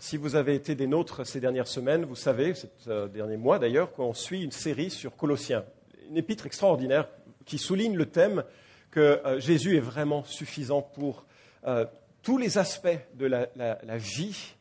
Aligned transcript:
Si 0.00 0.16
vous 0.16 0.34
avez 0.34 0.54
été 0.54 0.74
des 0.74 0.86
nôtres 0.86 1.26
ces 1.26 1.40
dernières 1.40 1.68
semaines, 1.68 2.06
vous 2.06 2.16
savez, 2.16 2.54
ces 2.54 2.70
euh, 2.88 3.06
derniers 3.06 3.36
mois 3.36 3.58
d'ailleurs, 3.58 3.92
qu'on 3.92 4.14
suit 4.14 4.42
une 4.42 4.50
série 4.50 4.90
sur 4.90 5.14
Colossiens, 5.14 5.62
une 6.08 6.16
épître 6.16 6.46
extraordinaire 6.46 7.06
qui 7.44 7.58
souligne 7.58 7.94
le 7.94 8.06
thème 8.06 8.42
que 8.90 9.20
euh, 9.26 9.38
Jésus 9.38 9.76
est 9.76 9.80
vraiment 9.80 10.24
suffisant 10.24 10.80
pour 10.80 11.26
euh, 11.66 11.84
tous 12.22 12.38
les 12.38 12.56
aspects 12.56 12.98
de 13.12 13.26
la, 13.26 13.46
vie 13.98 14.54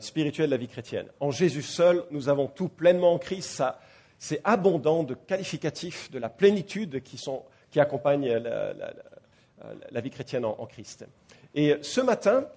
spirituelle 0.00 0.46
de 0.46 0.54
la 0.54 0.60
vie 0.60 0.66
chrétienne. 0.66 1.06
En 1.20 1.30
Jésus 1.30 1.62
seul, 1.62 2.02
nous 2.10 2.28
avons 2.28 2.48
tout 2.48 2.68
pleinement 2.68 3.12
en 3.12 3.18
Christ. 3.18 3.62
c'est 4.18 4.40
abondant 4.42 5.04
de 5.04 5.14
qualificatifs 5.14 6.10
de 6.10 6.18
la 6.18 6.28
plénitude 6.28 7.00
qui, 7.04 7.16
sont, 7.16 7.44
qui 7.70 7.78
accompagnent 7.78 8.28
la, 8.32 10.00
vie 10.00 10.10
chrétienne 10.10 10.44
en 10.44 10.66
Christ. 10.66 11.06
Et 11.54 11.76
ce 11.82 12.00
matin, 12.00 12.48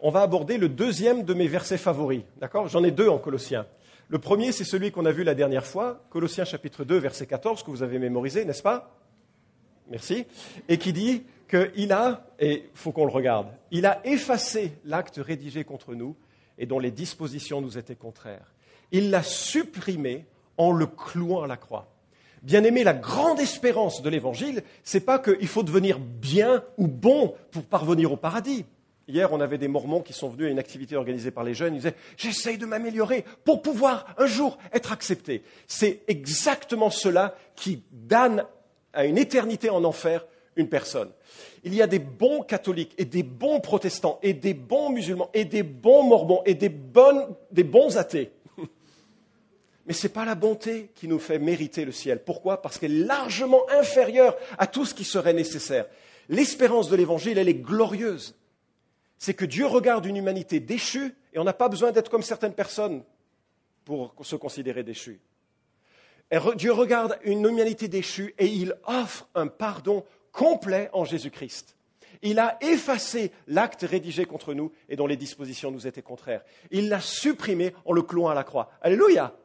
on 0.00 0.10
va 0.10 0.22
aborder 0.22 0.58
le 0.58 0.68
deuxième 0.68 1.24
de 1.24 1.34
mes 1.34 1.48
versets 1.48 1.78
favoris. 1.78 2.22
D'accord? 2.38 2.68
J'en 2.68 2.84
ai 2.84 2.90
deux 2.90 3.08
en 3.08 3.18
Colossiens. 3.18 3.66
Le 4.08 4.18
premier, 4.18 4.50
c'est 4.52 4.64
celui 4.64 4.90
qu'on 4.90 5.06
a 5.06 5.12
vu 5.12 5.22
la 5.22 5.34
dernière 5.34 5.64
fois, 5.64 6.02
Colossiens 6.10 6.44
chapitre 6.44 6.84
2, 6.84 6.96
verset 6.98 7.26
14, 7.26 7.62
que 7.62 7.70
vous 7.70 7.82
avez 7.82 7.98
mémorisé, 7.98 8.44
n'est-ce 8.44 8.62
pas? 8.62 8.96
Merci. 9.88 10.26
Et 10.68 10.78
qui 10.78 10.92
dit 10.92 11.22
qu'il 11.48 11.92
a, 11.92 12.26
et 12.38 12.64
il 12.64 12.70
faut 12.74 12.92
qu'on 12.92 13.04
le 13.04 13.12
regarde, 13.12 13.48
il 13.70 13.86
a 13.86 14.00
effacé 14.04 14.72
l'acte 14.84 15.20
rédigé 15.22 15.64
contre 15.64 15.94
nous 15.94 16.16
et 16.58 16.66
dont 16.66 16.78
les 16.78 16.90
dispositions 16.90 17.60
nous 17.60 17.78
étaient 17.78 17.96
contraires. 17.96 18.52
Il 18.92 19.10
l'a 19.10 19.22
supprimé 19.22 20.26
en 20.56 20.72
le 20.72 20.86
clouant 20.86 21.42
à 21.42 21.46
la 21.46 21.56
croix. 21.56 21.88
Bien 22.42 22.64
aimé, 22.64 22.84
la 22.84 22.94
grande 22.94 23.38
espérance 23.38 24.02
de 24.02 24.08
l'évangile, 24.08 24.62
c'est 24.82 25.00
pas 25.00 25.18
qu'il 25.18 25.48
faut 25.48 25.62
devenir 25.62 25.98
bien 25.98 26.64
ou 26.78 26.86
bon 26.86 27.34
pour 27.50 27.64
parvenir 27.64 28.12
au 28.12 28.16
paradis. 28.16 28.64
Hier, 29.10 29.32
on 29.32 29.40
avait 29.40 29.58
des 29.58 29.66
Mormons 29.66 30.02
qui 30.02 30.12
sont 30.12 30.28
venus 30.28 30.46
à 30.46 30.50
une 30.50 30.58
activité 30.60 30.94
organisée 30.96 31.32
par 31.32 31.42
les 31.42 31.52
jeunes. 31.52 31.74
Ils 31.74 31.78
disaient 31.78 31.96
J'essaye 32.16 32.58
de 32.58 32.66
m'améliorer 32.66 33.24
pour 33.44 33.60
pouvoir 33.60 34.06
un 34.18 34.26
jour 34.26 34.56
être 34.72 34.92
accepté. 34.92 35.42
C'est 35.66 36.02
exactement 36.06 36.90
cela 36.90 37.34
qui 37.56 37.82
donne 37.90 38.44
à 38.92 39.04
une 39.04 39.18
éternité 39.18 39.68
en 39.68 39.82
enfer 39.82 40.26
une 40.56 40.68
personne. 40.68 41.10
Il 41.64 41.74
y 41.74 41.82
a 41.82 41.86
des 41.86 41.98
bons 41.98 42.42
catholiques 42.42 42.94
et 42.98 43.04
des 43.04 43.22
bons 43.24 43.60
protestants 43.60 44.20
et 44.22 44.32
des 44.32 44.54
bons 44.54 44.90
musulmans 44.90 45.30
et 45.34 45.44
des 45.44 45.62
bons 45.64 46.04
mormons 46.04 46.42
et 46.46 46.54
des, 46.54 46.70
des 47.50 47.64
bons 47.64 47.96
athées. 47.96 48.30
Mais 49.86 49.92
ce 49.92 50.06
n'est 50.06 50.12
pas 50.12 50.24
la 50.24 50.36
bonté 50.36 50.90
qui 50.94 51.08
nous 51.08 51.18
fait 51.18 51.38
mériter 51.40 51.84
le 51.84 51.92
ciel. 51.92 52.22
Pourquoi? 52.22 52.62
Parce 52.62 52.78
qu'elle 52.78 52.92
est 52.92 53.04
largement 53.06 53.62
inférieure 53.70 54.36
à 54.56 54.68
tout 54.68 54.84
ce 54.84 54.94
qui 54.94 55.04
serait 55.04 55.34
nécessaire. 55.34 55.86
L'espérance 56.28 56.88
de 56.88 56.96
l'Évangile, 56.96 57.38
elle 57.38 57.48
est 57.48 57.54
glorieuse 57.54 58.36
c'est 59.20 59.34
que 59.34 59.44
Dieu 59.44 59.66
regarde 59.66 60.06
une 60.06 60.16
humanité 60.16 60.58
déchue 60.58 61.14
et 61.34 61.38
on 61.38 61.44
n'a 61.44 61.52
pas 61.52 61.68
besoin 61.68 61.92
d'être 61.92 62.10
comme 62.10 62.22
certaines 62.22 62.54
personnes 62.54 63.04
pour 63.84 64.14
se 64.22 64.34
considérer 64.34 64.82
déchus. 64.82 65.20
Dieu 66.56 66.72
regarde 66.72 67.18
une 67.24 67.44
humanité 67.44 67.86
déchue 67.86 68.34
et 68.38 68.46
il 68.46 68.74
offre 68.86 69.28
un 69.34 69.46
pardon 69.46 70.04
complet 70.32 70.88
en 70.94 71.04
Jésus-Christ. 71.04 71.76
Il 72.22 72.38
a 72.38 72.56
effacé 72.62 73.30
l'acte 73.46 73.82
rédigé 73.82 74.24
contre 74.24 74.54
nous 74.54 74.72
et 74.88 74.96
dont 74.96 75.06
les 75.06 75.16
dispositions 75.16 75.70
nous 75.70 75.86
étaient 75.86 76.02
contraires. 76.02 76.42
Il 76.70 76.88
l'a 76.88 77.00
supprimé 77.00 77.74
en 77.84 77.92
le 77.92 78.02
clouant 78.02 78.30
à 78.30 78.34
la 78.34 78.44
croix. 78.44 78.70
Alléluia. 78.80 79.36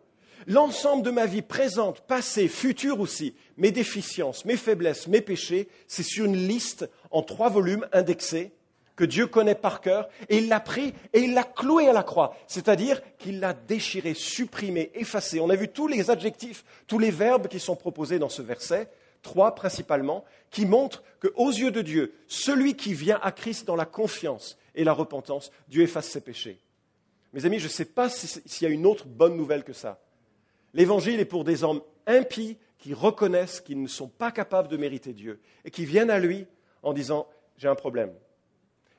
L'ensemble 0.47 1.03
de 1.03 1.11
ma 1.11 1.25
vie 1.25 1.41
présente, 1.41 2.01
passée, 2.01 2.47
future 2.47 2.99
aussi, 3.01 3.35
mes 3.57 3.71
déficiences, 3.71 4.45
mes 4.45 4.57
faiblesses, 4.57 5.07
mes 5.07 5.21
péchés, 5.21 5.67
c'est 5.87 6.03
sur 6.03 6.25
une 6.25 6.47
liste 6.47 6.89
en 7.11 7.23
trois 7.23 7.49
volumes 7.49 7.87
indexés 7.91 8.53
que 8.95 9.03
Dieu 9.03 9.27
connaît 9.27 9.55
par 9.55 9.81
cœur, 9.81 10.07
et 10.29 10.37
il 10.37 10.47
l'a 10.47 10.59
pris 10.59 10.93
et 11.13 11.19
il 11.19 11.33
l'a 11.33 11.43
cloué 11.43 11.87
à 11.87 11.93
la 11.93 12.03
croix, 12.03 12.35
c'est-à-dire 12.47 13.01
qu'il 13.17 13.39
l'a 13.39 13.53
déchiré, 13.53 14.13
supprimé, 14.13 14.91
effacé. 14.95 15.39
On 15.39 15.49
a 15.49 15.55
vu 15.55 15.67
tous 15.67 15.87
les 15.87 16.09
adjectifs, 16.09 16.63
tous 16.87 16.99
les 16.99 17.11
verbes 17.11 17.47
qui 17.47 17.59
sont 17.59 17.75
proposés 17.75 18.19
dans 18.19 18.29
ce 18.29 18.41
verset, 18.41 18.89
trois 19.21 19.55
principalement, 19.55 20.23
qui 20.51 20.65
montrent 20.65 21.03
qu'aux 21.19 21.49
yeux 21.49 21.71
de 21.71 21.81
Dieu, 21.81 22.13
celui 22.27 22.75
qui 22.75 22.93
vient 22.93 23.19
à 23.21 23.31
Christ 23.31 23.65
dans 23.65 23.75
la 23.75 23.85
confiance 23.85 24.57
et 24.75 24.83
la 24.83 24.93
repentance, 24.93 25.51
Dieu 25.67 25.83
efface 25.83 26.07
ses 26.07 26.21
péchés. 26.21 26.59
Mes 27.33 27.45
amis, 27.45 27.59
je 27.59 27.65
ne 27.65 27.69
sais 27.69 27.85
pas 27.85 28.07
s'il 28.09 28.41
y 28.61 28.65
a 28.65 28.73
une 28.73 28.85
autre 28.85 29.05
bonne 29.07 29.35
nouvelle 29.35 29.63
que 29.63 29.73
ça. 29.73 29.99
L'évangile 30.73 31.19
est 31.19 31.25
pour 31.25 31.43
des 31.43 31.63
hommes 31.63 31.81
impies 32.07 32.57
qui 32.77 32.93
reconnaissent 32.93 33.61
qu'ils 33.61 33.81
ne 33.81 33.87
sont 33.87 34.07
pas 34.07 34.31
capables 34.31 34.67
de 34.67 34.77
mériter 34.77 35.11
Dieu 35.11 35.41
et 35.65 35.71
qui 35.71 35.85
viennent 35.85 36.11
à 36.11 36.19
lui 36.19 36.45
en 36.83 36.93
disant 36.93 37.27
J'ai 37.57 37.67
un 37.67 37.75
problème, 37.75 38.13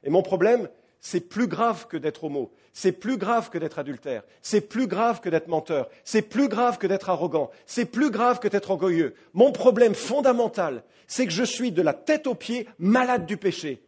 et 0.06 0.10
mon 0.10 0.22
problème, 0.22 0.68
c'est 1.00 1.20
plus 1.20 1.48
grave 1.48 1.88
que 1.88 1.96
d'être 1.96 2.24
homo, 2.24 2.52
c'est 2.72 2.92
plus 2.92 3.18
grave 3.18 3.50
que 3.50 3.58
d'être 3.58 3.80
adultère, 3.80 4.22
c'est 4.40 4.60
plus 4.60 4.86
grave 4.86 5.20
que 5.20 5.28
d'être 5.28 5.48
menteur, 5.48 5.90
c'est 6.04 6.22
plus 6.22 6.48
grave 6.48 6.78
que 6.78 6.86
d'être 6.86 7.10
arrogant, 7.10 7.50
c'est 7.66 7.86
plus 7.86 8.10
grave 8.10 8.38
que 8.38 8.46
d'être 8.46 8.70
orgueilleux. 8.70 9.14
Mon 9.34 9.50
problème 9.50 9.96
fondamental, 9.96 10.84
c'est 11.08 11.26
que 11.26 11.32
je 11.32 11.42
suis 11.42 11.72
de 11.72 11.82
la 11.82 11.92
tête 11.92 12.28
aux 12.28 12.36
pieds 12.36 12.68
malade 12.78 13.26
du 13.26 13.36
péché, 13.36 13.82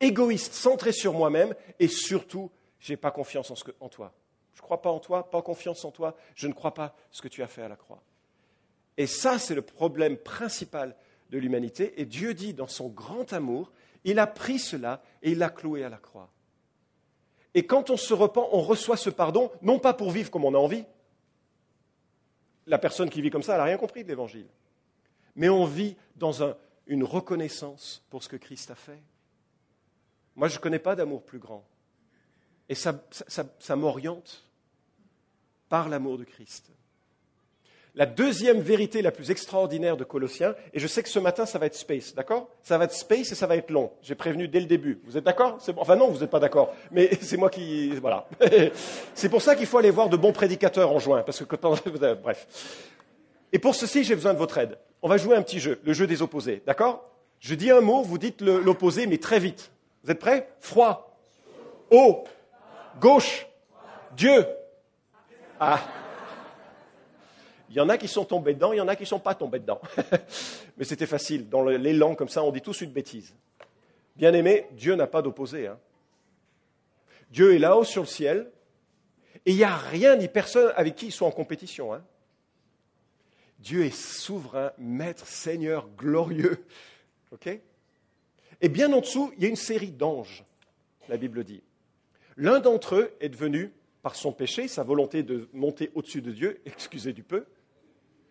égoïste, 0.00 0.54
centré 0.54 0.92
sur 0.92 1.12
moi-même, 1.12 1.54
et 1.78 1.88
surtout, 1.88 2.50
je 2.78 2.92
n'ai 2.92 2.96
pas 2.96 3.10
confiance 3.10 3.50
en, 3.50 3.88
toi. 3.90 4.12
Je 4.54 4.60
ne 4.60 4.62
crois 4.62 4.80
pas 4.80 4.90
en 4.90 4.98
toi, 4.98 5.30
pas 5.30 5.42
confiance 5.42 5.84
en 5.84 5.90
toi, 5.90 6.16
je 6.34 6.48
ne 6.48 6.54
crois 6.54 6.72
pas 6.72 6.96
ce 7.10 7.20
que 7.20 7.28
tu 7.28 7.42
as 7.42 7.46
fait 7.46 7.62
à 7.62 7.68
la 7.68 7.76
croix. 7.76 8.02
Et 8.96 9.06
ça, 9.06 9.38
c'est 9.38 9.54
le 9.54 9.62
problème 9.62 10.16
principal 10.16 10.96
de 11.30 11.38
l'humanité. 11.38 12.00
Et 12.00 12.06
Dieu 12.06 12.32
dit, 12.32 12.54
dans 12.54 12.66
son 12.66 12.88
grand 12.88 13.32
amour, 13.34 13.70
il 14.04 14.18
a 14.18 14.26
pris 14.26 14.58
cela 14.58 15.02
et 15.22 15.32
il 15.32 15.38
l'a 15.38 15.50
cloué 15.50 15.84
à 15.84 15.88
la 15.88 15.98
croix. 15.98 16.30
Et 17.54 17.66
quand 17.66 17.90
on 17.90 17.96
se 17.96 18.14
repent, 18.14 18.48
on 18.52 18.60
reçoit 18.60 18.96
ce 18.96 19.10
pardon, 19.10 19.50
non 19.62 19.78
pas 19.78 19.94
pour 19.94 20.10
vivre 20.10 20.30
comme 20.30 20.44
on 20.44 20.54
a 20.54 20.58
envie. 20.58 20.84
La 22.66 22.78
personne 22.78 23.10
qui 23.10 23.20
vit 23.20 23.30
comme 23.30 23.42
ça, 23.42 23.54
elle 23.54 23.58
n'a 23.58 23.64
rien 23.64 23.76
compris 23.76 24.04
de 24.04 24.08
l'Évangile. 24.08 24.48
Mais 25.34 25.48
on 25.48 25.64
vit 25.64 25.96
dans 26.16 26.32
une 26.86 27.04
reconnaissance 27.04 28.04
pour 28.10 28.22
ce 28.22 28.28
que 28.28 28.36
Christ 28.36 28.70
a 28.70 28.74
fait. 28.74 29.02
Moi, 30.36 30.48
je 30.48 30.56
ne 30.56 30.60
connais 30.60 30.78
pas 30.78 30.94
d'amour 30.94 31.22
plus 31.22 31.38
grand. 31.38 31.64
Et 32.68 32.74
ça 32.76 33.76
m'oriente 33.76 34.48
par 35.68 35.88
l'amour 35.88 36.18
de 36.18 36.24
Christ 36.24 36.70
la 38.00 38.06
deuxième 38.06 38.60
vérité 38.60 39.02
la 39.02 39.10
plus 39.10 39.30
extraordinaire 39.30 39.98
de 39.98 40.04
Colossiens, 40.04 40.54
et 40.72 40.78
je 40.78 40.86
sais 40.86 41.02
que 41.02 41.10
ce 41.10 41.18
matin, 41.18 41.44
ça 41.44 41.58
va 41.58 41.66
être 41.66 41.74
space, 41.74 42.14
d'accord? 42.14 42.48
Ça 42.62 42.78
va 42.78 42.86
être 42.86 42.94
space 42.94 43.30
et 43.30 43.34
ça 43.34 43.46
va 43.46 43.56
être 43.56 43.70
long. 43.70 43.90
J'ai 44.00 44.14
prévenu 44.14 44.48
dès 44.48 44.60
le 44.60 44.64
début. 44.64 45.02
Vous 45.04 45.18
êtes 45.18 45.24
d'accord? 45.24 45.58
Enfin 45.76 45.96
non, 45.96 46.08
vous 46.08 46.20
n'êtes 46.20 46.30
pas 46.30 46.40
d'accord, 46.40 46.74
mais 46.90 47.10
c'est 47.20 47.36
moi 47.36 47.50
qui... 47.50 47.90
Voilà. 47.96 48.26
c'est 49.14 49.28
pour 49.28 49.42
ça 49.42 49.54
qu'il 49.54 49.66
faut 49.66 49.76
aller 49.76 49.90
voir 49.90 50.08
de 50.08 50.16
bons 50.16 50.32
prédicateurs 50.32 50.90
en 50.90 50.98
juin, 50.98 51.22
parce 51.26 51.44
que 51.44 51.44
quand... 51.44 51.78
Bref. 52.22 52.46
Et 53.52 53.58
pour 53.58 53.74
ceci, 53.74 54.02
j'ai 54.02 54.14
besoin 54.14 54.32
de 54.32 54.38
votre 54.38 54.56
aide. 54.56 54.78
On 55.02 55.08
va 55.08 55.18
jouer 55.18 55.36
un 55.36 55.42
petit 55.42 55.60
jeu, 55.60 55.78
le 55.84 55.92
jeu 55.92 56.06
des 56.06 56.22
opposés, 56.22 56.62
d'accord? 56.66 57.04
Je 57.38 57.54
dis 57.54 57.70
un 57.70 57.82
mot, 57.82 58.00
vous 58.00 58.16
dites 58.16 58.40
l'opposé, 58.40 59.06
mais 59.06 59.18
très 59.18 59.40
vite. 59.40 59.72
Vous 60.04 60.10
êtes 60.10 60.20
prêts? 60.20 60.48
Froid. 60.60 61.18
Eau. 61.90 62.24
Gauche. 62.98 63.46
Dieu. 64.16 64.46
Ah. 65.60 65.80
Il 67.70 67.76
y 67.76 67.80
en 67.80 67.88
a 67.88 67.96
qui 67.96 68.08
sont 68.08 68.24
tombés 68.24 68.54
dedans, 68.54 68.72
il 68.72 68.78
y 68.78 68.80
en 68.80 68.88
a 68.88 68.96
qui 68.96 69.04
ne 69.04 69.08
sont 69.08 69.20
pas 69.20 69.36
tombés 69.36 69.60
dedans. 69.60 69.80
Mais 70.76 70.84
c'était 70.84 71.06
facile. 71.06 71.48
Dans 71.48 71.62
l'élan 71.62 72.16
comme 72.16 72.28
ça, 72.28 72.42
on 72.42 72.50
dit 72.50 72.60
tous 72.60 72.80
une 72.80 72.90
bêtise. 72.90 73.32
Bien 74.16 74.34
aimé, 74.34 74.66
Dieu 74.72 74.96
n'a 74.96 75.06
pas 75.06 75.22
d'opposé. 75.22 75.68
Hein. 75.68 75.78
Dieu 77.30 77.54
est 77.54 77.60
là-haut 77.60 77.84
sur 77.84 78.02
le 78.02 78.08
ciel, 78.08 78.50
et 79.46 79.52
il 79.52 79.56
n'y 79.56 79.64
a 79.64 79.76
rien 79.76 80.16
ni 80.16 80.26
personne 80.26 80.72
avec 80.74 80.96
qui 80.96 81.06
il 81.06 81.12
soit 81.12 81.28
en 81.28 81.30
compétition. 81.30 81.94
Hein. 81.94 82.02
Dieu 83.60 83.84
est 83.84 83.96
souverain, 83.96 84.72
maître, 84.76 85.26
seigneur, 85.26 85.88
glorieux. 85.96 86.64
et 88.60 88.68
bien 88.68 88.92
en 88.92 89.00
dessous, 89.00 89.32
il 89.36 89.44
y 89.44 89.46
a 89.46 89.48
une 89.48 89.56
série 89.56 89.92
d'anges, 89.92 90.44
la 91.08 91.16
Bible 91.16 91.44
dit. 91.44 91.62
L'un 92.36 92.58
d'entre 92.58 92.96
eux 92.96 93.12
est 93.20 93.28
devenu, 93.28 93.72
par 94.02 94.16
son 94.16 94.32
péché, 94.32 94.66
sa 94.66 94.82
volonté 94.82 95.22
de 95.22 95.48
monter 95.52 95.92
au-dessus 95.94 96.22
de 96.22 96.32
Dieu, 96.32 96.60
excusez 96.66 97.12
du 97.12 97.22
peu, 97.22 97.46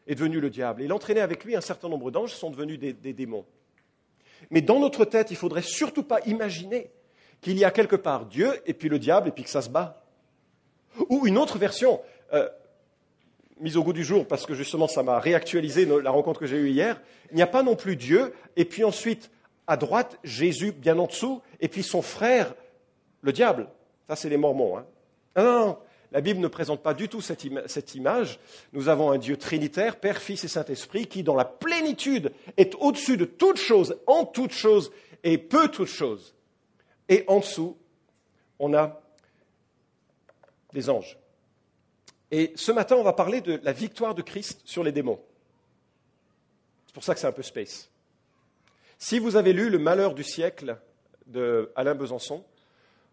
est 0.09 0.15
devenu 0.15 0.41
le 0.41 0.49
diable. 0.49 0.81
Il 0.81 0.91
entraînait 0.91 1.21
avec 1.21 1.45
lui 1.45 1.55
un 1.55 1.61
certain 1.61 1.87
nombre 1.87 2.09
d'anges 2.09 2.33
sont 2.33 2.49
devenus 2.49 2.79
des, 2.79 3.13
démons. 3.13 3.45
Mais 4.49 4.61
dans 4.61 4.79
notre 4.79 5.05
tête, 5.05 5.29
il 5.29 5.35
ne 5.35 5.37
faudrait 5.37 5.61
surtout 5.61 6.03
pas 6.03 6.19
imaginer 6.25 6.89
qu'il 7.41 7.57
y 7.57 7.63
a 7.63 7.71
quelque 7.71 7.95
part 7.95 8.25
Dieu 8.25 8.59
et 8.65 8.73
puis 8.73 8.89
le 8.89 8.97
diable 8.97 9.29
et 9.29 9.31
puis 9.31 9.43
que 9.43 9.49
ça 9.49 9.61
se 9.61 9.69
bat. 9.69 10.03
Ou 11.09 11.27
une 11.27 11.37
autre 11.37 11.59
version, 11.59 12.01
euh, 12.33 12.49
mise 13.59 13.77
au 13.77 13.83
goût 13.83 13.93
du 13.93 14.03
jour 14.03 14.27
parce 14.27 14.47
que 14.47 14.55
justement 14.55 14.87
ça 14.87 15.03
m'a 15.03 15.19
réactualisé 15.19 15.85
la 15.85 16.09
rencontre 16.09 16.39
que 16.39 16.47
j'ai 16.47 16.57
eue 16.57 16.69
hier, 16.69 16.99
il 17.29 17.35
n'y 17.35 17.43
a 17.43 17.47
pas 17.47 17.61
non 17.61 17.75
plus 17.75 17.95
Dieu 17.95 18.33
et 18.55 18.65
puis 18.65 18.83
ensuite 18.83 19.29
à 19.67 19.77
droite 19.77 20.17
Jésus 20.23 20.71
bien 20.71 20.97
en 20.97 21.05
dessous 21.05 21.41
et 21.59 21.67
puis 21.67 21.83
son 21.83 22.01
frère 22.01 22.55
le 23.21 23.31
diable. 23.31 23.69
Ça 24.07 24.15
c'est 24.15 24.29
les 24.29 24.37
mormons. 24.37 24.77
Hein. 24.77 24.85
Non, 25.37 25.43
non, 25.43 25.77
la 26.11 26.21
Bible 26.21 26.39
ne 26.39 26.47
présente 26.47 26.81
pas 26.81 26.93
du 26.93 27.07
tout 27.07 27.21
cette, 27.21 27.95
image. 27.95 28.39
Nous 28.73 28.89
avons 28.89 29.11
un 29.11 29.17
Dieu 29.17 29.37
trinitaire, 29.37 29.99
Père, 29.99 30.17
Fils 30.17 30.43
et 30.43 30.47
Saint-Esprit, 30.47 31.05
qui, 31.05 31.21
dans 31.21 31.35
la 31.35 31.45
plénitude, 31.45 32.31
est 32.57 32.73
au-dessus 32.75 33.15
de 33.15 33.25
toute 33.25 33.57
chose, 33.57 33.97
en 34.07 34.25
toute 34.25 34.51
chose 34.51 34.91
et 35.23 35.37
peut 35.37 35.69
toute 35.69 35.87
chose. 35.87 36.33
Et 37.09 37.23
en 37.27 37.39
dessous, 37.39 37.77
on 38.57 38.73
a 38.73 39.01
des 40.73 40.89
anges. 40.89 41.17
Et 42.31 42.53
ce 42.55 42.71
matin, 42.71 42.95
on 42.95 43.03
va 43.03 43.13
parler 43.13 43.41
de 43.41 43.59
la 43.63 43.71
victoire 43.71 44.15
de 44.15 44.21
Christ 44.21 44.61
sur 44.65 44.83
les 44.83 44.91
démons. 44.91 45.19
C'est 46.87 46.93
pour 46.93 47.03
ça 47.03 47.13
que 47.13 47.19
c'est 47.19 47.27
un 47.27 47.31
peu 47.31 47.43
space. 47.43 47.89
Si 48.97 49.19
vous 49.19 49.35
avez 49.35 49.53
lu 49.53 49.69
Le 49.69 49.79
malheur 49.79 50.13
du 50.13 50.23
siècle 50.23 50.77
de 51.27 51.71
Alain 51.75 51.95
Besançon, 51.95 52.43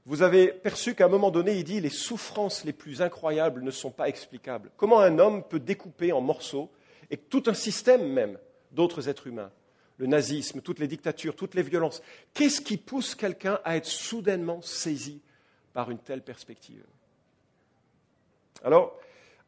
vous 0.06 0.22
avez 0.22 0.52
perçu 0.52 0.94
qu'à 0.94 1.06
un 1.06 1.08
moment 1.08 1.32
donné, 1.32 1.56
il 1.56 1.64
dit 1.64 1.80
les 1.80 1.90
souffrances 1.90 2.64
les 2.64 2.72
plus 2.72 3.02
incroyables 3.02 3.62
ne 3.62 3.72
sont 3.72 3.90
pas 3.90 4.08
explicables. 4.08 4.70
Comment 4.76 5.00
un 5.00 5.18
homme 5.18 5.42
peut 5.42 5.58
découper 5.58 6.12
en 6.12 6.20
morceaux 6.20 6.70
et 7.10 7.16
tout 7.16 7.42
un 7.46 7.54
système 7.54 8.08
même 8.08 8.38
d'autres 8.70 9.08
êtres 9.08 9.26
humains, 9.26 9.50
le 9.98 10.06
nazisme, 10.06 10.60
toutes 10.60 10.78
les 10.78 10.86
dictatures, 10.86 11.34
toutes 11.34 11.56
les 11.56 11.62
violences, 11.62 12.02
qu'est-ce 12.34 12.60
qui 12.60 12.76
pousse 12.76 13.16
quelqu'un 13.16 13.58
à 13.64 13.76
être 13.76 13.86
soudainement 13.86 14.62
saisi 14.62 15.20
par 15.72 15.90
une 15.90 15.98
telle 15.98 16.22
perspective? 16.22 16.84
Alors, 18.62 18.96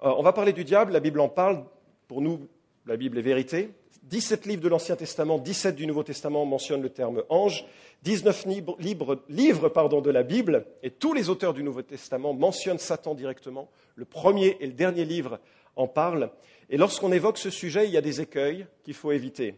euh, 0.02 0.12
on 0.16 0.22
va 0.22 0.32
parler 0.32 0.52
du 0.52 0.64
diable, 0.64 0.92
la 0.92 1.00
Bible 1.00 1.20
en 1.20 1.28
parle, 1.28 1.64
pour 2.08 2.20
nous, 2.20 2.48
la 2.84 2.96
Bible 2.96 3.18
est 3.18 3.22
vérité. 3.22 3.70
17 4.08 4.46
livres 4.46 4.62
de 4.62 4.68
l'Ancien 4.68 4.96
Testament, 4.96 5.38
17 5.38 5.76
du 5.76 5.86
Nouveau 5.86 6.02
Testament 6.02 6.46
mentionnent 6.46 6.82
le 6.82 6.88
terme 6.88 7.24
ange, 7.28 7.66
19 8.02 8.46
livres, 8.78 9.16
de 9.26 10.10
la 10.10 10.22
Bible, 10.22 10.66
et 10.82 10.90
tous 10.90 11.12
les 11.12 11.28
auteurs 11.28 11.52
du 11.52 11.62
Nouveau 11.62 11.82
Testament 11.82 12.32
mentionnent 12.32 12.78
Satan 12.78 13.14
directement. 13.14 13.68
Le 13.96 14.06
premier 14.06 14.56
et 14.60 14.66
le 14.66 14.72
dernier 14.72 15.04
livre 15.04 15.40
en 15.76 15.88
parlent. 15.88 16.30
Et 16.70 16.78
lorsqu'on 16.78 17.12
évoque 17.12 17.38
ce 17.38 17.50
sujet, 17.50 17.86
il 17.86 17.92
y 17.92 17.96
a 17.96 18.00
des 18.02 18.20
écueils 18.20 18.66
qu'il 18.82 18.94
faut 18.94 19.12
éviter. 19.12 19.54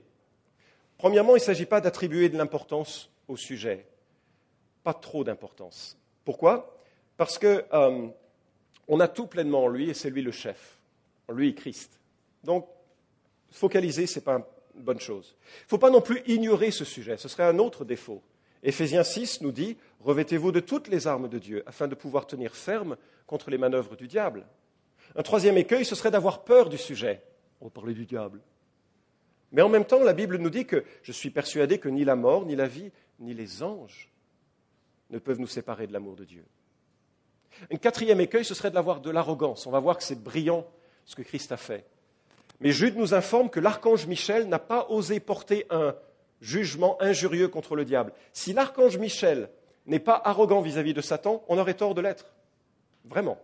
Premièrement, 0.99 1.37
il 1.37 1.41
ne 1.41 1.45
s'agit 1.45 1.67
pas 1.67 1.81
d'attribuer 1.81 2.29
de 2.29 2.37
l'importance 2.37 3.11
au 3.29 3.37
sujet. 3.37 3.87
Pas 4.83 4.95
trop 4.95 5.23
d'importance. 5.23 5.97
Pourquoi? 6.25 6.77
Parce 7.17 7.39
que 7.39 7.65
euh, 7.73 8.09
on 8.89 8.99
a 8.99 9.07
tout 9.07 9.27
pleinement 9.27 9.65
en 9.65 9.69
lui 9.69 9.91
et 9.91 9.95
c'est 9.95 10.11
lui 10.11 10.23
le 10.23 10.33
chef. 10.33 10.79
En 11.29 11.35
lui, 11.35 11.55
Christ. 11.55 12.01
Donc, 12.43 12.67
focaliser, 13.51 14.07
ce 14.07 14.19
n'est 14.19 14.25
pas 14.25 14.47
une 14.75 14.83
bonne 14.83 15.01
chose. 15.01 15.37
Il 15.43 15.65
ne 15.65 15.69
faut 15.69 15.79
pas 15.79 15.91
non 15.91 16.01
plus 16.01 16.23
ignorer 16.27 16.71
ce 16.71 16.85
sujet, 16.85 17.17
ce 17.17 17.29
serait 17.29 17.45
un 17.45 17.59
autre 17.59 17.85
défaut. 17.85 18.23
Éphésiens 18.63 19.05
6 19.05 19.41
nous 19.41 19.53
dit 19.53 19.77
Revêtez-vous 20.01 20.53
de 20.53 20.61
toutes 20.61 20.89
les 20.89 21.07
armes 21.07 21.29
de 21.29 21.39
Dieu 21.39 21.63
afin 21.67 21.89
de 21.89 21.95
pouvoir 21.95 22.27
tenir 22.27 22.55
ferme 22.55 22.97
contre 23.27 23.51
les 23.51 23.59
manœuvres 23.59 23.97
du 23.97 24.07
diable. 24.07 24.47
Un 25.17 25.23
troisième 25.23 25.57
écueil, 25.57 25.85
ce 25.85 25.95
serait 25.95 26.11
d'avoir 26.11 26.45
peur 26.45 26.69
du 26.69 26.79
sujet. 26.79 27.23
On 27.61 27.67
va 27.67 27.71
parler 27.71 27.95
du 27.95 28.07
diable. 28.07 28.41
Mais 29.53 29.63
en 29.63 29.69
même 29.69 29.85
temps, 29.85 30.03
la 30.03 30.13
Bible 30.13 30.37
nous 30.39 30.51
dit 30.51 30.67
que 30.67 30.85
je 31.03 31.13
suis 31.13 31.31
persuadé 31.31 31.79
que 31.79 31.89
ni 31.89 32.05
la 32.05 32.17
mort, 32.17 32.47
ni 32.47 32.55
la 32.55 32.69
vie, 32.69 32.93
ni 33.19 33.35
les 33.35 33.63
anges 33.63 34.11
ne 35.11 35.19
peuvent 35.19 35.41
nous 35.41 35.47
séparer 35.47 35.87
de 35.87 35.93
l'amour 35.93 36.15
de 36.15 36.25
Dieu. 36.25 36.45
Un 37.73 37.77
quatrième 37.77 38.21
écueil, 38.21 38.45
ce 38.45 38.55
serait 38.55 38.71
d'avoir 38.71 39.01
de 39.01 39.11
l'arrogance. 39.11 39.67
On 39.67 39.71
va 39.71 39.81
voir 39.81 39.97
que 39.97 40.05
c'est 40.05 40.23
brillant 40.23 40.67
ce 41.05 41.17
que 41.17 41.23
Christ 41.23 41.51
a 41.51 41.57
fait. 41.57 41.85
Mais 42.61 42.73
Jude 42.73 42.97
nous 42.97 43.15
informe 43.15 43.51
que 43.51 43.61
l'archange 43.61 44.07
Michel 44.07 44.49
n'a 44.49 44.59
pas 44.59 44.87
osé 44.91 45.19
porter 45.21 45.67
un 45.71 45.95
jugement 46.41 47.01
injurieux 47.01 47.49
contre 47.49 47.75
le 47.75 47.85
diable. 47.85 48.13
Si 48.33 48.53
l'archange 48.53 48.99
Michel 48.99 49.49
n'est 49.87 49.99
pas 49.99 50.21
arrogant 50.25 50.61
vis-à-vis 50.61 50.95
de 50.95 51.01
Satan, 51.01 51.43
on 51.49 51.59
aurait 51.59 51.75
tort 51.75 51.95
de 51.95 52.01
l'être. 52.01 52.35
Vraiment. 53.05 53.39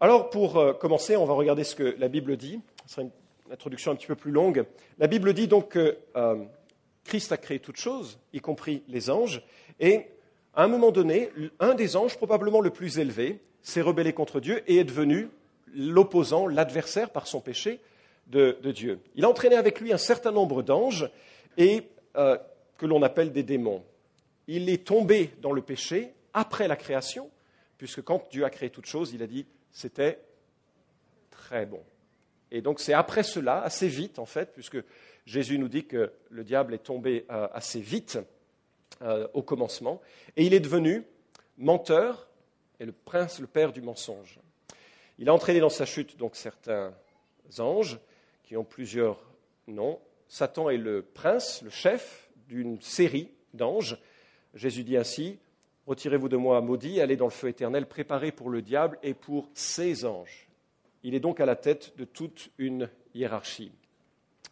Alors, 0.00 0.30
pour 0.30 0.56
euh, 0.58 0.72
commencer, 0.72 1.16
on 1.16 1.24
va 1.24 1.34
regarder 1.34 1.64
ce 1.64 1.74
que 1.74 1.94
la 1.98 2.08
Bible 2.08 2.36
dit. 2.36 2.60
Ce 2.86 2.94
sera 2.94 3.02
une 3.02 3.10
introduction 3.52 3.92
un 3.92 3.94
petit 3.94 4.06
peu 4.06 4.16
plus 4.16 4.32
longue. 4.32 4.66
La 4.98 5.06
Bible 5.06 5.32
dit 5.32 5.48
donc 5.48 5.70
que 5.70 5.98
euh, 6.16 6.44
Christ 7.04 7.32
a 7.32 7.36
créé 7.36 7.58
toutes 7.58 7.76
choses, 7.76 8.18
y 8.32 8.40
compris 8.40 8.82
les 8.88 9.10
anges, 9.10 9.42
et 9.80 10.06
à 10.54 10.64
un 10.64 10.68
moment 10.68 10.92
donné, 10.92 11.30
un 11.58 11.74
des 11.74 11.96
anges, 11.96 12.16
probablement 12.16 12.60
le 12.60 12.70
plus 12.70 12.98
élevé, 12.98 13.40
s'est 13.62 13.80
rebellé 13.80 14.12
contre 14.12 14.40
Dieu 14.40 14.62
et 14.66 14.76
est 14.76 14.84
devenu 14.84 15.28
l'opposant, 15.74 16.46
l'adversaire 16.46 17.10
par 17.10 17.26
son 17.26 17.40
péché 17.40 17.80
de, 18.26 18.58
Dieu. 18.72 19.00
Il 19.14 19.24
a 19.24 19.28
entraîné 19.28 19.56
avec 19.56 19.80
lui 19.80 19.92
un 19.92 19.98
certain 19.98 20.32
nombre 20.32 20.62
d'anges 20.62 21.10
et 21.56 21.82
euh, 22.16 22.38
que 22.78 22.86
l'on 22.86 23.02
appelle 23.02 23.32
des 23.32 23.42
démons. 23.42 23.84
Il 24.46 24.68
est 24.68 24.86
tombé 24.86 25.30
dans 25.40 25.52
le 25.52 25.62
péché 25.62 26.14
après 26.32 26.68
la 26.68 26.76
création, 26.76 27.30
puisque 27.78 28.02
quand 28.02 28.28
Dieu 28.30 28.44
a 28.44 28.50
créé 28.50 28.70
toute 28.70 28.86
chose, 28.86 29.12
il 29.12 29.22
a 29.22 29.26
dit 29.26 29.46
c'était 29.72 30.20
très 31.30 31.66
bon. 31.66 31.82
Et 32.50 32.60
donc 32.60 32.80
c'est 32.80 32.92
après 32.92 33.22
cela, 33.22 33.62
assez 33.62 33.88
vite 33.88 34.18
en 34.18 34.26
fait, 34.26 34.52
puisque 34.52 34.78
Jésus 35.26 35.58
nous 35.58 35.68
dit 35.68 35.84
que 35.84 36.12
le 36.30 36.44
diable 36.44 36.74
est 36.74 36.84
tombé 36.84 37.26
euh, 37.30 37.48
assez 37.52 37.80
vite 37.80 38.18
euh, 39.02 39.26
au 39.34 39.42
commencement, 39.42 40.00
et 40.36 40.44
il 40.44 40.54
est 40.54 40.60
devenu 40.60 41.04
menteur 41.58 42.28
et 42.80 42.84
le 42.84 42.92
prince, 42.92 43.40
le 43.40 43.46
père 43.46 43.72
du 43.72 43.80
mensonge. 43.80 44.38
Il 45.18 45.28
a 45.28 45.34
entraîné 45.34 45.60
dans 45.60 45.68
sa 45.68 45.86
chute 45.86 46.16
donc 46.16 46.34
certains 46.36 46.92
anges 47.58 47.98
qui 48.42 48.56
ont 48.56 48.64
plusieurs 48.64 49.20
noms. 49.68 50.00
Satan 50.28 50.70
est 50.70 50.76
le 50.76 51.02
prince, 51.02 51.62
le 51.62 51.70
chef 51.70 52.30
d'une 52.48 52.80
série 52.80 53.30
d'anges. 53.52 53.98
Jésus 54.54 54.84
dit 54.84 54.96
ainsi 54.96 55.38
Retirez-vous 55.86 56.30
de 56.30 56.36
moi, 56.36 56.60
maudit, 56.62 57.00
allez 57.00 57.16
dans 57.16 57.26
le 57.26 57.30
feu 57.30 57.48
éternel, 57.48 57.86
préparé 57.86 58.32
pour 58.32 58.48
le 58.48 58.62
diable 58.62 58.98
et 59.02 59.12
pour 59.12 59.50
ses 59.52 60.06
anges. 60.06 60.48
Il 61.02 61.14
est 61.14 61.20
donc 61.20 61.40
à 61.40 61.46
la 61.46 61.56
tête 61.56 61.92
de 61.98 62.04
toute 62.04 62.50
une 62.56 62.88
hiérarchie. 63.14 63.72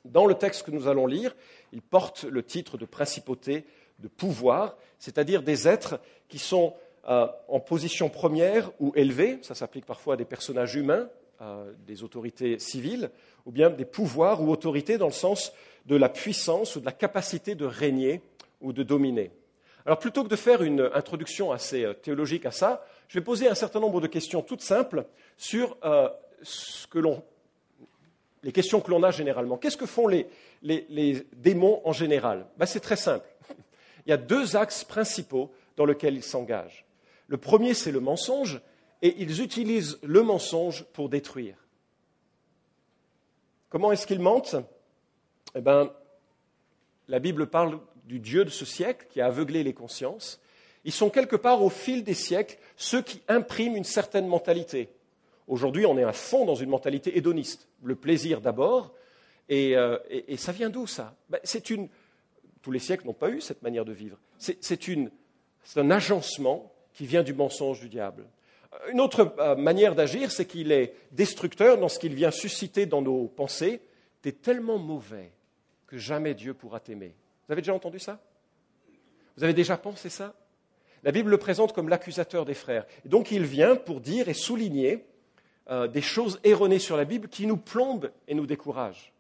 Dans 0.05 0.27
le 0.27 0.35
texte 0.35 0.65
que 0.65 0.71
nous 0.71 0.89
allons 0.89 1.07
lire, 1.07 1.35
il 1.73 1.81
porte 1.81 2.25
le 2.25 2.43
titre 2.43 2.77
de 2.77 2.85
principauté, 2.85 3.65
de 3.99 4.09
pouvoir, 4.09 4.77
c'est-à-dire 4.99 5.43
des 5.43 5.67
êtres 5.67 6.01
qui 6.29 6.39
sont 6.39 6.75
euh, 7.09 7.27
en 7.49 7.61
position 7.61 8.09
première 8.09 8.71
ou 8.81 8.93
élevée, 8.95 9.39
ça 9.43 9.55
s'applique 9.55 9.87
parfois 9.87 10.15
à 10.15 10.17
des 10.17 10.25
personnages 10.25 10.75
humains, 10.75 11.09
des 11.89 12.05
autorités 12.05 12.61
civiles, 12.61 13.11
ou 13.47 13.51
bien 13.51 13.69
des 13.69 13.85
pouvoirs 13.85 14.41
ou 14.41 14.53
autorités 14.53 14.97
dans 14.97 15.07
le 15.07 15.13
sens 15.13 15.53
de 15.87 15.97
la 15.97 16.09
puissance 16.09 16.77
ou 16.77 16.81
de 16.81 16.85
la 16.85 16.93
capacité 16.93 17.57
de 17.57 17.65
régner 17.65 18.21
ou 18.61 18.73
de 18.73 18.85
dominer. 18.85 19.33
Alors 19.85 19.99
plutôt 19.99 20.23
que 20.23 20.29
de 20.29 20.37
faire 20.37 20.63
une 20.63 20.91
introduction 20.95 21.51
assez 21.51 21.85
euh, 21.85 21.93
théologique 21.93 22.47
à 22.47 22.53
ça, 22.53 22.85
je 23.09 23.19
vais 23.19 23.25
poser 23.25 23.49
un 23.49 23.55
certain 23.55 23.81
nombre 23.81 24.01
de 24.01 24.07
questions 24.07 24.43
toutes 24.43 24.63
simples 24.63 25.05
sur 25.37 25.77
euh, 25.85 26.09
les 28.43 28.53
questions 28.53 28.81
que 28.81 28.91
l'on 28.91 29.03
a 29.03 29.11
généralement. 29.11 29.57
Qu'est-ce 29.57 29.77
que 29.77 29.87
font 29.87 30.07
les, 30.07 30.27
démons 31.33 31.81
en 31.85 31.93
général? 31.93 32.47
Ben, 32.57 32.67
C'est 32.67 32.81
très 32.81 32.97
simple. 32.97 33.27
Il 34.07 34.11
y 34.11 34.13
a 34.13 34.17
deux 34.17 34.57
axes 34.57 34.85
principaux 34.85 35.51
dans 35.77 35.85
lesquels 35.85 36.15
ils 36.15 36.23
s'engagent. 36.23 36.85
Le 37.33 37.39
premier, 37.39 37.73
c'est 37.73 37.93
le 37.93 38.01
mensonge, 38.01 38.61
et 39.01 39.15
ils 39.23 39.41
utilisent 39.41 39.99
le 40.03 40.23
mensonge 40.23 40.85
pour 40.93 41.09
détruire. 41.09 41.57
Comment 43.71 43.91
est-ce 43.91 44.07
qu'ils 44.07 44.21
mentent? 44.21 44.57
Eh 45.55 45.63
bien, 45.63 45.91
la 47.09 47.21
Bible 47.21 47.47
parle 47.47 47.81
du 48.05 48.19
Dieu 48.19 48.45
de 48.45 48.51
ce 48.51 48.67
siècle 48.67 49.07
qui 49.09 49.23
a 49.23 49.29
aveuglé 49.29 49.63
les 49.63 49.73
consciences. 49.73 50.43
Ils 50.85 50.93
sont 50.93 51.09
quelque 51.09 51.37
part 51.37 51.63
au 51.63 51.71
fil 51.71 52.05
des 52.05 52.13
siècles 52.13 52.59
ceux 52.77 53.01
qui 53.01 53.23
impriment 53.29 53.77
une 53.77 53.85
certaine 53.85 54.27
mentalité. 54.27 54.91
Aujourd'hui, 55.49 55.87
on 55.87 55.97
est 55.97 56.05
à 56.05 56.13
fond 56.13 56.45
dans 56.45 56.55
une 56.55 56.69
mentalité 56.69 57.17
hédoniste. 57.17 57.67
Le 57.83 57.97
plaisir 57.97 58.43
d'abord, 58.43 58.93
et, 59.49 59.75
euh, 59.75 59.97
ça 60.37 60.53
vient 60.53 60.69
d'où 60.69 60.87
ça? 60.87 61.17
Ben, 61.31 61.41
C'est 61.45 61.71
une. 61.71 61.89
Tous 62.61 62.73
les 62.73 62.79
siècles 62.79 63.07
n'ont 63.07 63.15
pas 63.15 63.31
eu 63.31 63.41
cette 63.41 63.63
manière 63.63 63.87
de 63.87 63.93
vivre. 63.95 64.19
C'est 64.37 65.79
un 65.79 65.91
agencement 65.91 66.71
qui 66.95 67.07
vient 67.07 67.23
du 67.23 67.35
mensonge 67.35 67.81
du 67.81 67.89
diable. 67.89 68.25
Une 68.91 69.01
autre 69.01 69.35
euh, 69.39 69.55
manière 69.55 69.95
d'agir, 69.95 70.31
c'est 70.31 70.47
qu'il 70.47 70.73
est 70.73 70.95
destructeur 71.13 71.79
dans 71.79 71.89
ce 71.89 71.99
qu'il 71.99 72.15
vient 72.15 72.31
susciter 72.31 72.87
dans 72.87 73.03
nos 73.03 73.29
pensées. 73.29 73.81
Tu 74.23 74.31
es 74.31 74.33
tellement 74.33 74.79
mauvais 74.79 75.31
que 75.87 75.99
jamais 75.99 76.35
Dieu 76.35 76.55
pourra 76.55 76.81
t'aimer. 76.81 77.15
Vous 77.47 77.53
avez 77.53 77.63
déjà 77.63 77.75
entendu 77.75 77.99
ça? 77.99 78.21
Vous 79.37 79.45
avez 79.45 79.55
déjà 79.55 79.77
pensé 79.77 80.09
ça? 80.09 80.35
La 81.03 81.13
Bible 81.13 81.31
le 81.31 81.39
présente 81.39 81.73
comme 81.73 81.89
l'accusateur 81.89 82.45
des 82.45 82.55
frères. 82.55 82.87
Et 83.05 83.09
donc 83.09 83.31
il 83.31 83.45
vient 83.45 83.77
pour 83.77 84.01
dire 84.01 84.29
et 84.29 84.35
souligner 84.35 85.05
euh, 85.71 85.89
des 85.89 86.03
choses 86.03 86.41
erronées 86.45 86.79
sur 86.79 86.97
la 86.97 87.05
Bible 87.05 87.29
qui 87.29 87.47
nous 87.47 87.57
plombent 87.57 88.11
et 88.29 88.35
nous 88.35 88.47
découragent. 88.47 89.13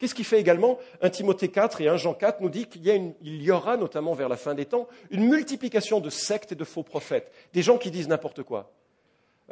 Qu'est-ce 0.00 0.14
qui 0.14 0.24
fait 0.24 0.40
également? 0.40 0.78
1 1.02 1.10
Timothée 1.10 1.48
4 1.48 1.82
et 1.82 1.88
1 1.88 1.98
Jean 1.98 2.14
4 2.14 2.40
nous 2.40 2.48
dit 2.48 2.64
qu'il 2.64 3.14
y, 3.20 3.50
aura, 3.50 3.76
notamment 3.76 4.14
vers 4.14 4.30
la 4.30 4.38
fin 4.38 4.54
des 4.54 4.64
temps, 4.64 4.88
une 5.10 5.28
multiplication 5.28 6.00
de 6.00 6.08
sectes 6.08 6.52
et 6.52 6.54
de 6.54 6.64
faux 6.64 6.82
prophètes, 6.82 7.30
des 7.52 7.60
gens 7.60 7.76
qui 7.76 7.90
disent 7.90 8.08
n'importe 8.08 8.42
quoi. 8.42 8.72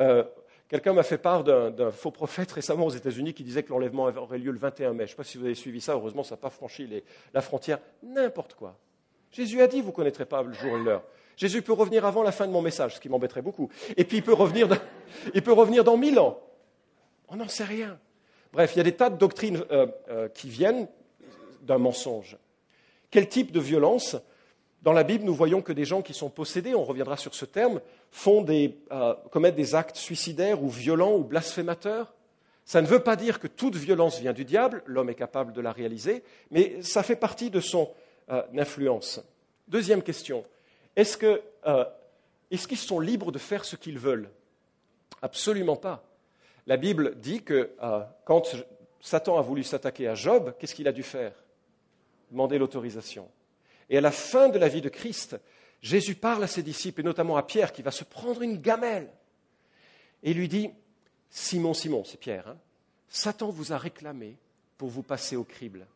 Euh, 0.00 0.24
quelqu'un 0.70 0.94
m'a 0.94 1.02
fait 1.02 1.18
part 1.18 1.44
d'un 1.44 1.90
faux 1.90 2.10
prophète 2.10 2.50
récemment 2.50 2.86
aux 2.86 2.90
États-Unis 2.90 3.34
qui 3.34 3.44
disait 3.44 3.62
que 3.62 3.68
l'enlèvement 3.68 4.04
aurait 4.04 4.38
lieu 4.38 4.50
le 4.50 4.58
21 4.58 4.94
mai. 4.94 5.00
Je 5.00 5.02
ne 5.02 5.06
sais 5.08 5.16
pas 5.16 5.24
si 5.24 5.36
vous 5.36 5.44
avez 5.44 5.54
suivi 5.54 5.82
ça, 5.82 5.92
heureusement 5.92 6.24
ça 6.24 6.36
n'a 6.36 6.40
pas 6.40 6.48
franchi 6.48 6.88
la 7.34 7.42
frontière. 7.42 7.78
N'importe 8.02 8.54
quoi. 8.54 8.78
Jésus 9.30 9.60
a 9.60 9.66
dit, 9.66 9.82
vous 9.82 9.88
ne 9.88 9.92
connaîtrez 9.92 10.24
pas 10.24 10.42
le 10.42 10.54
jour 10.54 10.78
et 10.78 10.82
l'heure. 10.82 11.02
Jésus 11.36 11.60
peut 11.60 11.74
revenir 11.74 12.06
avant 12.06 12.22
la 12.22 12.32
fin 12.32 12.46
de 12.46 12.52
mon 12.52 12.62
message, 12.62 12.94
ce 12.94 13.00
qui 13.00 13.10
m'embêterait 13.10 13.42
beaucoup. 13.42 13.68
Et 13.98 14.04
puis 14.04 14.16
il 14.16 14.22
peut 14.22 14.32
revenir 14.32 14.66
dans, 14.66 14.78
il 15.34 15.42
peut 15.42 15.52
revenir 15.52 15.84
dans 15.84 15.98
mille 15.98 16.18
ans. 16.18 16.40
On 17.28 17.36
n'en 17.36 17.48
sait 17.48 17.64
rien. 17.64 17.98
Bref, 18.52 18.72
il 18.74 18.78
y 18.78 18.80
a 18.80 18.84
des 18.84 18.96
tas 18.96 19.10
de 19.10 19.16
doctrines 19.16 19.62
euh, 19.70 19.86
euh, 20.08 20.28
qui 20.28 20.48
viennent 20.48 20.88
d'un 21.62 21.78
mensonge. 21.78 22.36
Quel 23.10 23.28
type 23.28 23.52
de 23.52 23.60
violence? 23.60 24.16
Dans 24.82 24.92
la 24.92 25.02
Bible, 25.02 25.24
nous 25.24 25.34
voyons 25.34 25.60
que 25.60 25.72
des 25.72 25.84
gens 25.84 26.02
qui 26.02 26.14
sont 26.14 26.30
possédés, 26.30 26.74
on 26.74 26.84
reviendra 26.84 27.16
sur 27.16 27.34
ce 27.34 27.44
terme, 27.44 27.80
font 28.10 28.42
des, 28.42 28.78
euh, 28.92 29.14
commettent 29.30 29.56
des 29.56 29.74
actes 29.74 29.96
suicidaires 29.96 30.62
ou 30.62 30.68
violents 30.68 31.14
ou 31.14 31.24
blasphémateurs. 31.24 32.14
Ça 32.64 32.80
ne 32.80 32.86
veut 32.86 33.02
pas 33.02 33.16
dire 33.16 33.40
que 33.40 33.48
toute 33.48 33.76
violence 33.76 34.20
vient 34.20 34.32
du 34.32 34.44
diable, 34.44 34.82
l'homme 34.86 35.10
est 35.10 35.14
capable 35.14 35.52
de 35.52 35.60
la 35.60 35.72
réaliser, 35.72 36.22
mais 36.50 36.82
ça 36.82 37.02
fait 37.02 37.16
partie 37.16 37.50
de 37.50 37.60
son 37.60 37.90
influence. 38.54 39.22
Deuxième 39.68 40.02
question, 40.02 40.44
est-ce 40.94 41.16
que, 41.16 41.40
est-ce 42.50 42.68
qu'ils 42.68 42.76
sont 42.76 43.00
libres 43.00 43.32
de 43.32 43.38
faire 43.38 43.64
ce 43.64 43.74
qu'ils 43.74 43.98
veulent? 43.98 44.28
Absolument 45.22 45.76
pas. 45.76 46.07
La 46.68 46.76
Bible 46.76 47.18
dit 47.18 47.42
que 47.42 47.74
quand 48.26 48.42
Satan 49.00 49.38
a 49.38 49.40
voulu 49.40 49.64
s'attaquer 49.64 50.06
à 50.06 50.14
Job, 50.14 50.54
qu'est-ce 50.58 50.74
qu'il 50.74 50.86
a 50.86 50.92
dû 50.92 51.02
faire? 51.02 51.32
Demander 52.30 52.58
l'autorisation. 52.58 53.30
Et 53.88 53.96
à 53.96 54.02
la 54.02 54.10
fin 54.10 54.50
de 54.50 54.58
la 54.58 54.68
vie 54.68 54.82
de 54.82 54.90
Christ, 54.90 55.40
Jésus 55.80 56.14
parle 56.14 56.44
à 56.44 56.46
ses 56.46 56.62
disciples, 56.62 57.00
et 57.00 57.04
notamment 57.04 57.38
à 57.38 57.42
Pierre, 57.42 57.72
qui 57.72 57.80
va 57.80 57.90
se 57.90 58.04
prendre 58.04 58.42
une 58.42 58.58
gamelle, 58.58 59.10
et 60.22 60.34
lui 60.34 60.46
dit, 60.46 60.68
Simon, 61.30 61.72
Simon, 61.72 62.04
c'est 62.04 62.20
Pierre, 62.20 62.48
hein, 62.48 62.58
Satan 63.08 63.48
vous 63.48 63.72
a 63.72 63.78
réclamé 63.78 64.36
pour 64.76 64.90
vous 64.90 65.02
passer 65.02 65.36
au 65.36 65.44
crible. 65.44 65.86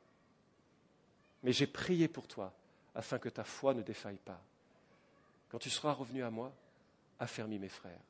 Mais 1.42 1.52
j'ai 1.52 1.66
prié 1.66 2.08
pour 2.08 2.26
toi, 2.26 2.50
afin 2.94 3.18
que 3.18 3.28
ta 3.28 3.44
foi 3.44 3.74
ne 3.74 3.82
défaille 3.82 4.20
pas. 4.24 4.40
Quand 5.50 5.58
tu 5.58 5.68
seras 5.68 5.92
revenu 5.92 6.22
à 6.24 6.30
moi, 6.30 6.50
affermis 7.20 7.58
mes 7.58 7.68
frères. 7.68 8.00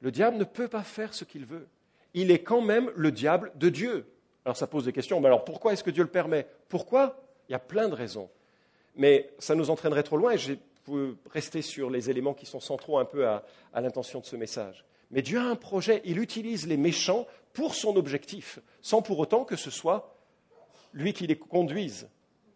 Le 0.00 0.10
diable 0.10 0.36
ne 0.36 0.44
peut 0.44 0.68
pas 0.68 0.82
faire 0.82 1.14
ce 1.14 1.24
qu'il 1.24 1.44
veut. 1.44 1.66
Il 2.14 2.30
est 2.30 2.42
quand 2.42 2.60
même 2.60 2.90
le 2.94 3.12
diable 3.12 3.52
de 3.56 3.68
Dieu. 3.68 4.06
Alors 4.44 4.56
ça 4.56 4.66
pose 4.66 4.84
des 4.84 4.92
questions. 4.92 5.20
Mais 5.20 5.26
alors 5.26 5.44
pourquoi 5.44 5.72
est-ce 5.72 5.84
que 5.84 5.90
Dieu 5.90 6.02
le 6.02 6.10
permet? 6.10 6.46
Pourquoi? 6.68 7.20
Il 7.48 7.52
y 7.52 7.54
a 7.54 7.58
plein 7.58 7.88
de 7.88 7.94
raisons. 7.94 8.30
Mais 8.96 9.30
ça 9.38 9.54
nous 9.54 9.70
entraînerait 9.70 10.02
trop 10.02 10.16
loin 10.16 10.32
et 10.32 10.38
je 10.38 10.54
peux 10.84 11.16
rester 11.30 11.62
sur 11.62 11.90
les 11.90 12.10
éléments 12.10 12.34
qui 12.34 12.46
sont 12.46 12.60
centraux 12.60 12.98
un 12.98 13.04
peu 13.04 13.26
à, 13.26 13.44
l'intention 13.74 14.20
de 14.20 14.26
ce 14.26 14.36
message. 14.36 14.84
Mais 15.10 15.22
Dieu 15.22 15.38
a 15.38 15.44
un 15.44 15.56
projet, 15.56 16.02
il 16.04 16.18
utilise 16.18 16.66
les 16.66 16.76
méchants 16.76 17.26
pour 17.52 17.74
son 17.74 17.96
objectif, 17.96 18.58
sans 18.82 19.00
pour 19.00 19.18
autant 19.18 19.44
que 19.44 19.56
ce 19.56 19.70
soit 19.70 20.14
lui 20.92 21.12
qui 21.12 21.26
les 21.26 21.38
conduise. 21.38 22.08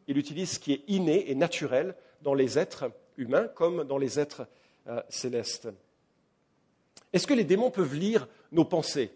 Il 0.09 0.19
utilise 0.19 0.53
ce 0.53 0.59
qui 0.59 0.73
est 0.73 0.83
inné 0.89 1.31
et 1.31 1.35
naturel 1.35 1.95
dans 2.23 2.35
les 2.35 2.59
êtres 2.59 2.91
humains 3.17 3.49
comme 3.49 3.85
dans 3.85 3.99
les 3.99 4.19
êtres 4.19 4.47
euh, 4.89 5.01
célestes. 5.09 5.69
Est-ce 7.13 7.27
que 7.27 7.35
les 7.35 7.45
démons 7.45 7.71
peuvent 7.71 7.95
lire 7.95 8.29
nos 8.53 8.65
pensées? 8.65 9.11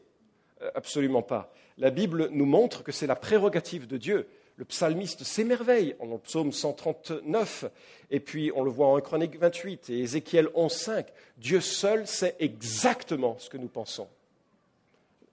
Euh, 0.62 0.70
Absolument 0.74 1.22
pas. 1.22 1.52
La 1.78 1.90
Bible 1.90 2.28
nous 2.32 2.46
montre 2.46 2.82
que 2.82 2.92
c'est 2.92 3.06
la 3.06 3.16
prérogative 3.16 3.86
de 3.86 3.96
Dieu 3.96 4.26
le 4.56 4.64
psalmiste 4.64 5.22
s'émerveille 5.22 5.94
en 6.00 6.06
le 6.06 6.18
psaume 6.18 6.50
139, 6.50 7.66
et 8.10 8.20
puis 8.20 8.50
on 8.54 8.62
le 8.62 8.70
voit 8.70 8.88
en 8.88 9.00
Chronique 9.00 9.38
28 9.38 9.90
et 9.90 9.98
Ézéchiel 10.00 10.46
11.5. 10.54 11.06
Dieu 11.36 11.60
seul 11.60 12.06
sait 12.06 12.36
exactement 12.38 13.36
ce 13.38 13.50
que 13.50 13.58
nous 13.58 13.68
pensons. 13.68 14.08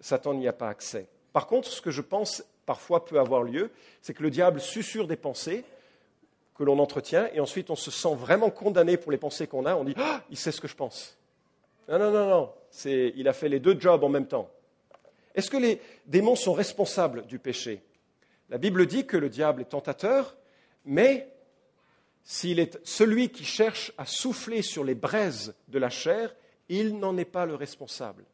Satan 0.01 0.33
n'y 0.33 0.47
a 0.47 0.53
pas 0.53 0.67
accès. 0.67 1.07
Par 1.31 1.47
contre, 1.47 1.69
ce 1.69 1.81
que 1.81 1.91
je 1.91 2.01
pense 2.01 2.43
parfois 2.65 3.05
peut 3.05 3.19
avoir 3.19 3.43
lieu, 3.43 3.71
c'est 4.01 4.13
que 4.13 4.23
le 4.23 4.29
diable 4.29 4.59
susurre 4.59 5.07
des 5.07 5.15
pensées 5.15 5.63
que 6.55 6.63
l'on 6.63 6.77
entretient, 6.79 7.29
et 7.33 7.39
ensuite 7.39 7.69
on 7.69 7.75
se 7.75 7.91
sent 7.91 8.15
vraiment 8.15 8.49
condamné 8.49 8.97
pour 8.97 9.11
les 9.11 9.17
pensées 9.17 9.47
qu'on 9.47 9.65
a. 9.65 9.75
On 9.75 9.85
dit 9.85 9.95
ah, 9.97 10.21
il 10.29 10.37
sait 10.37 10.51
ce 10.51 10.59
que 10.59 10.67
je 10.67 10.75
pense. 10.75 11.17
Non, 11.87 11.99
non, 11.99 12.11
non, 12.11 12.27
non. 12.27 12.53
il 12.85 13.27
a 13.27 13.33
fait 13.33 13.49
les 13.49 13.59
deux 13.59 13.79
jobs 13.79 14.03
en 14.03 14.09
même 14.09 14.27
temps. 14.27 14.49
Est-ce 15.35 15.49
que 15.49 15.57
les 15.57 15.81
démons 16.05 16.35
sont 16.35 16.53
responsables 16.53 17.25
du 17.25 17.39
péché? 17.39 17.81
La 18.49 18.57
Bible 18.57 18.85
dit 18.85 19.05
que 19.05 19.17
le 19.17 19.29
diable 19.29 19.61
est 19.61 19.69
tentateur, 19.69 20.35
mais 20.85 21.27
s'il 22.23 22.59
est 22.59 22.79
celui 22.83 23.29
qui 23.29 23.43
cherche 23.43 23.91
à 23.97 24.05
souffler 24.05 24.61
sur 24.61 24.83
les 24.83 24.95
braises 24.95 25.55
de 25.67 25.79
la 25.79 25.89
chair, 25.89 26.35
il 26.69 26.97
n'en 26.97 27.17
est 27.17 27.25
pas 27.25 27.45
le 27.45 27.55
responsable. 27.55 28.25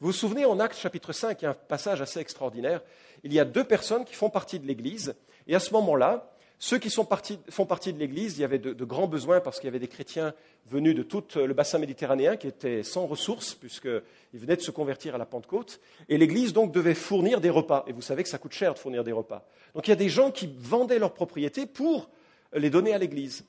Vous 0.00 0.08
vous 0.08 0.12
souvenez, 0.12 0.46
en 0.46 0.58
Actes 0.58 0.78
chapitre 0.78 1.12
5, 1.12 1.42
il 1.42 1.44
y 1.44 1.46
a 1.46 1.50
un 1.50 1.54
passage 1.54 2.00
assez 2.00 2.20
extraordinaire. 2.20 2.82
Il 3.22 3.32
y 3.32 3.38
a 3.38 3.44
deux 3.44 3.64
personnes 3.64 4.04
qui 4.04 4.14
font 4.14 4.30
partie 4.30 4.58
de 4.58 4.66
l'Église, 4.66 5.14
et 5.46 5.54
à 5.54 5.60
ce 5.60 5.72
moment-là, 5.74 6.32
ceux 6.62 6.76
qui 6.76 6.90
font 6.90 7.06
partie 7.06 7.92
de 7.94 7.98
l'Église, 7.98 8.36
il 8.36 8.42
y 8.42 8.44
avait 8.44 8.58
de, 8.58 8.84
grands 8.84 9.06
besoins 9.06 9.40
parce 9.40 9.58
qu'il 9.58 9.64
y 9.64 9.68
avait 9.68 9.78
des 9.78 9.88
chrétiens 9.88 10.34
venus 10.66 10.94
de 10.94 11.02
tout 11.02 11.24
le 11.34 11.54
bassin 11.54 11.78
méditerranéen 11.78 12.36
qui 12.36 12.48
étaient 12.48 12.82
sans 12.82 13.06
ressources 13.06 13.54
puisqu'ils 13.54 14.02
venaient 14.34 14.56
de 14.56 14.60
se 14.60 14.70
convertir 14.70 15.14
à 15.14 15.18
la 15.18 15.24
Pentecôte. 15.24 15.80
Et 16.10 16.18
l'Église 16.18 16.52
donc 16.52 16.70
devait 16.70 16.92
fournir 16.92 17.40
des 17.40 17.48
repas. 17.48 17.82
Et 17.86 17.92
vous 17.92 18.02
savez 18.02 18.22
que 18.22 18.28
ça 18.28 18.36
coûte 18.36 18.52
cher 18.52 18.74
de 18.74 18.78
fournir 18.78 19.04
des 19.04 19.12
repas. 19.12 19.48
Donc 19.74 19.88
il 19.88 19.90
y 19.90 19.94
a 19.94 19.96
des 19.96 20.10
gens 20.10 20.30
qui 20.30 20.54
vendaient 20.58 20.98
leurs 20.98 21.14
propriétés 21.14 21.64
pour 21.64 22.10
les 22.52 22.68
donner 22.68 22.92
à 22.92 22.98
l'Église. 22.98 23.46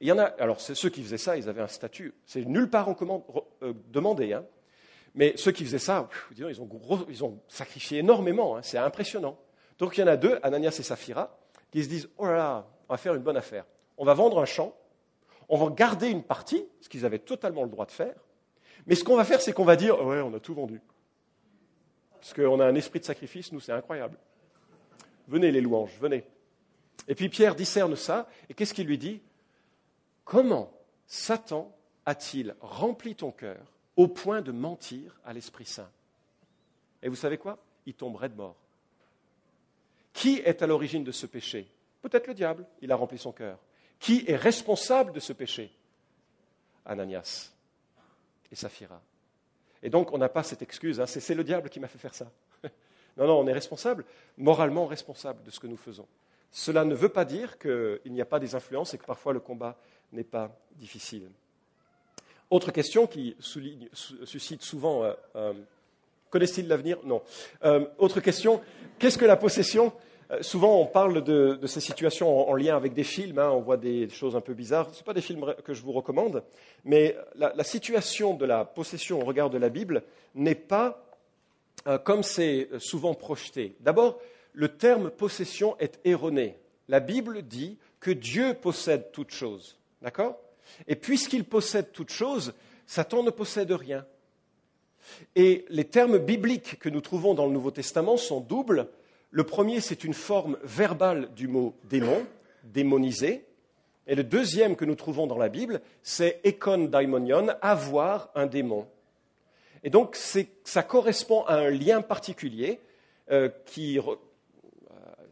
Il 0.00 0.08
y 0.08 0.12
en 0.12 0.18
a, 0.18 0.24
alors 0.24 0.60
ceux 0.60 0.88
qui 0.88 1.04
faisaient 1.04 1.16
ça, 1.16 1.36
ils 1.36 1.48
avaient 1.48 1.62
un 1.62 1.68
statut. 1.68 2.12
C'est 2.26 2.44
nulle 2.44 2.68
part 2.68 2.88
euh, 3.62 3.72
demandé. 3.92 4.32
Hein. 4.32 4.44
Mais 5.14 5.34
ceux 5.36 5.52
qui 5.52 5.64
faisaient 5.64 5.78
ça, 5.78 6.08
ils, 6.36 6.60
ont 6.60 7.40
sacrifié 7.46 8.00
énormément. 8.00 8.56
Hein. 8.56 8.62
C'est 8.64 8.78
impressionnant. 8.78 9.38
Donc 9.78 9.96
il 9.96 10.00
y 10.00 10.02
en 10.02 10.08
a 10.08 10.16
deux, 10.16 10.40
Ananias 10.42 10.76
et 10.80 10.82
Saphira 10.82 11.38
qui 11.70 11.82
se 11.82 11.88
disent 11.88 12.08
Oh 12.18 12.26
là 12.26 12.36
là, 12.36 12.66
on 12.88 12.94
va 12.94 12.98
faire 12.98 13.14
une 13.14 13.22
bonne 13.22 13.36
affaire. 13.36 13.64
On 13.96 14.04
va 14.04 14.14
vendre 14.14 14.40
un 14.40 14.44
champ, 14.44 14.74
on 15.48 15.56
va 15.56 15.74
garder 15.74 16.08
une 16.08 16.22
partie, 16.22 16.64
ce 16.80 16.88
qu'ils 16.88 17.04
avaient 17.04 17.18
totalement 17.18 17.64
le 17.64 17.70
droit 17.70 17.86
de 17.86 17.90
faire, 17.90 18.14
mais 18.86 18.94
ce 18.94 19.04
qu'on 19.04 19.16
va 19.16 19.24
faire, 19.24 19.40
c'est 19.40 19.52
qu'on 19.52 19.64
va 19.64 19.76
dire 19.76 20.04
Ouais, 20.04 20.20
on 20.20 20.32
a 20.34 20.40
tout 20.40 20.54
vendu. 20.54 20.80
Parce 22.20 22.32
qu'on 22.32 22.60
a 22.60 22.66
un 22.66 22.74
esprit 22.74 23.00
de 23.00 23.04
sacrifice, 23.04 23.52
nous, 23.52 23.60
c'est 23.60 23.72
incroyable. 23.72 24.18
Venez, 25.28 25.52
les 25.52 25.60
louanges, 25.60 25.96
venez. 26.00 26.24
Et 27.06 27.14
puis 27.14 27.28
Pierre 27.28 27.54
discerne 27.54 27.96
ça, 27.96 28.28
et 28.48 28.54
qu'est-ce 28.54 28.74
qu'il 28.74 28.86
lui 28.86 28.98
dit? 28.98 29.20
Comment 30.24 30.72
Satan 31.06 31.74
a-t-il 32.06 32.54
rempli 32.60 33.14
ton 33.14 33.30
cœur 33.30 33.60
au 33.96 34.08
point 34.08 34.42
de 34.42 34.52
mentir 34.52 35.20
à 35.24 35.32
l'Esprit 35.32 35.64
Saint? 35.64 35.90
Et 37.02 37.08
vous 37.08 37.16
savez 37.16 37.38
quoi? 37.38 37.58
Il 37.86 37.94
tomberait 37.94 38.28
de 38.28 38.34
mort. 38.34 38.56
Qui 40.12 40.38
est 40.44 40.62
à 40.62 40.66
l'origine 40.66 41.04
de 41.04 41.12
ce 41.12 41.26
péché 41.26 41.68
Peut-être 42.02 42.26
le 42.26 42.34
diable, 42.34 42.66
il 42.80 42.92
a 42.92 42.96
rempli 42.96 43.18
son 43.18 43.32
cœur. 43.32 43.58
Qui 43.98 44.24
est 44.26 44.36
responsable 44.36 45.12
de 45.12 45.20
ce 45.20 45.32
péché 45.32 45.72
Ananias 46.86 47.52
et 48.50 48.56
Saphira. 48.56 49.00
Et 49.82 49.90
donc, 49.90 50.12
on 50.12 50.18
n'a 50.18 50.28
pas 50.28 50.42
cette 50.42 50.62
excuse, 50.62 51.00
hein, 51.00 51.06
c'est 51.06 51.34
le 51.34 51.44
diable 51.44 51.68
qui 51.68 51.80
m'a 51.80 51.88
fait 51.88 51.98
faire 51.98 52.14
ça. 52.14 52.30
non, 53.16 53.26
non, 53.26 53.38
on 53.40 53.46
est 53.46 53.52
responsable, 53.52 54.04
moralement 54.36 54.86
responsable 54.86 55.42
de 55.44 55.50
ce 55.50 55.60
que 55.60 55.66
nous 55.66 55.76
faisons. 55.76 56.06
Cela 56.50 56.84
ne 56.84 56.94
veut 56.94 57.10
pas 57.10 57.24
dire 57.24 57.58
qu'il 57.58 58.00
n'y 58.06 58.20
a 58.20 58.26
pas 58.26 58.40
des 58.40 58.54
influences 58.54 58.94
et 58.94 58.98
que 58.98 59.04
parfois 59.04 59.32
le 59.32 59.40
combat 59.40 59.76
n'est 60.12 60.24
pas 60.24 60.58
difficile. 60.76 61.30
Autre 62.50 62.72
question 62.72 63.06
qui 63.06 63.36
suscite 63.42 64.62
souvent 64.62 65.04
euh, 65.04 65.12
euh, 65.36 65.52
Connaissent-ils 66.30 66.68
l'avenir? 66.68 66.98
Non. 67.04 67.22
Euh, 67.64 67.86
autre 67.98 68.20
question 68.20 68.60
qu'est-ce 68.98 69.18
que 69.18 69.24
la 69.24 69.36
possession? 69.36 69.92
Euh, 70.30 70.42
souvent, 70.42 70.80
on 70.80 70.86
parle 70.86 71.22
de, 71.24 71.58
ces 71.66 71.80
situations 71.80 72.48
en, 72.48 72.54
lien 72.54 72.76
avec 72.76 72.92
des 72.92 73.04
films. 73.04 73.38
Hein, 73.38 73.50
on 73.50 73.60
voit 73.60 73.76
des 73.76 74.08
choses 74.08 74.36
un 74.36 74.40
peu 74.40 74.54
bizarres. 74.54 74.92
Ce 74.92 75.02
pas 75.02 75.14
des 75.14 75.22
films 75.22 75.54
que 75.64 75.72
je 75.72 75.82
vous 75.82 75.92
recommande, 75.92 76.42
mais 76.84 77.16
la, 77.34 77.64
situation 77.64 78.34
de 78.34 78.44
la 78.44 78.64
possession 78.64 79.20
au 79.20 79.24
regard 79.24 79.50
de 79.50 79.58
la 79.58 79.68
Bible 79.68 80.02
n'est 80.34 80.54
pas 80.54 81.04
euh, 81.86 81.98
comme 81.98 82.22
c'est 82.22 82.68
souvent 82.78 83.14
projeté. 83.14 83.76
D'abord, 83.80 84.20
le 84.52 84.68
terme 84.68 85.10
possession 85.10 85.76
est 85.78 86.00
erroné. 86.04 86.58
La 86.88 87.00
Bible 87.00 87.42
dit 87.42 87.78
que 88.00 88.10
Dieu 88.10 88.54
possède 88.54 89.12
toute 89.12 89.30
chose. 89.30 89.78
D'accord? 90.02 90.38
Et 90.86 90.96
puisqu'il 90.96 91.44
possède 91.44 91.92
toute 91.92 92.10
chose, 92.10 92.52
Satan 92.86 93.22
ne 93.22 93.30
possède 93.30 93.72
rien. 93.72 94.04
Et 95.36 95.64
les 95.68 95.84
termes 95.84 96.18
bibliques 96.18 96.78
que 96.78 96.88
nous 96.88 97.00
trouvons 97.00 97.34
dans 97.34 97.46
le 97.46 97.52
Nouveau 97.52 97.70
Testament 97.70 98.16
sont 98.16 98.40
doubles. 98.40 98.88
Le 99.30 99.44
premier, 99.44 99.80
c'est 99.80 100.04
une 100.04 100.14
forme 100.14 100.58
verbale 100.62 101.32
du 101.34 101.48
mot 101.48 101.74
démon, 101.84 102.24
démonisé. 102.64 103.44
Et 104.06 104.14
le 104.14 104.24
deuxième 104.24 104.74
que 104.74 104.84
nous 104.84 104.94
trouvons 104.94 105.26
dans 105.26 105.36
la 105.36 105.48
Bible, 105.50 105.82
c'est 106.02 106.40
ekon 106.44 106.84
daimonion, 106.84 107.48
avoir 107.60 108.30
un 108.34 108.46
démon. 108.46 108.86
Et 109.84 109.90
donc, 109.90 110.16
ça 110.16 110.82
correspond 110.82 111.44
à 111.44 111.56
un 111.56 111.70
lien 111.70 112.00
particulier 112.00 112.80
euh, 113.30 113.50
qui 113.66 113.98
euh, 113.98 114.02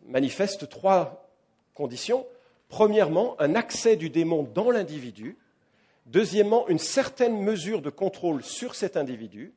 manifeste 0.05 0.69
trois 0.69 1.31
conditions. 1.75 2.27
Premièrement, 2.69 3.35
un 3.41 3.55
accès 3.55 3.97
du 3.97 4.11
démon 4.11 4.43
dans 4.43 4.71
l'individu. 4.71 5.37
Deuxièmement, 6.07 6.69
une 6.69 6.79
certaine 6.79 7.41
mesure 7.41 7.83
de 7.83 7.91
contrôle 7.91 8.43
sur 8.43 8.75
cet 8.75 8.97
individu. 8.97 9.55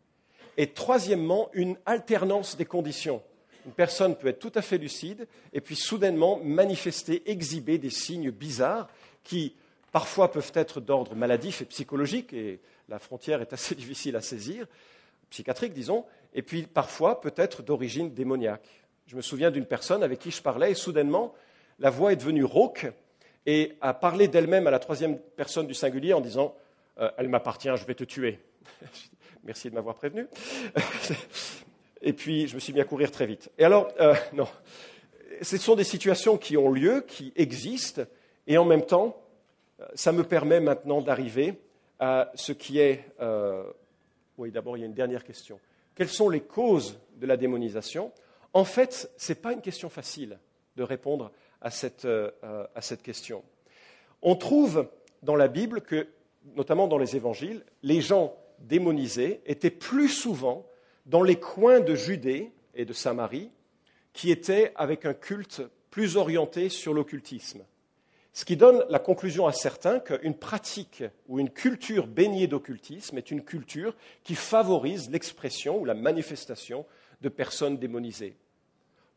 Et 0.59 0.67
troisièmement, 0.67 1.49
une 1.53 1.77
alternance 1.87 2.55
des 2.55 2.65
conditions 2.65 3.23
une 3.65 3.75
personne 3.75 4.15
peut 4.15 4.27
être 4.27 4.39
tout 4.39 4.51
à 4.55 4.61
fait 4.61 4.77
lucide 4.77 5.27
et 5.53 5.61
puis 5.61 5.75
soudainement 5.75 6.39
manifester, 6.43 7.29
exhiber 7.29 7.77
des 7.77 7.89
signes 7.89 8.31
bizarres 8.31 8.89
qui 9.23 9.55
parfois 9.91 10.31
peuvent 10.31 10.51
être 10.55 10.81
d'ordre 10.81 11.15
maladif 11.15 11.61
et 11.61 11.65
psychologique, 11.65 12.33
et 12.33 12.61
la 12.87 12.99
frontière 12.99 13.41
est 13.41 13.53
assez 13.53 13.75
difficile 13.83 14.15
à 14.15 14.21
saisir, 14.21 14.65
psychiatrique 15.29 15.73
disons, 15.73 16.05
et 16.33 16.41
puis 16.41 16.63
parfois 16.63 17.21
peut 17.21 17.33
être 17.35 17.61
d'origine 17.61 18.13
démoniaque. 18.13 18.67
Je 19.07 19.15
me 19.15 19.21
souviens 19.21 19.51
d'une 19.51 19.65
personne 19.65 20.03
avec 20.03 20.19
qui 20.19 20.31
je 20.31 20.41
parlais 20.41 20.71
et 20.71 20.75
soudainement 20.75 21.33
la 21.79 21.89
voix 21.89 22.11
est 22.13 22.17
devenue 22.17 22.43
rauque 22.43 22.87
et 23.45 23.73
à 23.81 23.93
parler 23.93 24.27
d'elle-même 24.27 24.67
à 24.67 24.71
la 24.71 24.79
troisième 24.79 25.19
personne 25.19 25.67
du 25.67 25.73
singulier 25.73 26.13
en 26.13 26.21
disant 26.21 26.55
euh, 26.99 27.11
Elle 27.17 27.29
m'appartient, 27.29 27.69
je 27.75 27.85
vais 27.85 27.95
te 27.95 28.03
tuer. 28.03 28.39
Merci 29.43 29.69
de 29.69 29.75
m'avoir 29.75 29.96
prévenu. 29.96 30.27
et 32.01 32.13
puis, 32.13 32.48
je 32.48 32.55
me 32.55 32.60
suis 32.60 32.74
mis 32.74 32.81
à 32.81 32.86
courir 32.86 33.12
très 33.12 33.25
vite. 33.25 33.50
Et 33.58 33.63
alors, 33.63 33.91
euh, 34.00 34.13
non, 34.34 34.48
ce 35.41 35.58
sont 35.58 35.75
des 35.75 35.84
situations 35.84 36.38
qui 36.38 36.58
ont 36.58 36.72
lieu, 36.72 37.03
qui 37.08 37.31
existent, 37.36 38.03
et 38.48 38.58
en 38.58 38.65
même 38.65 38.86
temps, 38.86 39.22
ça 39.93 40.12
me 40.12 40.24
permet 40.24 40.60
maintenant 40.60 41.01
d'arriver 41.01 41.60
à 42.00 42.31
ce 42.36 42.51
qui 42.51 42.79
est. 42.79 43.05
Euh, 43.19 43.63
oui, 44.38 44.51
d'abord, 44.51 44.77
il 44.77 44.81
y 44.81 44.84
a 44.84 44.88
une 44.88 44.93
dernière 44.93 45.24
question. 45.24 45.60
Quelles 45.96 46.10
sont 46.10 46.29
les 46.29 46.41
causes 46.41 47.00
de 47.17 47.25
la 47.25 47.38
démonisation? 47.38 48.12
En 48.53 48.63
fait, 48.63 49.12
ce 49.17 49.31
n'est 49.31 49.39
pas 49.39 49.53
une 49.53 49.62
question 49.62 49.89
facile 49.89 50.39
de 50.75 50.84
répondre 50.84 51.31
à 51.62 51.72
cette, 51.72 52.05
euh, 52.05 52.31
à 52.74 52.81
cette 52.81 53.03
question. 53.03 53.43
On 54.22 54.36
trouve 54.36 54.88
dans 55.24 55.36
la 55.36 55.48
Bible 55.48 55.81
que, 55.81 56.08
notamment 56.55 56.88
dans 56.88 56.98
les 56.98 57.15
évangiles, 57.15 57.63
les 57.84 58.01
gens 58.01 58.36
démonisés 58.61 59.41
étaient 59.45 59.69
plus 59.69 60.09
souvent 60.09 60.65
dans 61.05 61.23
les 61.23 61.39
coins 61.39 61.79
de 61.79 61.95
Judée 61.95 62.51
et 62.75 62.85
de 62.85 62.93
Samarie, 62.93 63.51
qui 64.13 64.31
étaient 64.31 64.71
avec 64.75 65.05
un 65.05 65.13
culte 65.13 65.61
plus 65.89 66.17
orienté 66.17 66.69
sur 66.69 66.93
l'occultisme. 66.93 67.63
Ce 68.33 68.45
qui 68.45 68.55
donne 68.55 68.85
la 68.89 68.99
conclusion 68.99 69.47
à 69.47 69.53
certains 69.53 69.99
qu'une 69.99 70.35
pratique 70.35 71.03
ou 71.27 71.39
une 71.39 71.49
culture 71.49 72.07
baignée 72.07 72.47
d'occultisme 72.47 73.17
est 73.17 73.31
une 73.31 73.43
culture 73.43 73.95
qui 74.23 74.35
favorise 74.35 75.09
l'expression 75.09 75.79
ou 75.79 75.85
la 75.85 75.95
manifestation 75.95 76.85
de 77.21 77.29
personnes 77.29 77.77
démonisées. 77.77 78.37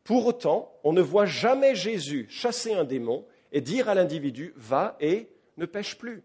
Pour 0.03 0.25
autant, 0.25 0.73
on 0.83 0.93
ne 0.93 1.01
voit 1.01 1.25
jamais 1.25 1.75
Jésus 1.75 2.25
chasser 2.29 2.73
un 2.73 2.83
démon 2.83 3.25
et 3.51 3.61
dire 3.61 3.87
à 3.87 3.95
l'individu 3.95 4.53
va 4.57 4.97
et 4.99 5.29
ne 5.57 5.65
pêche 5.65 5.97
plus. 5.97 6.23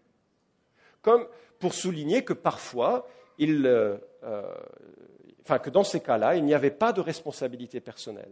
Comme 1.01 1.25
pour 1.59 1.73
souligner 1.73 2.23
que 2.23 2.33
parfois, 2.33 3.07
il, 3.37 3.65
euh, 3.65 3.97
euh, 4.23 4.43
enfin, 5.41 5.59
que 5.59 5.69
dans 5.69 5.83
ces 5.83 5.99
cas-là, 5.99 6.35
il 6.35 6.43
n'y 6.43 6.53
avait 6.53 6.71
pas 6.71 6.93
de 6.93 7.01
responsabilité 7.01 7.79
personnelle. 7.79 8.31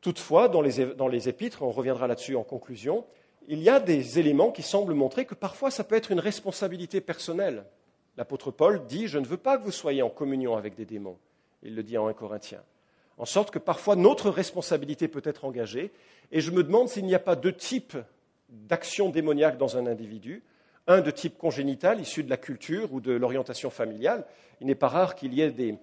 Toutefois, 0.00 0.48
dans 0.48 0.62
les, 0.62 1.28
épîtres, 1.28 1.62
on 1.62 1.70
reviendra 1.70 2.06
là-dessus 2.06 2.34
en 2.34 2.42
conclusion, 2.42 3.04
il 3.48 3.62
y 3.62 3.68
a 3.68 3.80
des 3.80 4.18
éléments 4.18 4.50
qui 4.50 4.62
semblent 4.62 4.94
montrer 4.94 5.26
que 5.26 5.34
parfois 5.34 5.70
ça 5.70 5.84
peut 5.84 5.94
être 5.94 6.10
une 6.10 6.20
responsabilité 6.20 7.00
personnelle. 7.00 7.64
L'apôtre 8.16 8.50
Paul 8.50 8.86
dit 8.86 9.08
Je 9.08 9.18
ne 9.18 9.26
veux 9.26 9.36
pas 9.36 9.58
que 9.58 9.64
vous 9.64 9.70
soyez 9.70 10.02
en 10.02 10.08
communion 10.08 10.56
avec 10.56 10.74
des 10.74 10.86
démons. 10.86 11.18
Il 11.62 11.74
le 11.74 11.82
dit 11.82 11.98
en 11.98 12.06
1 12.06 12.14
Corinthiens. 12.14 12.62
En 13.18 13.26
sorte 13.26 13.50
que 13.50 13.58
parfois 13.58 13.96
notre 13.96 14.30
responsabilité 14.30 15.06
peut 15.06 15.22
être 15.24 15.44
engagée. 15.44 15.92
Et 16.32 16.40
je 16.40 16.50
me 16.50 16.62
demande 16.62 16.88
s'il 16.88 17.04
n'y 17.04 17.14
a 17.14 17.18
pas 17.18 17.36
deux 17.36 17.52
types 17.52 17.98
d'action 18.48 19.10
démoniaque 19.10 19.58
dans 19.58 19.76
un 19.76 19.86
individu. 19.86 20.42
Un 20.86 21.00
de 21.00 21.10
type 21.10 21.38
congénital, 21.38 22.00
issu 22.00 22.22
de 22.24 22.30
la 22.30 22.36
culture 22.36 22.92
ou 22.92 23.00
de 23.00 23.12
l'orientation 23.12 23.70
familiale. 23.70 24.24
Il 24.60 24.66
n'est 24.66 24.74
pas 24.74 24.88
rare 24.88 25.14
qu'il 25.14 25.34
y 25.34 25.40
ait 25.40 25.50
des, 25.50 25.78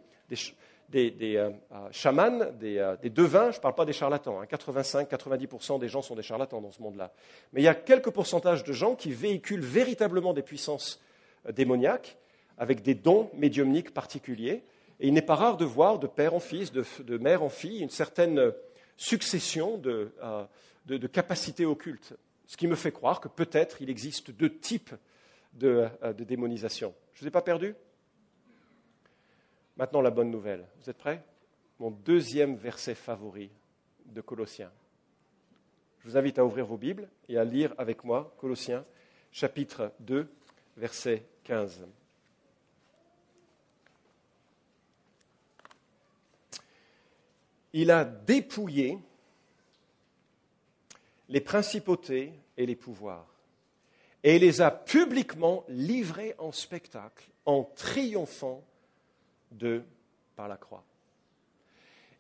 des, 0.90 1.12
des 1.12 1.36
euh, 1.36 1.50
euh, 1.72 1.88
chamans, 1.92 2.40
euh, 2.64 2.96
des, 3.02 3.10
devins, 3.10 3.52
je 3.52 3.58
ne 3.58 3.62
parle 3.62 3.76
pas 3.76 3.86
des 3.86 3.94
charlatans, 3.94 4.42
85-90% 4.44 5.76
hein. 5.76 5.80
des 5.80 5.90
gens 5.90 6.02
sont 6.02 6.16
des 6.16 6.24
charlatans 6.24 6.62
dans 6.62 6.72
ce 6.72 6.82
monde-là. 6.82 7.12
Mais 7.54 7.62
il 7.62 7.66
y 7.66 7.70
a 7.70 7.76
quelques 7.76 8.12
pourcentages 8.12 8.64
de 8.64 8.74
gens 8.74 8.96
qui 8.96 9.12
véhiculent 9.12 9.62
véritablement 9.62 10.34
des 10.34 10.42
puissances 10.42 11.02
démoniaques 11.54 12.18
avec 12.58 12.82
des 12.82 12.96
dons 12.96 13.30
médiumniques 13.36 13.94
particuliers. 13.94 14.64
Et 15.00 15.08
il 15.08 15.14
n'est 15.14 15.22
pas 15.22 15.36
rare 15.36 15.58
de 15.58 15.66
voir 15.66 16.00
de 16.00 16.08
père 16.08 16.34
en 16.34 16.40
fils, 16.40 16.72
de, 16.72 17.18
mère 17.18 17.44
en 17.44 17.50
fille, 17.50 17.82
une 17.82 17.90
certaine 17.90 18.52
succession 18.96 19.78
de, 19.78 20.12
capacités 21.12 21.66
occultes. 21.66 22.14
Ce 22.48 22.58
qui 22.58 22.68
me 22.68 22.76
fait 22.76 22.92
croire 22.92 23.22
que 23.22 23.28
peut-être 23.28 23.82
il 23.82 23.90
existe 23.90 24.32
deux 24.32 24.58
types 24.58 24.96
de, 25.54 25.88
de 26.02 26.24
démonisation. 26.24 26.94
Je 27.14 27.20
ne 27.20 27.22
vous 27.24 27.28
ai 27.28 27.32
pas 27.32 27.42
perdu? 27.42 27.76
Maintenant, 29.76 30.02
la 30.02 30.10
bonne 30.10 30.32
nouvelle. 30.32 30.66
Vous 30.82 30.90
êtes 30.90 30.98
prêts? 30.98 31.24
Mon 31.80 31.92
deuxième 31.92 32.56
verset 32.56 32.96
favori 32.96 33.52
de 34.06 34.22
Colossiens. 34.22 34.72
Je 36.00 36.10
vous 36.10 36.18
invite 36.18 36.40
à 36.40 36.46
ouvrir 36.46 36.66
vos 36.66 36.78
Bibles 36.78 37.10
et 37.28 37.38
à 37.38 37.44
lire 37.44 37.76
avec 37.78 38.04
moi 38.04 38.34
Colossiens 38.40 38.86
chapitre 39.32 39.92
2, 40.00 40.28
verset 40.78 41.24
15. 41.44 41.86
Il 47.74 47.92
a 47.92 48.06
dépouillé 48.06 48.98
les 51.30 51.42
principautés 51.42 52.34
et 52.58 52.66
les 52.66 52.76
pouvoirs 52.76 53.28
et 54.24 54.40
les 54.40 54.62
a 54.62 54.72
publiquement 54.72 55.64
livrés 55.70 56.36
en 56.38 56.52
spectacle 56.52 57.30
en 57.46 57.64
triomphant 57.76 58.64
de 59.52 59.84
par 60.36 60.48
la 60.48 60.58
croix. 60.58 60.84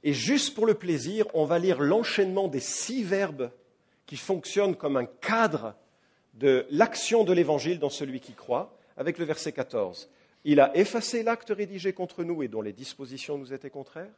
Et 0.04 0.13
juste 0.13 0.56
pour 0.56 0.65
le 0.65 0.76
plaisir, 0.76 1.26
on 1.34 1.46
va 1.46 1.60
lire 1.60 1.82
l'enchaînement 1.82 2.48
des 2.48 2.60
six 2.60 3.04
verbes 3.04 3.52
qui 4.06 4.15
fonctionnent 4.15 4.76
comme 4.76 4.96
un 4.96 5.06
cadre 5.06 5.76
de 6.36 6.65
l'action 6.70 7.24
de 7.24 7.34
l'Évangile 7.34 7.80
dans 7.80 7.89
celui 7.89 8.20
qui 8.20 8.34
croit, 8.34 8.78
avec 8.96 9.17
le 9.17 9.26
verset 9.26 9.52
14. 9.52 10.10
Il 10.46 10.60
a 10.60 10.76
effacé 10.78 11.24
l'acte 11.24 11.50
rédigé 11.50 11.93
contre 11.93 12.24
nous 12.24 12.41
et 12.41 12.48
dont 12.48 12.62
les 12.62 12.74
dispositions 12.74 13.38
nous 13.38 13.54
étaient 13.54 13.70
contraires. 13.70 14.13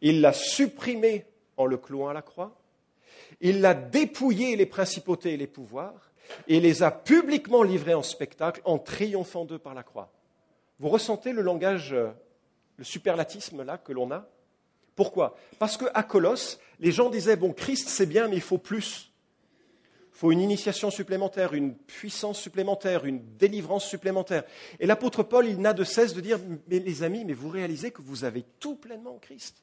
Il 0.00 0.20
l'a 0.20 0.32
supprimé 0.32 1.24
en 1.56 1.66
le 1.66 1.76
clouant 1.76 2.08
à 2.08 2.14
la 2.14 2.22
croix. 2.22 2.59
Il 3.40 3.60
l'a 3.60 3.74
dépouillé 3.74 4.56
les 4.56 4.66
principautés 4.66 5.34
et 5.34 5.36
les 5.36 5.46
pouvoirs 5.46 6.10
et 6.48 6.60
les 6.60 6.82
a 6.82 6.90
publiquement 6.90 7.62
livrés 7.62 7.94
en 7.94 8.02
spectacle 8.02 8.60
en 8.64 8.78
triomphant 8.78 9.44
d'eux 9.44 9.58
par 9.58 9.74
la 9.74 9.82
croix. 9.82 10.12
Vous 10.78 10.88
ressentez 10.88 11.32
le 11.32 11.42
langage, 11.42 11.92
euh, 11.92 12.10
le 12.76 12.84
superlatisme 12.84 13.62
là 13.62 13.78
que 13.78 13.92
l'on 13.92 14.10
a? 14.10 14.26
Pourquoi? 14.96 15.36
Parce 15.58 15.76
qu'à 15.76 16.02
Colosse, 16.02 16.58
les 16.78 16.92
gens 16.92 17.10
disaient 17.10 17.36
bon, 17.36 17.52
Christ 17.52 17.88
c'est 17.88 18.06
bien, 18.06 18.28
mais 18.28 18.36
il 18.36 18.42
faut 18.42 18.58
plus. 18.58 19.12
Il 20.12 20.18
faut 20.20 20.32
une 20.32 20.40
initiation 20.40 20.90
supplémentaire, 20.90 21.54
une 21.54 21.74
puissance 21.74 22.38
supplémentaire, 22.38 23.06
une 23.06 23.22
délivrance 23.36 23.86
supplémentaire. 23.86 24.44
Et 24.78 24.86
l'apôtre 24.86 25.22
Paul, 25.22 25.46
il 25.46 25.58
n'a 25.58 25.72
de 25.72 25.84
cesse 25.84 26.12
de 26.12 26.20
dire 26.20 26.38
mais 26.68 26.78
les 26.78 27.02
amis, 27.02 27.24
mais 27.24 27.32
vous 27.32 27.48
réalisez 27.48 27.90
que 27.90 28.02
vous 28.02 28.24
avez 28.24 28.44
tout 28.58 28.76
pleinement 28.76 29.14
en 29.14 29.18
Christ. 29.18 29.62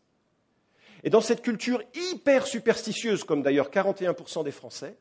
Et 1.04 1.10
dans 1.10 1.22
cette 1.22 1.42
culture 1.42 1.82
hyper 1.94 2.48
superstitieuse, 2.48 3.24
comme 3.24 3.42
d'ailleurs 3.42 3.70
41% 3.70 4.44
des 4.44 4.52
Français, 4.52 4.96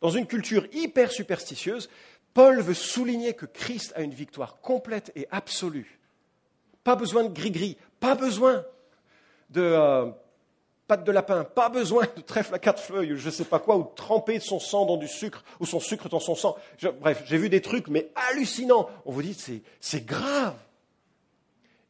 dans 0.00 0.10
une 0.10 0.26
culture 0.26 0.66
hyper 0.72 1.10
superstitieuse, 1.10 1.88
Paul 2.34 2.60
veut 2.60 2.74
souligner 2.74 3.34
que 3.34 3.46
Christ 3.46 3.92
a 3.96 4.02
une 4.02 4.12
victoire 4.12 4.60
complète 4.60 5.10
et 5.16 5.26
absolue. 5.30 5.98
Pas 6.84 6.96
besoin 6.96 7.24
de 7.24 7.32
gris-gris, 7.32 7.78
pas 7.98 8.14
besoin 8.14 8.64
de 9.50 9.62
euh, 9.62 10.10
pâte 10.86 11.04
de 11.04 11.12
lapin, 11.12 11.44
pas 11.44 11.68
besoin 11.68 12.04
de 12.16 12.20
trèfle 12.20 12.54
à 12.54 12.58
quatre 12.58 12.82
feuilles, 12.82 13.16
je 13.16 13.26
ne 13.26 13.30
sais 13.30 13.44
pas 13.44 13.58
quoi, 13.58 13.76
ou 13.76 13.84
de 13.84 13.94
tremper 13.94 14.38
son 14.40 14.60
sang 14.60 14.86
dans 14.86 14.96
du 14.96 15.08
sucre, 15.08 15.44
ou 15.60 15.66
son 15.66 15.80
sucre 15.80 16.08
dans 16.08 16.20
son 16.20 16.34
sang. 16.34 16.56
bref, 17.00 17.22
j'ai 17.26 17.38
vu 17.38 17.48
des 17.48 17.62
trucs, 17.62 17.88
mais 17.88 18.10
hallucinants. 18.14 18.88
On 19.04 19.12
vous 19.12 19.22
dit, 19.22 19.36
c'est 19.80 20.04
grave. 20.04 20.54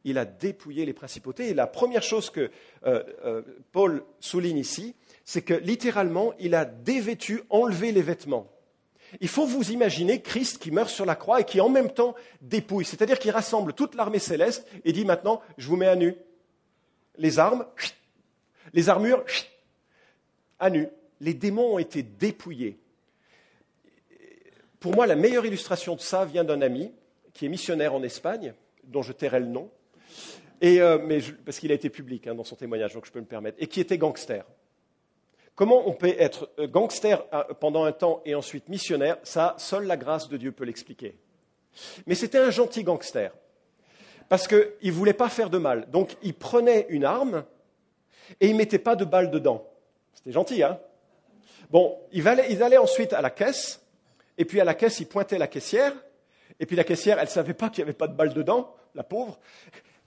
Il 0.07 0.17
a 0.17 0.23
dépouillé 0.23 0.85
les 0.85 0.93
principautés. 0.93 1.49
Et 1.49 1.53
la 1.53 1.67
première 1.67 2.01
chose 2.01 2.29
que 2.29 2.49
euh, 2.85 3.03
euh, 3.25 3.41
Paul 3.73 4.05
souligne 4.21 4.57
ici, 4.57 4.95
c'est 5.25 5.41
que 5.41 5.53
littéralement, 5.53 6.33
il 6.39 6.55
a 6.55 6.63
dévêtu, 6.63 7.41
enlevé 7.49 7.91
les 7.91 8.01
vêtements. 8.01 8.47
Il 9.19 9.27
faut 9.27 9.45
vous 9.45 9.69
imaginer 9.71 10.21
Christ 10.21 10.59
qui 10.59 10.71
meurt 10.71 10.89
sur 10.89 11.05
la 11.05 11.17
croix 11.17 11.41
et 11.41 11.43
qui 11.43 11.59
en 11.59 11.67
même 11.67 11.91
temps 11.91 12.15
dépouille, 12.39 12.85
c'est-à-dire 12.85 13.19
qu'il 13.19 13.31
rassemble 13.31 13.73
toute 13.73 13.95
l'armée 13.95 14.19
céleste 14.19 14.65
et 14.85 14.93
dit 14.93 15.03
maintenant, 15.03 15.41
je 15.57 15.67
vous 15.67 15.75
mets 15.75 15.87
à 15.87 15.97
nu. 15.97 16.15
Les 17.17 17.37
armes, 17.37 17.65
les 18.71 18.87
armures, 18.87 19.25
à 20.57 20.69
nu. 20.69 20.87
Les 21.19 21.33
démons 21.33 21.75
ont 21.75 21.79
été 21.79 22.01
dépouillés. 22.01 22.79
Pour 24.79 24.95
moi, 24.95 25.05
la 25.05 25.17
meilleure 25.17 25.45
illustration 25.45 25.95
de 25.95 26.01
ça 26.01 26.23
vient 26.23 26.45
d'un 26.45 26.61
ami 26.61 26.93
qui 27.33 27.45
est 27.45 27.49
missionnaire 27.49 27.93
en 27.93 28.03
Espagne, 28.03 28.53
dont 28.85 29.01
je 29.01 29.11
tairai 29.11 29.41
le 29.41 29.47
nom, 29.47 29.69
et, 30.61 30.81
euh, 30.81 30.99
mais 31.03 31.19
parce 31.45 31.59
qu'il 31.59 31.71
a 31.71 31.75
été 31.75 31.89
public 31.89 32.27
hein, 32.27 32.35
dans 32.35 32.43
son 32.43 32.55
témoignage, 32.55 32.93
donc 32.93 33.05
je 33.05 33.11
peux 33.11 33.19
me 33.19 33.25
permettre, 33.25 33.57
et 33.59 33.67
qui 33.67 33.79
était 33.79 33.97
gangster. 33.97 34.45
Comment 35.55 35.87
on 35.87 35.93
peut 35.93 36.13
être 36.19 36.49
euh, 36.59 36.67
gangster 36.67 37.25
euh, 37.33 37.43
pendant 37.59 37.83
un 37.83 37.91
temps 37.91 38.21
et 38.25 38.35
ensuite 38.35 38.69
missionnaire? 38.69 39.17
Ça, 39.23 39.55
seule 39.57 39.85
la 39.85 39.97
grâce 39.97 40.29
de 40.29 40.37
Dieu 40.37 40.51
peut 40.51 40.65
l'expliquer. 40.65 41.17
Mais 42.05 42.15
c'était 42.15 42.37
un 42.37 42.51
gentil 42.51 42.83
gangster. 42.83 43.31
Parce 44.29 44.47
qu'il 44.47 44.67
ne 44.83 44.91
voulait 44.91 45.13
pas 45.13 45.29
faire 45.29 45.49
de 45.49 45.57
mal. 45.57 45.89
Donc 45.89 46.15
il 46.21 46.33
prenait 46.33 46.85
une 46.89 47.05
arme 47.05 47.45
et 48.39 48.47
il 48.47 48.53
ne 48.53 48.57
mettait 48.57 48.79
pas 48.79 48.95
de 48.95 49.05
balle 49.05 49.31
dedans. 49.31 49.67
C'était 50.13 50.31
gentil, 50.31 50.63
hein? 50.63 50.79
Bon, 51.69 51.97
il 52.11 52.27
allait, 52.27 52.77
ensuite 52.77 53.13
à 53.13 53.21
la 53.21 53.29
caisse, 53.29 53.81
et 54.37 54.45
puis 54.45 54.61
à 54.61 54.63
la 54.63 54.73
caisse, 54.73 54.99
il 54.99 55.07
pointait 55.07 55.37
la 55.37 55.47
caissière, 55.47 55.93
et 56.59 56.65
puis 56.65 56.75
la 56.75 56.83
caissière, 56.83 57.17
elle 57.19 57.25
ne 57.25 57.29
savait 57.29 57.53
pas 57.53 57.69
qu'il 57.69 57.83
n'y 57.83 57.89
avait 57.89 57.97
pas 57.97 58.07
de 58.07 58.15
balle 58.15 58.33
dedans, 58.33 58.73
la 58.95 59.03
pauvre, 59.03 59.37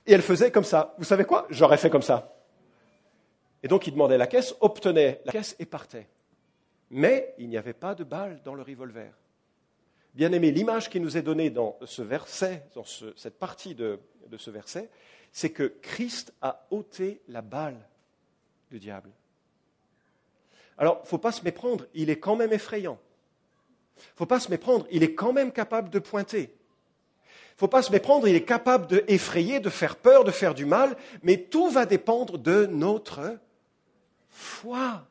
et 0.07 0.13
elle 0.13 0.23
faisait 0.23 0.51
comme 0.51 0.65
ça. 0.65 0.95
Vous 0.99 1.05
savez 1.05 1.25
quoi? 1.25 1.47
J'aurais 1.51 1.77
fait 1.77 1.91
comme 1.91 2.03
ça. 2.03 2.37
Et 3.63 3.69
donc 3.69 3.87
il 3.87 3.93
demandait 3.93 4.19
la 4.19 4.27
caisse, 4.27 4.55
obtenait 4.61 5.21
la 5.25 5.33
caisse 5.33 5.57
et 5.59 5.67
partait. 5.67 6.09
Mais 6.91 7.35
il 7.39 7.49
n'y 7.49 7.57
avait 7.57 7.73
pas 7.73 7.95
de 7.95 8.05
balle 8.05 8.41
dans 8.45 8.55
le 8.55 8.63
revolver. 8.63 9.13
Bien 10.15 10.33
aimé, 10.33 10.51
l'image 10.51 10.91
qui 10.91 10.99
nous 10.99 11.17
est 11.17 11.23
donnée 11.23 11.51
dans 11.51 11.79
ce 11.85 12.03
verset, 12.03 12.67
dans 12.75 12.85
cette 12.85 13.39
partie 13.39 13.75
de, 13.75 14.01
de 14.27 14.37
ce 14.37 14.51
verset, 14.51 14.91
c'est 15.31 15.51
que 15.51 15.75
Christ 15.83 16.33
a 16.43 16.67
ôté 16.71 17.23
la 17.29 17.43
balle 17.43 17.79
du 18.71 18.81
diable. 18.81 19.11
Alors, 20.77 20.99
il 21.01 21.03
ne 21.03 21.09
faut 21.09 21.19
pas 21.19 21.31
se 21.31 21.45
méprendre, 21.45 21.87
il 21.95 22.11
est 22.11 22.19
quand 22.19 22.37
même 22.37 22.53
effrayant. 22.53 22.99
Il 23.97 24.01
ne 24.01 24.17
faut 24.17 24.27
pas 24.27 24.41
se 24.41 24.51
méprendre, 24.51 24.87
il 24.91 25.03
est 25.03 25.15
quand 25.15 25.33
même 25.33 25.53
capable 25.53 25.91
de 25.91 25.99
pointer. 25.99 26.57
Faut 27.61 27.69
pas 27.69 27.83
se 27.83 27.93
méprendre, 27.93 28.27
il 28.27 28.35
est 28.35 28.47
capable 28.47 28.87
d'effrayer, 28.87 29.61
de 29.61 29.69
faire 29.69 29.97
peur, 29.97 30.25
de 30.25 30.31
faire 30.31 30.55
du 30.55 30.65
mal, 30.65 30.97
mais 31.23 31.37
tout 31.37 31.69
va 31.69 31.85
dépendre 31.85 32.39
de 32.39 32.65
notre 32.65 33.39
foi. 34.31 35.07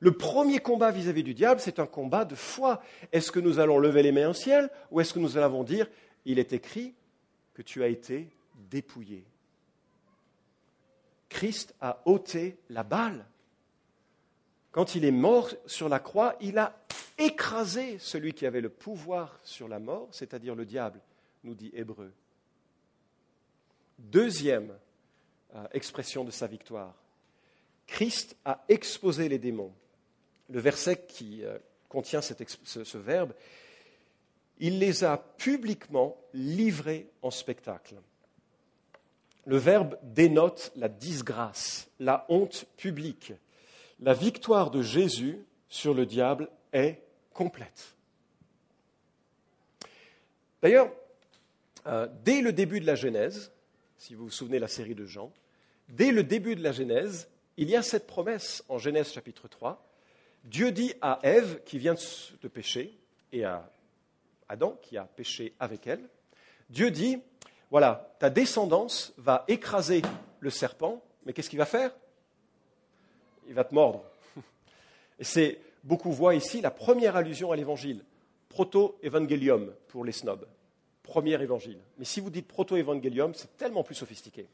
Le 0.00 0.12
premier 0.12 0.58
combat 0.58 0.90
vis-à-vis 0.90 1.22
du 1.22 1.32
diable, 1.32 1.62
c'est 1.62 1.78
un 1.78 1.86
combat 1.86 2.26
de 2.26 2.34
foi. 2.34 2.82
Est-ce 3.10 3.32
que 3.32 3.40
nous 3.40 3.58
allons 3.58 3.78
lever 3.78 4.02
les 4.02 4.12
mains 4.12 4.28
au 4.28 4.34
ciel 4.34 4.68
ou 4.90 5.00
est-ce 5.00 5.14
que 5.14 5.18
nous 5.18 5.38
allons 5.38 5.64
dire, 5.64 5.88
il 6.26 6.38
est 6.38 6.52
écrit 6.52 6.92
que 7.54 7.62
tu 7.62 7.82
as 7.82 7.88
été 7.88 8.28
dépouillé 8.70 9.24
Christ 11.30 11.74
a 11.80 12.02
ôté 12.04 12.58
la 12.68 12.82
balle. 12.82 13.24
Quand 14.72 14.94
il 14.94 15.06
est 15.06 15.10
mort 15.10 15.48
sur 15.64 15.88
la 15.88 16.00
croix, 16.00 16.36
il 16.42 16.58
a 16.58 16.76
écrasé 17.16 17.96
celui 17.98 18.34
qui 18.34 18.44
avait 18.44 18.60
le 18.60 18.68
pouvoir 18.68 19.40
sur 19.42 19.68
la 19.68 19.78
mort, 19.78 20.08
c'est-à-dire 20.10 20.54
le 20.54 20.66
diable, 20.66 21.00
nous 21.44 21.54
dit 21.54 21.70
Hébreu. 21.74 22.12
Deuxième 23.98 24.72
euh, 25.54 25.64
expression 25.72 26.24
de 26.24 26.30
sa 26.30 26.46
victoire. 26.46 26.94
Christ 27.86 28.36
a 28.44 28.64
exposé 28.68 29.28
les 29.28 29.38
démons 29.38 29.72
le 30.50 30.60
verset 30.60 31.04
qui 31.06 31.44
euh, 31.44 31.58
contient 31.88 32.20
ce, 32.20 32.98
verbe, 32.98 33.32
il 34.58 34.78
les 34.78 35.04
a 35.04 35.16
publiquement 35.16 36.16
livrés 36.32 37.08
en 37.22 37.30
spectacle. 37.30 37.96
Le 39.46 39.56
verbe 39.56 39.98
dénote 40.02 40.72
la 40.76 40.88
disgrâce, 40.88 41.88
la 42.00 42.24
honte 42.28 42.66
publique. 42.76 43.32
La 44.00 44.14
victoire 44.14 44.70
de 44.70 44.82
Jésus 44.82 45.38
sur 45.68 45.94
le 45.94 46.06
diable 46.06 46.48
est 46.72 47.00
complète. 47.32 47.94
D'ailleurs, 50.62 50.90
euh, 51.86 52.08
dès 52.24 52.40
le 52.40 52.52
début 52.52 52.80
de 52.80 52.86
la 52.86 52.94
Genèse, 52.94 53.52
si 53.98 54.14
vous 54.14 54.24
vous 54.24 54.30
souvenez 54.30 54.56
de 54.56 54.62
la 54.62 54.68
série 54.68 54.94
de 54.94 55.06
Jean, 55.06 55.32
dès 55.88 56.12
le 56.12 56.22
début 56.22 56.56
de 56.56 56.62
la 56.62 56.72
Genèse, 56.72 57.28
il 57.56 57.70
y 57.70 57.76
a 57.76 57.82
cette 57.82 58.06
promesse 58.06 58.64
en 58.68 58.78
Genèse 58.78 59.12
chapitre 59.12 59.48
3 59.48 59.84
Dieu 60.44 60.72
dit 60.72 60.92
à 61.00 61.20
Ève, 61.22 61.62
qui 61.64 61.78
vient 61.78 61.94
de 61.94 62.48
pécher, 62.48 62.94
et 63.32 63.44
à 63.44 63.70
Adam, 64.48 64.78
qui 64.82 64.98
a 64.98 65.04
péché 65.04 65.54
avec 65.58 65.86
elle, 65.86 66.06
Dieu 66.68 66.90
dit, 66.90 67.18
voilà, 67.70 68.14
ta 68.18 68.28
descendance 68.28 69.14
va 69.16 69.44
écraser 69.48 70.02
le 70.40 70.50
serpent, 70.50 71.02
mais 71.24 71.32
qu'est-ce 71.32 71.48
qu'il 71.48 71.58
va 71.58 71.64
faire? 71.64 71.92
Il 73.48 73.54
va 73.54 73.64
te 73.64 73.74
mordre. 73.74 74.04
Et 75.18 75.24
c'est, 75.24 75.58
beaucoup 75.82 76.12
voient 76.12 76.34
ici 76.34 76.60
la 76.60 76.70
première 76.70 77.16
allusion 77.16 77.50
à 77.50 77.56
l'évangile, 77.56 78.04
proto-évangélium 78.50 79.72
pour 79.88 80.04
les 80.04 80.12
snobs. 80.12 80.46
Premier 81.04 81.40
évangile. 81.40 81.78
Mais 81.98 82.06
si 82.06 82.18
vous 82.20 82.30
dites 82.30 82.48
proto-évangélium, 82.48 83.34
c'est 83.34 83.56
tellement 83.58 83.84
plus 83.84 83.94
sophistiqué. 83.94 84.48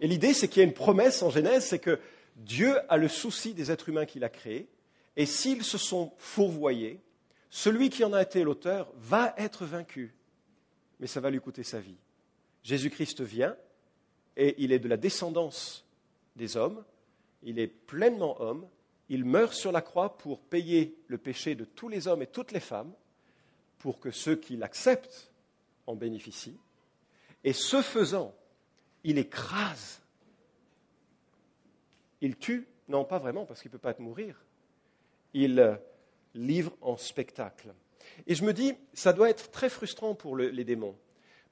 Et 0.00 0.06
l'idée, 0.06 0.32
c'est 0.32 0.46
qu'il 0.46 0.60
y 0.60 0.64
a 0.64 0.68
une 0.68 0.72
promesse 0.72 1.20
en 1.22 1.30
Genèse, 1.30 1.66
c'est 1.66 1.80
que 1.80 1.98
Dieu 2.36 2.76
a 2.88 2.96
le 2.96 3.08
souci 3.08 3.54
des 3.54 3.72
êtres 3.72 3.88
humains 3.88 4.06
qu'il 4.06 4.22
a 4.22 4.28
créés, 4.28 4.68
et 5.16 5.26
s'ils 5.26 5.64
se 5.64 5.78
sont 5.78 6.12
fourvoyés, 6.16 7.00
celui 7.50 7.90
qui 7.90 8.04
en 8.04 8.12
a 8.12 8.22
été 8.22 8.44
l'auteur 8.44 8.92
va 8.96 9.34
être 9.36 9.66
vaincu, 9.66 10.14
mais 11.00 11.08
ça 11.08 11.20
va 11.20 11.30
lui 11.30 11.40
coûter 11.40 11.64
sa 11.64 11.80
vie. 11.80 11.96
Jésus-Christ 12.62 13.22
vient 13.22 13.56
et 14.36 14.54
il 14.58 14.72
est 14.72 14.78
de 14.78 14.88
la 14.88 14.96
descendance 14.96 15.84
des 16.36 16.56
hommes, 16.56 16.84
il 17.42 17.58
est 17.58 17.66
pleinement 17.66 18.40
homme, 18.40 18.66
il 19.08 19.24
meurt 19.24 19.54
sur 19.54 19.72
la 19.72 19.80
croix 19.80 20.18
pour 20.18 20.40
payer 20.40 20.96
le 21.08 21.18
péché 21.18 21.54
de 21.54 21.64
tous 21.64 21.88
les 21.88 22.06
hommes 22.06 22.22
et 22.22 22.26
toutes 22.26 22.52
les 22.52 22.60
femmes, 22.60 22.92
pour 23.78 23.98
que 24.00 24.10
ceux 24.10 24.36
qui 24.36 24.56
l'acceptent 24.56 25.30
en 25.86 25.94
bénéficient, 25.94 26.58
et 27.44 27.52
ce 27.52 27.82
faisant, 27.82 28.34
il 29.04 29.18
écrase, 29.18 30.00
il 32.20 32.36
tue, 32.36 32.66
non 32.88 33.04
pas 33.04 33.18
vraiment 33.18 33.44
parce 33.44 33.62
qu'il 33.62 33.70
ne 33.70 33.72
peut 33.72 33.78
pas 33.78 33.94
mourir, 33.98 34.44
il 35.34 35.78
livre 36.34 36.76
en 36.80 36.96
spectacle. 36.96 37.74
Et 38.26 38.34
je 38.34 38.44
me 38.44 38.52
dis, 38.52 38.74
ça 38.94 39.12
doit 39.12 39.30
être 39.30 39.50
très 39.50 39.68
frustrant 39.68 40.14
pour 40.14 40.36
les 40.36 40.64
démons, 40.64 40.96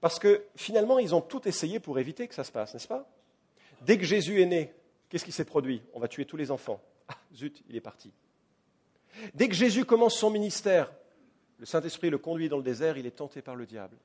parce 0.00 0.18
que 0.18 0.44
finalement, 0.56 0.98
ils 0.98 1.14
ont 1.14 1.20
tout 1.20 1.46
essayé 1.46 1.80
pour 1.80 1.98
éviter 1.98 2.28
que 2.28 2.34
ça 2.34 2.44
se 2.44 2.52
passe, 2.52 2.74
n'est-ce 2.74 2.88
pas? 2.88 3.08
Dès 3.82 3.98
que 3.98 4.04
Jésus 4.04 4.40
est 4.40 4.46
né, 4.46 4.72
qu'est-ce 5.08 5.24
qui 5.24 5.32
s'est 5.32 5.44
produit? 5.44 5.82
On 5.92 6.00
va 6.00 6.08
tuer 6.08 6.24
tous 6.24 6.36
les 6.36 6.50
enfants. 6.50 6.82
Ah, 7.08 7.18
zut, 7.34 7.62
il 7.68 7.76
est 7.76 7.80
parti. 7.80 8.12
Dès 9.34 9.48
que 9.48 9.54
Jésus 9.54 9.84
commence 9.84 10.16
son 10.16 10.30
ministère, 10.30 10.92
le 11.58 11.66
Saint-Esprit 11.66 12.10
le 12.10 12.18
conduit 12.18 12.48
dans 12.48 12.56
le 12.56 12.62
désert, 12.62 12.96
il 12.98 13.06
est 13.06 13.12
tenté 13.16 13.42
par 13.42 13.54
le 13.54 13.66
diable. 13.66 13.96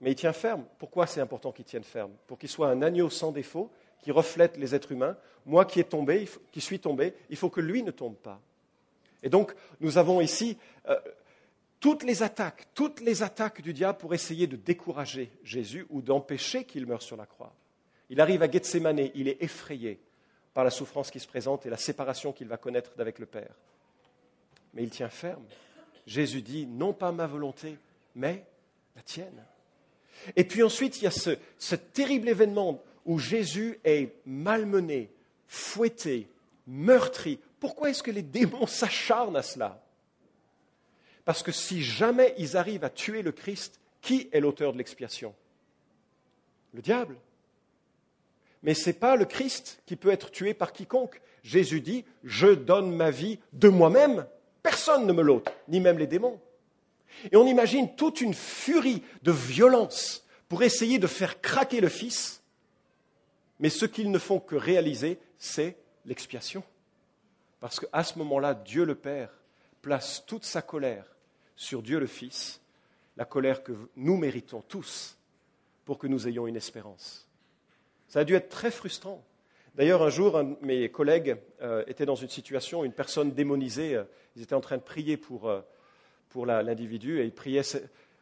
Mais 0.00 0.12
il 0.12 0.14
tient 0.14 0.32
ferme. 0.32 0.64
Pourquoi 0.78 1.06
c'est 1.06 1.20
important 1.20 1.52
qu'il 1.52 1.64
tienne 1.64 1.84
ferme? 1.84 2.12
Pour 2.26 2.38
qu'il 2.38 2.48
soit 2.48 2.68
un 2.68 2.82
agneau 2.82 3.10
sans 3.10 3.32
défaut, 3.32 3.70
qui 4.00 4.12
reflète 4.12 4.56
les 4.56 4.74
êtres 4.74 4.92
humains. 4.92 5.16
Moi 5.44 5.64
qui, 5.64 5.82
tombé, 5.84 6.28
qui 6.52 6.60
suis 6.60 6.78
tombé, 6.78 7.14
il 7.30 7.36
faut 7.36 7.50
que 7.50 7.60
lui 7.60 7.82
ne 7.82 7.90
tombe 7.90 8.16
pas. 8.16 8.40
Et 9.22 9.28
donc, 9.28 9.54
nous 9.80 9.98
avons 9.98 10.20
ici 10.20 10.56
euh, 10.88 10.98
toutes 11.80 12.04
les 12.04 12.22
attaques, 12.22 12.68
toutes 12.74 13.00
les 13.00 13.22
attaques 13.22 13.62
du 13.62 13.72
diable 13.72 13.98
pour 13.98 14.14
essayer 14.14 14.46
de 14.46 14.56
décourager 14.56 15.30
Jésus 15.42 15.86
ou 15.90 16.02
d'empêcher 16.02 16.64
qu'il 16.64 16.86
meure 16.86 17.02
sur 17.02 17.16
la 17.16 17.26
croix. 17.26 17.52
Il 18.10 18.20
arrive 18.20 18.42
à 18.42 18.50
Gethsemane, 18.50 19.10
il 19.14 19.28
est 19.28 19.42
effrayé 19.42 20.00
par 20.54 20.64
la 20.64 20.70
souffrance 20.70 21.10
qui 21.10 21.20
se 21.20 21.28
présente 21.28 21.66
et 21.66 21.70
la 21.70 21.76
séparation 21.76 22.32
qu'il 22.32 22.48
va 22.48 22.56
connaître 22.56 22.94
d'avec 22.96 23.18
le 23.18 23.26
Père. 23.26 23.54
Mais 24.74 24.82
il 24.82 24.90
tient 24.90 25.08
ferme. 25.08 25.44
Jésus 26.06 26.42
dit, 26.42 26.66
non 26.66 26.92
pas 26.94 27.12
ma 27.12 27.26
volonté, 27.26 27.76
mais 28.14 28.44
la 28.96 29.02
tienne. 29.02 29.44
Et 30.36 30.44
puis 30.44 30.62
ensuite, 30.62 31.00
il 31.00 31.04
y 31.04 31.06
a 31.06 31.10
ce, 31.10 31.74
terrible 31.74 32.28
événement 32.28 32.82
où 33.04 33.18
Jésus 33.18 33.78
est 33.84 34.12
malmené, 34.26 35.10
fouetté, 35.46 36.28
meurtri, 36.66 37.38
pourquoi 37.60 37.90
est-ce 37.90 38.02
que 38.02 38.10
les 38.10 38.22
démons 38.22 38.66
s'acharnent 38.68 39.36
à 39.36 39.42
cela? 39.42 39.82
Parce 41.24 41.42
que 41.42 41.52
si 41.52 41.82
jamais 41.82 42.34
ils 42.38 42.56
arrivent 42.56 42.84
à 42.84 42.90
tuer 42.90 43.22
le 43.22 43.32
Christ, 43.32 43.80
qui 44.00 44.28
est 44.32 44.40
l'auteur 44.40 44.72
de 44.72 44.78
l'expiation? 44.78 45.34
Le 46.72 46.80
diable. 46.80 47.16
Mais 48.62 48.74
ce 48.74 48.88
n'est 48.88 48.94
pas 48.94 49.16
le 49.16 49.24
Christ 49.24 49.82
qui 49.86 49.96
peut 49.96 50.10
être 50.10 50.30
tué 50.30 50.54
par 50.54 50.72
quiconque. 50.72 51.20
Jésus 51.42 51.80
dit, 51.80 52.04
je 52.24 52.48
donne 52.48 52.94
ma 52.94 53.10
vie 53.10 53.38
de 53.52 53.68
moi-même, 53.68 54.26
personne 54.62 55.06
ne 55.06 55.12
me 55.12 55.22
l'ôte, 55.22 55.50
ni 55.68 55.80
même 55.80 55.98
les 55.98 56.06
démons. 56.06 56.40
Et 57.30 57.36
on 57.36 57.46
imagine 57.46 57.94
toute 57.94 58.20
une 58.20 58.34
furie 58.34 59.02
de 59.22 59.32
violence 59.32 60.24
pour 60.48 60.62
essayer 60.62 60.98
de 60.98 61.06
faire 61.06 61.40
craquer 61.40 61.80
le 61.80 61.88
Fils, 61.88 62.42
mais 63.58 63.70
ce 63.70 63.86
qu'ils 63.86 64.10
ne 64.10 64.18
font 64.18 64.40
que 64.40 64.56
réaliser, 64.56 65.18
c'est 65.38 65.76
l'expiation. 66.04 66.62
Parce 67.60 67.80
qu'à 67.80 68.04
ce 68.04 68.18
moment-là, 68.18 68.54
Dieu 68.54 68.84
le 68.84 68.94
Père 68.94 69.30
place 69.82 70.24
toute 70.26 70.44
sa 70.44 70.62
colère 70.62 71.04
sur 71.56 71.82
Dieu 71.82 71.98
le 71.98 72.06
Fils, 72.06 72.60
la 73.16 73.24
colère 73.24 73.62
que 73.62 73.72
nous 73.96 74.16
méritons 74.16 74.62
tous 74.62 75.18
pour 75.84 75.98
que 75.98 76.06
nous 76.06 76.28
ayons 76.28 76.46
une 76.46 76.56
espérance. 76.56 77.26
Ça 78.08 78.20
a 78.20 78.24
dû 78.24 78.34
être 78.34 78.48
très 78.48 78.70
frustrant. 78.70 79.24
D'ailleurs, 79.74 80.02
un 80.02 80.10
jour, 80.10 80.36
un 80.36 80.44
de 80.44 80.56
mes 80.62 80.88
collègues 80.88 81.36
euh, 81.62 81.84
était 81.86 82.06
dans 82.06 82.14
une 82.14 82.28
situation, 82.28 82.84
une 82.84 82.92
personne 82.92 83.32
démonisée, 83.32 83.94
euh, 83.94 84.04
ils 84.34 84.42
étaient 84.42 84.54
en 84.54 84.60
train 84.60 84.76
de 84.76 84.82
prier 84.82 85.16
pour, 85.16 85.48
euh, 85.48 85.60
pour 86.30 86.46
l'individu, 86.46 87.20
et 87.20 87.24
ils 87.24 87.32
priaient 87.32 87.62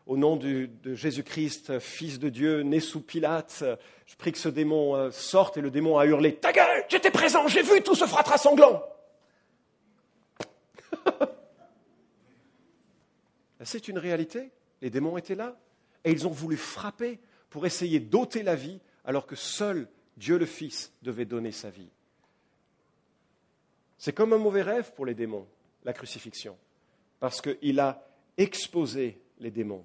au 0.07 0.17
nom 0.17 0.37
de 0.37 0.69
Jésus-Christ, 0.85 1.79
Fils 1.81 2.19
de 2.19 2.29
Dieu, 2.29 2.63
né 2.63 2.81
sous 2.81 3.01
Pilate, 3.01 3.65
je 4.07 4.17
prie 4.17 4.33
que 4.33 4.39
ce 4.39 4.49
démon 4.49 5.11
sorte, 5.11 5.57
et 5.57 5.61
le 5.61 5.71
démon 5.71 5.99
a 5.99 6.07
hurlé, 6.07 6.37
Ta 6.37 6.53
gueule, 6.53 6.85
j'étais 6.89 7.11
présent, 7.11 7.49
j'ai 7.49 7.63
vu 7.63 7.83
tout 7.83 7.95
ce 7.95 8.07
fratras 8.07 8.39
sanglant. 8.39 8.83
C'est 13.65 13.89
une 13.89 13.99
réalité. 13.99 14.51
Les 14.81 14.91
démons 14.91 15.17
étaient 15.19 15.35
là. 15.35 15.57
Et 16.05 16.13
ils 16.13 16.27
ont 16.27 16.31
voulu 16.31 16.57
frapper 16.57 17.19
pour 17.51 17.67
essayer 17.67 18.01
d'ôter 18.01 18.43
la 18.43 18.55
vie 18.55 18.81
alors 19.05 19.27
que 19.27 19.37
seul 19.37 19.89
Dieu 20.17 20.39
le 20.39 20.47
Fils 20.47 20.93
devait 21.03 21.25
donner 21.25 21.53
sa 21.53 21.71
vie. 21.71 21.91
C'est 23.99 24.13
comme 24.13 24.33
un 24.33 24.39
mauvais 24.39 24.63
rêve 24.63 24.93
pour 24.95 25.05
les 25.07 25.15
démons, 25.15 25.47
la 25.85 25.93
crucifixion, 25.93 26.57
parce 27.21 27.41
qu'il 27.41 27.81
a 27.81 28.03
exposé 28.37 29.21
les 29.39 29.51
démons. 29.51 29.85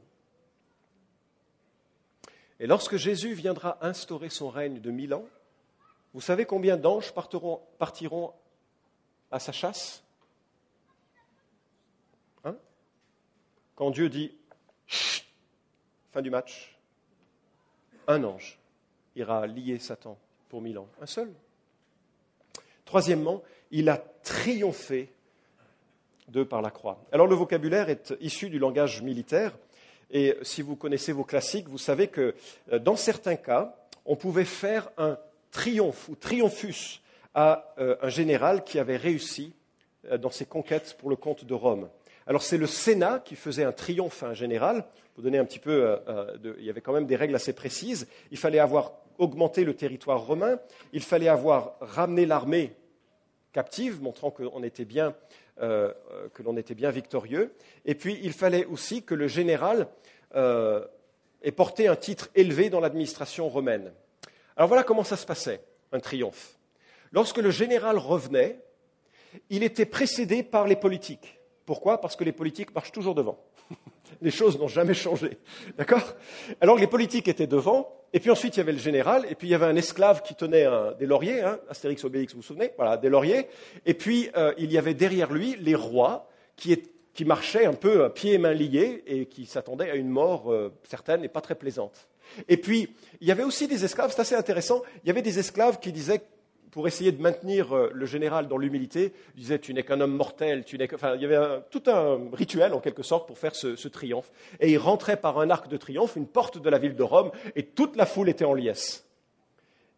Et 2.59 2.67
lorsque 2.67 2.97
Jésus 2.97 3.33
viendra 3.33 3.77
instaurer 3.81 4.29
son 4.29 4.49
règne 4.49 4.79
de 4.79 4.91
mille 4.91 5.13
ans, 5.13 5.25
vous 6.13 6.21
savez 6.21 6.45
combien 6.45 6.77
d'anges 6.77 7.13
partiront, 7.13 8.33
à 9.31 9.39
sa 9.39 9.51
chasse? 9.51 10.03
Hein? 12.43 12.55
Quand 13.75 13.91
Dieu 13.91 14.09
dit 14.09 14.35
fin 16.11 16.21
du 16.21 16.29
match, 16.29 16.77
un 18.07 18.23
ange 18.23 18.59
ira 19.15 19.47
lier 19.47 19.79
Satan 19.79 20.17
pour 20.49 20.61
mille 20.61 20.77
ans, 20.77 20.89
un 20.99 21.05
seul. 21.05 21.33
Troisièmement, 22.83 23.41
il 23.71 23.87
a 23.87 23.97
triomphé 23.97 25.13
de 26.31 26.43
par 26.43 26.61
la 26.61 26.71
croix. 26.71 27.03
Alors 27.11 27.27
le 27.27 27.35
vocabulaire 27.35 27.89
est 27.89 28.13
issu 28.21 28.49
du 28.49 28.57
langage 28.57 29.01
militaire. 29.01 29.51
Et 30.11 30.35
si 30.41 30.61
vous 30.61 30.75
connaissez 30.75 31.11
vos 31.11 31.23
classiques, 31.23 31.67
vous 31.67 31.77
savez 31.77 32.07
que 32.07 32.35
euh, 32.71 32.79
dans 32.79 32.95
certains 32.95 33.35
cas, 33.35 33.75
on 34.05 34.15
pouvait 34.15 34.45
faire 34.45 34.89
un 34.97 35.17
triomphe 35.51 36.09
ou 36.09 36.15
triomphus 36.15 37.01
à 37.33 37.73
euh, 37.77 37.95
un 38.01 38.09
général 38.09 38.63
qui 38.63 38.79
avait 38.79 38.97
réussi 38.97 39.53
euh, 40.09 40.17
dans 40.17 40.31
ses 40.31 40.45
conquêtes 40.45 40.95
pour 40.99 41.09
le 41.09 41.15
compte 41.15 41.45
de 41.45 41.53
Rome. 41.53 41.89
Alors 42.27 42.43
c'est 42.43 42.57
le 42.57 42.67
Sénat 42.67 43.19
qui 43.19 43.35
faisait 43.35 43.63
un 43.63 43.71
triomphe 43.71 44.23
à 44.23 44.27
un 44.27 44.33
général. 44.33 44.85
Pour 45.13 45.23
donner 45.23 45.37
un 45.37 45.45
petit 45.45 45.59
peu, 45.59 45.99
il 46.57 46.63
y 46.63 46.69
avait 46.69 46.79
quand 46.79 46.93
même 46.93 47.05
des 47.05 47.17
règles 47.17 47.35
assez 47.35 47.51
précises. 47.51 48.07
Il 48.31 48.37
fallait 48.37 48.59
avoir 48.59 48.93
augmenté 49.17 49.65
le 49.65 49.73
territoire 49.73 50.25
romain. 50.25 50.57
Il 50.93 51.01
fallait 51.01 51.27
avoir 51.27 51.73
ramené 51.81 52.25
l'armée 52.25 52.73
captive, 53.51 54.01
montrant 54.01 54.31
qu'on 54.31 54.63
était 54.63 54.85
bien 54.85 55.13
euh, 55.61 55.93
que 56.33 56.43
l'on 56.43 56.57
était 56.57 56.75
bien 56.75 56.89
victorieux. 56.89 57.53
Et 57.85 57.95
puis, 57.95 58.19
il 58.23 58.33
fallait 58.33 58.65
aussi 58.65 59.03
que 59.03 59.13
le 59.13 59.27
général 59.27 59.87
euh, 60.35 60.85
ait 61.43 61.51
porté 61.51 61.87
un 61.87 61.95
titre 61.95 62.29
élevé 62.35 62.69
dans 62.69 62.79
l'administration 62.79 63.47
romaine. 63.49 63.91
Alors 64.55 64.67
voilà 64.67 64.83
comment 64.83 65.03
ça 65.03 65.17
se 65.17 65.25
passait, 65.25 65.61
un 65.91 65.99
triomphe. 65.99 66.57
Lorsque 67.11 67.37
le 67.37 67.51
général 67.51 67.97
revenait, 67.97 68.59
il 69.49 69.63
était 69.63 69.85
précédé 69.85 70.43
par 70.43 70.67
les 70.67 70.75
politiques. 70.75 71.39
Pourquoi? 71.65 72.01
Parce 72.01 72.15
que 72.15 72.23
les 72.23 72.31
politiques 72.31 72.73
marchent 72.73 72.91
toujours 72.91 73.15
devant. 73.15 73.43
Les 74.21 74.31
choses 74.31 74.59
n'ont 74.59 74.67
jamais 74.67 74.93
changé. 74.93 75.37
D'accord? 75.77 76.15
Alors 76.59 76.77
les 76.77 76.87
politiques 76.87 77.27
étaient 77.27 77.47
devant, 77.47 77.93
et 78.13 78.19
puis 78.19 78.29
ensuite 78.29 78.57
il 78.57 78.59
y 78.59 78.61
avait 78.61 78.71
le 78.71 78.79
général, 78.79 79.25
et 79.29 79.35
puis 79.35 79.47
il 79.47 79.51
y 79.51 79.55
avait 79.55 79.65
un 79.65 79.75
esclave 79.75 80.21
qui 80.21 80.35
tenait 80.35 80.67
des 80.99 81.05
lauriers, 81.05 81.41
hein, 81.41 81.59
Astérix 81.69 82.03
Obélix, 82.03 82.33
vous 82.33 82.41
vous 82.41 82.45
souvenez? 82.45 82.71
Voilà, 82.77 82.97
des 82.97 83.09
lauriers. 83.09 83.47
Et 83.85 83.93
puis 83.93 84.29
euh, 84.35 84.53
il 84.57 84.71
y 84.71 84.77
avait 84.77 84.93
derrière 84.93 85.31
lui 85.31 85.55
les 85.59 85.75
rois 85.75 86.29
qui, 86.55 86.77
marchaient 87.25 87.65
un 87.65 87.73
peu 87.73 88.09
pieds 88.09 88.33
et 88.33 88.37
mains 88.39 88.53
liés 88.53 89.03
et 89.05 89.27
qui 89.27 89.45
s'attendaient 89.45 89.91
à 89.91 89.95
une 89.95 90.09
mort 90.09 90.51
euh, 90.51 90.73
certaine 90.83 91.23
et 91.23 91.27
pas 91.27 91.41
très 91.41 91.55
plaisante. 91.55 92.07
Et 92.47 92.57
puis 92.57 92.95
il 93.19 93.27
y 93.27 93.31
avait 93.31 93.43
aussi 93.43 93.67
des 93.67 93.85
esclaves, 93.85 94.11
c'est 94.13 94.21
assez 94.21 94.35
intéressant, 94.35 94.81
il 95.03 95.07
y 95.07 95.11
avait 95.11 95.21
des 95.21 95.37
esclaves 95.37 95.79
qui 95.79 95.91
disaient 95.91 96.21
pour 96.71 96.87
essayer 96.87 97.11
de 97.11 97.21
maintenir 97.21 97.75
euh, 97.75 97.91
le 97.93 98.05
général 98.05 98.47
dans 98.47 98.57
l'humilité, 98.57 99.13
il 99.35 99.41
disait 99.41 99.59
Tu 99.59 99.73
n'es 99.73 99.83
qu'un 99.83 99.99
homme 99.99 100.15
mortel, 100.15 100.63
tu 100.63 100.77
n'es 100.77 100.91
Enfin, 100.93 101.15
il 101.15 101.21
y 101.21 101.25
avait 101.25 101.61
tout 101.69 101.83
un 101.87 102.29
rituel, 102.33 102.73
en 102.73 102.79
quelque 102.79 103.03
sorte, 103.03 103.27
pour 103.27 103.37
faire 103.37 103.55
ce, 103.55 103.87
triomphe. 103.89 104.31
Et 104.59 104.71
il 104.71 104.77
rentrait 104.77 105.17
par 105.17 105.39
un 105.39 105.49
arc 105.49 105.67
de 105.67 105.77
triomphe, 105.77 106.15
une 106.15 106.27
porte 106.27 106.61
de 106.61 106.69
la 106.69 106.79
ville 106.79 106.95
de 106.95 107.03
Rome, 107.03 107.31
et 107.55 107.63
toute 107.63 107.95
la 107.97 108.05
foule 108.05 108.29
était 108.29 108.45
en 108.45 108.53
liesse. 108.53 109.05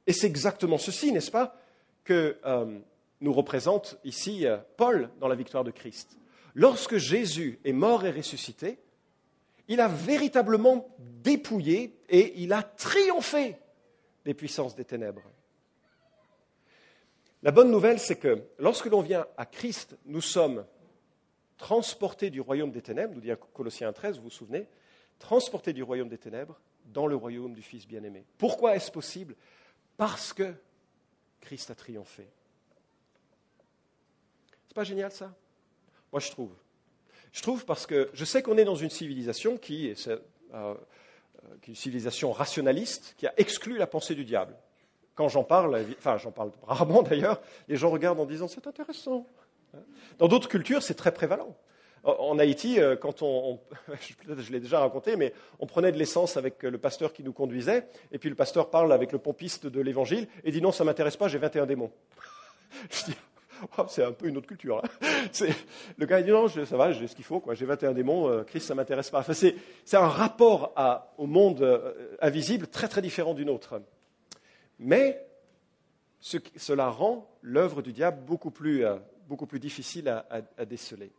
Et 0.08 0.14
c'est 0.14 0.28
exactement 0.28 0.78
ceci, 0.78 1.12
n'est-ce 1.12 1.32
pas, 1.32 1.56
que 2.04 2.38
euh, 2.46 2.80
nous 3.22 3.34
représente 3.34 3.98
ici 4.04 4.46
euh, 4.46 4.58
Paul 4.76 5.10
dans 5.20 5.28
la 5.28 5.36
victoire 5.36 5.64
de 5.64 5.72
Christ. 5.72 6.18
Lorsque 6.56 6.98
Jésus 6.98 7.60
est 7.64 7.72
mort 7.72 8.06
et 8.06 8.12
ressuscité, 8.12 8.80
il 9.68 9.80
a 9.80 9.88
véritablement 9.88 10.88
dépouillé 11.00 11.96
et 12.10 12.34
il 12.42 12.52
a 12.52 12.64
triomphé 12.64 13.56
des 14.26 14.34
puissances 14.34 14.76
des 14.76 14.86
ténèbres. 14.86 15.24
La 17.44 17.52
bonne 17.52 17.72
nouvelle, 17.72 18.00
c'est 18.00 18.16
que 18.16 18.42
lorsque 18.58 18.86
l'on 18.86 19.02
vient 19.02 19.28
à 19.36 19.46
Christ, 19.46 19.98
nous 20.06 20.22
sommes 20.22 20.66
transportés 21.58 22.30
du 22.30 22.40
royaume 22.40 22.72
des 22.72 22.82
ténèbres, 22.82 23.14
nous 23.14 23.20
dit 23.20 23.32
Colossiens 23.54 23.92
13, 23.92 24.16
vous 24.16 24.24
vous 24.24 24.30
souvenez, 24.30 24.66
transportés 25.20 25.74
du 25.74 25.84
royaume 25.84 26.08
des 26.08 26.18
ténèbres 26.18 26.58
dans 26.86 27.06
le 27.06 27.18
royaume 27.18 27.54
du 27.54 27.62
Fils 27.62 27.86
bien-aimé. 27.86 28.26
Pourquoi 28.38 28.78
est-ce 28.78 28.90
possible? 28.90 29.36
Parce 29.98 30.32
que 30.32 30.54
Christ 31.42 31.70
a 31.70 31.76
triomphé. 31.76 32.30
C'est 34.68 34.76
pas 34.76 34.86
génial 34.86 35.12
ça? 35.12 35.36
Moi 36.14 36.22
je 36.22 36.32
trouve. 36.32 36.54
Je 37.34 37.42
trouve 37.42 37.66
parce 37.66 37.86
que 37.86 38.10
je 38.14 38.24
sais 38.24 38.42
qu'on 38.42 38.58
est 38.58 38.66
dans 38.66 38.76
une 38.76 38.90
civilisation 38.90 39.58
qui 39.58 39.88
est, 39.88 40.08
euh, 40.08 40.18
euh, 40.54 40.76
une 41.68 41.76
civilisation 41.76 42.32
rationaliste, 42.32 43.16
qui 43.18 43.28
a 43.28 43.34
exclu 43.36 43.78
la 43.78 43.88
pensée 43.88 44.16
du 44.16 44.24
diable. 44.24 44.56
Quand 45.16 45.30
j'en 45.30 45.44
parle, 45.44 45.86
enfin 45.98 46.18
j'en 46.18 46.32
parle 46.32 46.52
rarement 46.64 47.04
d'ailleurs, 47.04 47.42
les 47.68 47.76
gens 47.76 47.90
regardent 47.90 48.20
en 48.20 48.26
disant 48.26 48.48
c'est 48.48 48.66
intéressant. 48.68 49.28
Dans 50.20 50.28
d'autres 50.28 50.50
cultures, 50.50 50.84
c'est 50.84 50.94
très 50.94 51.12
prévalent. 51.12 51.56
En 52.04 52.38
Haïti, 52.38 52.82
euh, 52.82 52.98
quand 52.98 53.22
on, 53.22 53.60
je 54.38 54.52
l'ai 54.52 54.60
déjà 54.60 54.80
raconté, 54.80 55.16
mais 55.16 55.34
on 55.60 55.66
prenait 55.66 55.92
de 55.92 55.98
l'essence 55.98 56.36
avec 56.36 56.64
le 56.64 56.78
pasteur 56.78 57.14
qui 57.14 57.24
nous 57.24 57.32
conduisait, 57.32 57.88
et 58.12 58.20
puis 58.20 58.30
le 58.30 58.36
pasteur 58.36 58.70
parle 58.70 58.92
avec 58.92 59.14
le 59.14 59.20
pompiste 59.20 59.68
de 59.68 59.80
l'évangile 59.80 60.28
et 60.44 60.52
dit 60.52 60.62
non, 60.62 60.74
ça 60.74 60.84
m'intéresse 60.84 61.16
pas, 61.16 61.30
j'ai 61.30 61.38
21 61.38 61.66
démons. 61.66 61.92
Je 62.92 63.06
dis, 63.06 63.16
oh, 63.78 63.86
c'est 63.88 64.04
un 64.04 64.12
peu 64.12 64.28
une 64.28 64.36
autre 64.36 64.48
culture. 64.48 64.84
Hein. 64.84 65.48
Le 65.98 66.06
gars 66.06 66.22
dit 66.22 66.32
non, 66.32 66.50
ça 66.50 66.76
va, 66.76 66.92
j'ai 66.92 67.08
ce 67.08 67.16
qu'il 67.16 67.24
faut, 67.24 67.42
j'ai 67.54 67.66
21 67.66 67.94
démons, 67.94 68.28
euh, 68.28 68.44
Christ, 68.44 68.68
ça 68.68 68.76
m'intéresse 68.76 69.10
pas. 69.10 69.20
Enfin, 69.20 69.34
c'est 69.34 69.56
un 69.94 70.08
rapport 70.08 70.74
au 71.18 71.26
monde 71.26 71.62
euh, 71.62 72.16
invisible 72.22 72.68
très 72.68 72.90
très 72.90 73.02
différent 73.02 73.34
d'une 73.34 73.50
autre. 73.50 73.82
Mais 74.80 75.26
cela 76.20 76.90
rend 76.90 77.30
l'œuvre 77.42 77.82
du 77.82 77.94
diable 77.94 78.24
beaucoup 78.26 78.52
plus, 78.52 78.86
euh, 78.86 78.98
difficile 79.54 80.08
à, 80.08 80.66
déceler. 80.66 81.12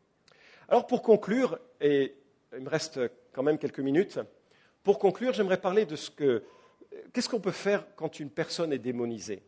Alors 0.68 0.86
pour 0.86 1.02
conclure, 1.02 1.58
et 1.80 2.14
il 2.56 2.62
me 2.62 2.68
reste 2.68 3.00
quand 3.32 3.42
même 3.42 3.58
quelques 3.58 3.80
minutes, 3.80 4.18
pour 4.82 4.98
conclure, 4.98 5.32
j'aimerais 5.32 5.60
parler 5.60 5.84
de 5.86 5.96
ce 5.96 6.10
que 6.10 6.42
qu'est-ce 7.12 7.28
qu'on 7.28 7.40
peut 7.40 7.50
faire 7.50 7.86
quand 7.96 8.20
une 8.20 8.30
personne 8.30 8.72
est 8.72 8.78
démonisée? 8.78 9.42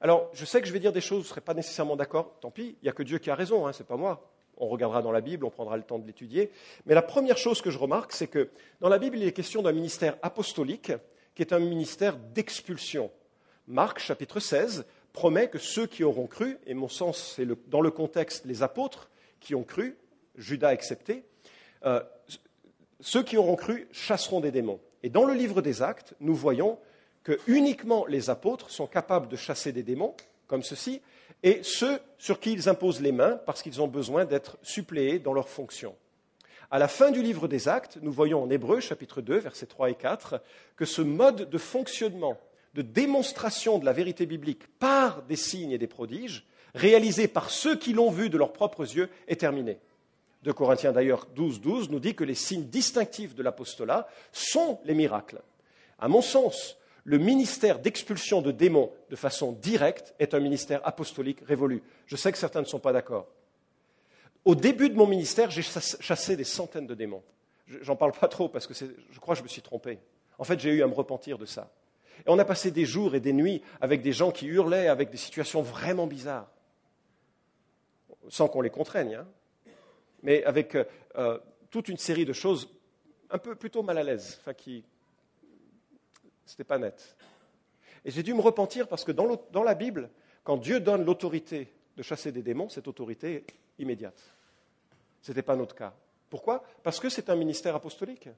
Alors, 0.00 0.30
je 0.32 0.44
sais 0.44 0.60
que 0.60 0.68
je 0.68 0.72
vais 0.72 0.78
dire 0.78 0.92
des 0.92 1.00
choses, 1.00 1.18
vous 1.18 1.24
ne 1.24 1.28
serez 1.28 1.40
pas 1.40 1.54
nécessairement 1.54 1.96
d'accord, 1.96 2.38
tant 2.40 2.50
pis, 2.50 2.76
il 2.80 2.84
n'y 2.84 2.88
a 2.88 2.92
que 2.92 3.02
Dieu 3.02 3.18
qui 3.18 3.30
a 3.30 3.34
raison, 3.34 3.66
hein, 3.66 3.72
ce 3.72 3.82
n'est 3.82 3.86
pas 3.86 3.96
moi. 3.96 4.30
On 4.56 4.68
regardera 4.68 5.02
dans 5.02 5.12
la 5.12 5.20
Bible, 5.20 5.44
on 5.44 5.50
prendra 5.50 5.76
le 5.76 5.82
temps 5.82 5.98
de 5.98 6.06
l'étudier. 6.06 6.50
Mais 6.86 6.94
la 6.94 7.02
première 7.02 7.36
chose 7.36 7.62
que 7.62 7.70
je 7.70 7.78
remarque, 7.78 8.12
c'est 8.12 8.26
que 8.26 8.50
dans 8.80 8.88
la 8.88 8.98
Bible, 8.98 9.16
il 9.16 9.26
est 9.26 9.32
question 9.32 9.62
d'un 9.62 9.72
ministère 9.72 10.16
apostolique 10.22 10.92
qui 11.38 11.42
est 11.42 11.52
un 11.52 11.60
ministère 11.60 12.16
d'expulsion. 12.16 13.12
Marc, 13.68 14.00
chapitre 14.00 14.40
16, 14.40 14.84
promet 15.12 15.48
que 15.48 15.58
ceux 15.58 15.86
qui 15.86 16.02
auront 16.02 16.26
cru, 16.26 16.58
et 16.66 16.74
mon 16.74 16.88
sens, 16.88 17.34
c'est 17.36 17.46
dans 17.70 17.80
le 17.80 17.92
contexte 17.92 18.44
les 18.44 18.64
apôtres 18.64 19.08
qui 19.38 19.54
ont 19.54 19.62
cru, 19.62 19.96
Judas 20.34 20.72
excepté, 20.72 21.22
euh, 21.86 22.02
ceux 22.98 23.22
qui 23.22 23.36
auront 23.36 23.54
cru 23.54 23.86
chasseront 23.92 24.40
des 24.40 24.50
démons. 24.50 24.80
Et 25.04 25.10
dans 25.10 25.24
le 25.24 25.32
livre 25.32 25.62
des 25.62 25.80
Actes, 25.80 26.14
nous 26.18 26.34
voyons 26.34 26.76
que 27.22 27.38
uniquement 27.46 28.04
les 28.06 28.30
apôtres 28.30 28.68
sont 28.68 28.88
capables 28.88 29.28
de 29.28 29.36
chasser 29.36 29.70
des 29.70 29.84
démons, 29.84 30.16
comme 30.48 30.64
ceci, 30.64 31.02
et 31.44 31.60
ceux 31.62 32.00
sur 32.18 32.40
qui 32.40 32.50
ils 32.50 32.68
imposent 32.68 33.00
les 33.00 33.12
mains 33.12 33.38
parce 33.46 33.62
qu'ils 33.62 33.80
ont 33.80 33.86
besoin 33.86 34.24
d'être 34.24 34.58
suppléés 34.62 35.20
dans 35.20 35.34
leurs 35.34 35.48
fonctions. 35.48 35.94
À 36.70 36.78
la 36.78 36.88
fin 36.88 37.10
du 37.10 37.22
livre 37.22 37.48
des 37.48 37.66
Actes, 37.66 37.96
nous 38.02 38.12
voyons 38.12 38.42
en 38.42 38.50
Hébreu, 38.50 38.80
chapitre 38.80 39.22
2, 39.22 39.38
versets 39.38 39.64
3 39.64 39.88
et 39.88 39.94
4, 39.94 40.42
que 40.76 40.84
ce 40.84 41.00
mode 41.00 41.48
de 41.48 41.56
fonctionnement, 41.56 42.38
de 42.74 42.82
démonstration 42.82 43.78
de 43.78 43.86
la 43.86 43.94
vérité 43.94 44.26
biblique 44.26 44.66
par 44.78 45.22
des 45.22 45.36
signes 45.36 45.70
et 45.70 45.78
des 45.78 45.86
prodiges, 45.86 46.44
réalisés 46.74 47.26
par 47.26 47.48
ceux 47.48 47.74
qui 47.74 47.94
l'ont 47.94 48.10
vu 48.10 48.28
de 48.28 48.36
leurs 48.36 48.52
propres 48.52 48.82
yeux, 48.82 49.08
est 49.28 49.40
terminé. 49.40 49.78
De 50.42 50.52
Corinthiens 50.52 50.92
d'ailleurs 50.92 51.26
12, 51.34 51.62
12 51.62 51.88
nous 51.88 52.00
dit 52.00 52.14
que 52.14 52.22
les 52.24 52.34
signes 52.34 52.66
distinctifs 52.66 53.34
de 53.34 53.42
l'apostolat 53.42 54.06
sont 54.30 54.78
les 54.84 54.94
miracles. 54.94 55.40
À 55.98 56.08
mon 56.08 56.20
sens, 56.20 56.76
le 57.04 57.16
ministère 57.16 57.78
d'expulsion 57.78 58.42
de 58.42 58.52
démons 58.52 58.92
de 59.08 59.16
façon 59.16 59.52
directe 59.52 60.14
est 60.18 60.34
un 60.34 60.40
ministère 60.40 60.86
apostolique 60.86 61.40
révolu. 61.46 61.82
Je 62.04 62.16
sais 62.16 62.30
que 62.30 62.36
certains 62.36 62.60
ne 62.60 62.66
sont 62.66 62.78
pas 62.78 62.92
d'accord. 62.92 63.26
Au 64.44 64.54
début 64.54 64.88
de 64.90 64.96
mon 64.96 65.06
ministère, 65.06 65.50
j'ai 65.50 65.62
chassé 65.62 66.36
des 66.36 66.44
centaines 66.44 66.86
de 66.86 66.94
démons. 66.94 67.22
J'en 67.82 67.96
parle 67.96 68.12
pas 68.12 68.28
trop 68.28 68.48
parce 68.48 68.66
que 68.66 68.74
je 68.74 69.18
crois 69.20 69.34
que 69.34 69.40
je 69.40 69.42
me 69.42 69.48
suis 69.48 69.62
trompé. 69.62 69.98
En 70.38 70.44
fait, 70.44 70.58
j'ai 70.58 70.70
eu 70.70 70.82
à 70.82 70.86
me 70.86 70.94
repentir 70.94 71.38
de 71.38 71.44
ça. 71.44 71.70
Et 72.20 72.30
on 72.30 72.38
a 72.38 72.44
passé 72.44 72.70
des 72.70 72.86
jours 72.86 73.14
et 73.14 73.20
des 73.20 73.32
nuits 73.32 73.62
avec 73.80 74.02
des 74.02 74.12
gens 74.12 74.30
qui 74.30 74.46
hurlaient, 74.46 74.88
avec 74.88 75.10
des 75.10 75.16
situations 75.16 75.62
vraiment 75.62 76.06
bizarres, 76.06 76.50
sans 78.28 78.48
qu'on 78.48 78.60
les 78.60 78.70
contraigne, 78.70 79.14
hein. 79.14 79.26
mais 80.22 80.42
avec 80.44 80.74
euh, 80.74 80.84
euh, 81.16 81.38
toute 81.70 81.88
une 81.88 81.98
série 81.98 82.24
de 82.24 82.32
choses 82.32 82.68
un 83.30 83.38
peu 83.38 83.54
plutôt 83.54 83.82
mal 83.82 83.98
à 83.98 84.02
l'aise, 84.02 84.38
enfin 84.40 84.54
qui, 84.54 84.84
c'était 86.46 86.64
pas 86.64 86.78
net. 86.78 87.16
Et 88.04 88.10
j'ai 88.10 88.22
dû 88.22 88.32
me 88.34 88.40
repentir 88.40 88.88
parce 88.88 89.04
que 89.04 89.12
dans 89.12 89.62
la 89.62 89.74
Bible, 89.74 90.10
quand 90.44 90.56
Dieu 90.56 90.80
donne 90.80 91.04
l'autorité 91.04 91.70
de 91.96 92.02
chasser 92.02 92.32
des 92.32 92.42
démons, 92.42 92.68
cette 92.68 92.88
autorité 92.88 93.44
immédiate. 93.78 94.20
Ce 95.22 95.30
n'était 95.30 95.42
pas 95.42 95.56
notre 95.56 95.74
cas. 95.74 95.94
Pourquoi? 96.30 96.62
Parce 96.82 97.00
que 97.00 97.08
c'est 97.08 97.30
un 97.30 97.36
ministère 97.36 97.74
apostolique. 97.74 98.28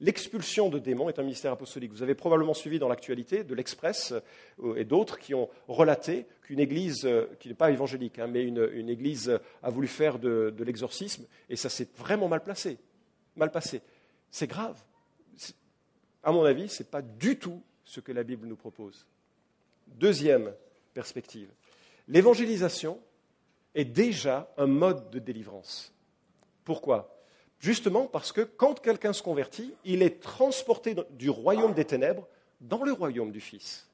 L'expulsion 0.00 0.70
de 0.70 0.78
démons 0.78 1.10
est 1.10 1.18
un 1.18 1.22
ministère 1.22 1.52
apostolique. 1.52 1.92
Vous 1.92 2.02
avez 2.02 2.14
probablement 2.14 2.54
suivi 2.54 2.78
dans 2.78 2.88
l'actualité 2.88 3.44
de 3.44 3.54
l'Express 3.54 4.14
euh, 4.62 4.74
et 4.76 4.84
d'autres 4.84 5.18
qui 5.18 5.34
ont 5.34 5.50
relaté 5.68 6.26
qu'une 6.42 6.58
église, 6.58 7.04
euh, 7.04 7.26
qui 7.38 7.48
n'est 7.48 7.54
pas 7.54 7.70
évangélique, 7.70 8.18
hein, 8.18 8.26
mais 8.26 8.42
une, 8.42 8.88
église 8.88 9.38
a 9.62 9.70
voulu 9.70 9.88
faire 9.88 10.18
de, 10.18 10.54
l'exorcisme 10.60 11.26
et 11.50 11.56
ça 11.56 11.68
s'est 11.68 11.88
vraiment 11.98 12.28
mal 12.28 12.42
placé. 12.42 12.78
mal 13.36 13.50
passé. 13.50 13.82
C'est 14.30 14.46
grave. 14.46 14.80
À 16.22 16.32
mon 16.32 16.44
avis, 16.44 16.68
ce 16.68 16.82
n'est 16.82 16.88
pas 16.88 17.02
du 17.02 17.38
tout 17.38 17.62
ce 17.84 18.00
que 18.00 18.12
la 18.12 18.22
Bible 18.22 18.46
nous 18.46 18.56
propose. 18.56 19.06
Deuxième 19.86 20.52
perspective. 20.94 21.50
L'évangélisation 22.08 22.98
est 23.74 23.84
déjà 23.84 24.52
un 24.56 24.66
mode 24.66 25.10
de 25.10 25.18
délivrance. 25.18 25.92
Pourquoi? 26.64 27.16
Justement 27.58 28.06
parce 28.06 28.32
que 28.32 28.40
quand 28.40 28.80
quelqu'un 28.80 29.12
se 29.12 29.22
convertit, 29.22 29.74
il 29.84 30.02
est 30.02 30.20
transporté 30.20 30.96
du 31.10 31.30
royaume 31.30 31.74
des 31.74 31.84
ténèbres 31.84 32.26
dans 32.60 32.82
le 32.82 32.92
royaume 32.92 33.32
du 33.32 33.40
Fils. 33.40 33.88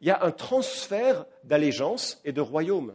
Il 0.00 0.08
y 0.08 0.10
a 0.10 0.24
un 0.24 0.30
transfert 0.30 1.26
d'allégeance 1.44 2.20
et 2.24 2.32
de 2.32 2.40
royaume. 2.40 2.94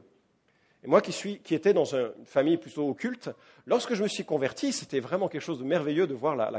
Et 0.84 0.88
moi 0.88 1.02
qui, 1.02 1.12
suis, 1.12 1.40
qui 1.40 1.56
étais 1.56 1.74
dans 1.74 1.96
une 1.96 2.26
famille 2.26 2.58
plutôt 2.58 2.88
occulte, 2.88 3.30
lorsque 3.66 3.94
je 3.96 4.04
me 4.04 4.08
suis 4.08 4.26
converti, 4.26 4.72
c'était 4.72 5.00
vraiment 5.00 5.28
quelque 5.28 5.42
chose 5.42 5.60
de 5.60 5.64
merveilleux 5.64 6.06
de 6.06 6.14
voir 6.14 6.52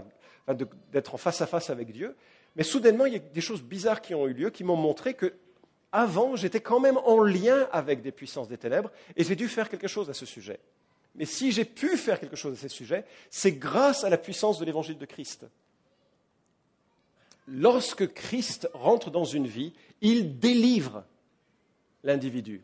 d'être 0.92 1.14
en 1.14 1.18
face 1.18 1.40
à 1.40 1.46
face 1.46 1.70
avec 1.70 1.92
Dieu. 1.92 2.16
Mais 2.56 2.64
soudainement, 2.64 3.06
il 3.06 3.12
y 3.12 3.16
a 3.16 3.20
des 3.20 3.40
choses 3.40 3.62
bizarres 3.62 4.00
qui 4.00 4.14
ont 4.14 4.26
eu 4.26 4.32
lieu, 4.32 4.50
qui 4.50 4.64
m'ont 4.64 4.76
montré 4.76 5.14
que 5.14 5.34
avant, 5.92 6.36
j'étais 6.36 6.60
quand 6.60 6.80
même 6.80 6.98
en 6.98 7.22
lien 7.22 7.68
avec 7.72 8.02
des 8.02 8.12
puissances 8.12 8.48
des 8.48 8.58
ténèbres, 8.58 8.90
et 9.16 9.24
j'ai 9.24 9.36
dû 9.36 9.48
faire 9.48 9.68
quelque 9.68 9.88
chose 9.88 10.10
à 10.10 10.14
ce 10.14 10.26
sujet. 10.26 10.60
Mais 11.14 11.24
si 11.24 11.50
j'ai 11.50 11.64
pu 11.64 11.96
faire 11.96 12.20
quelque 12.20 12.36
chose 12.36 12.54
à 12.54 12.60
ce 12.60 12.68
sujet, 12.68 13.04
c'est 13.30 13.52
grâce 13.52 14.04
à 14.04 14.10
la 14.10 14.18
puissance 14.18 14.58
de 14.58 14.64
l'évangile 14.64 14.98
de 14.98 15.06
Christ. 15.06 15.46
Lorsque 17.48 18.12
Christ 18.12 18.68
rentre 18.74 19.10
dans 19.10 19.24
une 19.24 19.46
vie, 19.46 19.72
il 20.00 20.38
délivre 20.38 21.04
l'individu. 22.04 22.62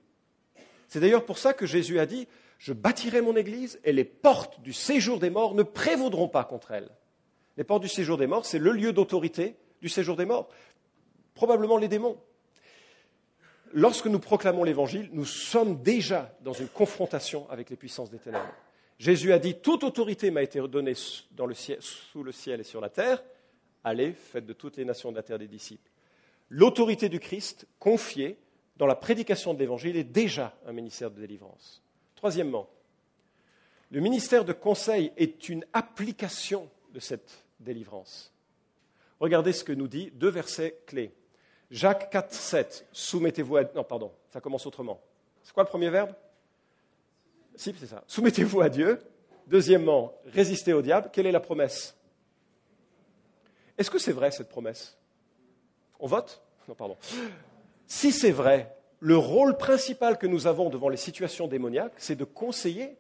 C'est 0.89 1.01
d'ailleurs 1.01 1.25
pour 1.25 1.39
ça 1.39 1.55
que 1.55 1.67
Jésus 1.67 1.99
a 1.99 2.07
dit 2.07 2.29
Je 2.59 2.75
bâtirai 2.75 3.23
mon 3.23 3.35
église 3.35 3.81
et 3.85 3.93
les 3.93 4.05
portes 4.05 4.61
du 4.61 4.75
séjour 4.75 5.19
des 5.19 5.31
morts 5.31 5.55
ne 5.55 5.63
prévaudront 5.63 6.29
pas 6.29 6.45
contre 6.45 6.73
elle. 6.73 6.91
Les 7.57 7.65
portes 7.65 7.83
du 7.83 7.89
séjour 7.89 8.19
des 8.19 8.27
morts, 8.27 8.45
c'est 8.45 8.59
le 8.59 8.73
lieu 8.73 8.93
d'autorité 8.93 9.57
du 9.81 9.89
séjour 9.89 10.17
des 10.17 10.27
morts. 10.27 10.49
Probablement 11.35 11.79
les 11.79 11.89
démons 11.89 12.19
lorsque 13.75 14.07
nous 14.07 14.21
proclamons 14.21 14.65
l'Évangile, 14.65 15.11
nous 15.13 15.27
sommes 15.27 15.83
déjà 15.83 16.35
dans 16.41 16.53
une 16.53 16.69
confrontation 16.69 17.49
avec 17.51 17.69
les 17.69 17.77
puissances 17.77 18.11
des 18.11 18.19
ténèbres. 18.19 18.55
Jésus 18.99 19.33
a 19.33 19.39
dit, 19.39 19.57
toute 19.57 19.85
autorité 19.85 20.31
m'a 20.31 20.43
été 20.43 20.61
donnée 20.69 20.95
sous 20.95 22.23
le 22.23 22.33
ciel 22.33 22.61
et 22.61 22.65
sur 22.65 22.81
la 22.81 22.89
terre. 22.89 23.23
Allez, 23.83 24.13
faites 24.13 24.47
de 24.47 24.53
toutes 24.53 24.77
les 24.77 24.85
nations 24.85 25.11
de 25.11 25.17
la 25.17 25.23
terre 25.23 25.39
des 25.39 25.49
disciples. 25.49 25.91
L'autorité 26.49 27.09
du 27.09 27.19
Christ 27.19 27.67
confiée 27.79 28.39
dans 28.77 28.87
la 28.87 28.95
prédication 28.95 29.53
de 29.53 29.59
l'Évangile 29.59 29.97
est 29.97 30.05
déjà 30.05 30.57
un 30.67 30.73
ministère 30.73 31.11
de 31.11 31.21
délivrance. 31.21 31.83
Troisièmement, 32.15 32.69
le 33.91 34.01
ministère 34.01 34.45
de 34.45 34.53
conseil 34.53 35.13
est 35.17 35.49
une 35.49 35.65
application 35.73 36.71
de 36.93 37.01
cette 37.01 37.45
délivrance. 37.61 38.33
Regardez 39.21 39.53
ce 39.53 39.65
que 39.65 39.73
nous 39.73 39.89
dit 39.89 40.11
deux 40.13 40.29
versets 40.29 40.81
clés. 40.87 41.13
Jacques 41.75 42.09
4, 42.09 42.33
7, 42.33 42.87
soumettez-vous 42.93 43.57
à... 43.57 43.65
Non, 43.75 43.83
pardon, 43.83 44.13
ça 44.33 44.41
commence 44.41 44.65
autrement. 44.65 45.01
C'est 45.43 45.53
quoi 45.53 45.65
le 45.65 45.69
premier 45.69 45.91
verbe? 45.91 46.15
Si, 47.57 47.75
c'est 47.77 47.89
ça. 47.89 48.05
Soumettez-vous 48.07 48.61
à 48.61 48.69
Dieu. 48.69 49.03
Deuxièmement, 49.49 50.15
résistez 50.27 50.73
au 50.73 50.83
diable. 50.83 51.11
Quelle 51.13 51.27
est 51.27 51.33
la 51.33 51.41
promesse? 51.41 51.97
Est-ce 53.77 53.91
que 53.91 53.99
c'est 53.99 54.13
vrai 54.13 54.31
cette 54.31 54.49
promesse? 54.49 54.97
On 55.99 56.07
vote? 56.07 56.41
Non, 56.69 56.77
pardon. 56.77 56.97
Si 57.89 58.13
c'est 58.13 58.31
vrai, 58.31 58.77
le 59.01 59.17
rôle 59.17 59.57
principal 59.57 60.17
que 60.17 60.29
nous 60.29 60.47
avons 60.47 60.71
devant 60.71 60.89
les 60.89 60.97
situations 60.97 61.49
démoniaques, 61.49 61.95
c'est 61.97 62.15
de 62.15 62.23
conseiller, 62.23 62.97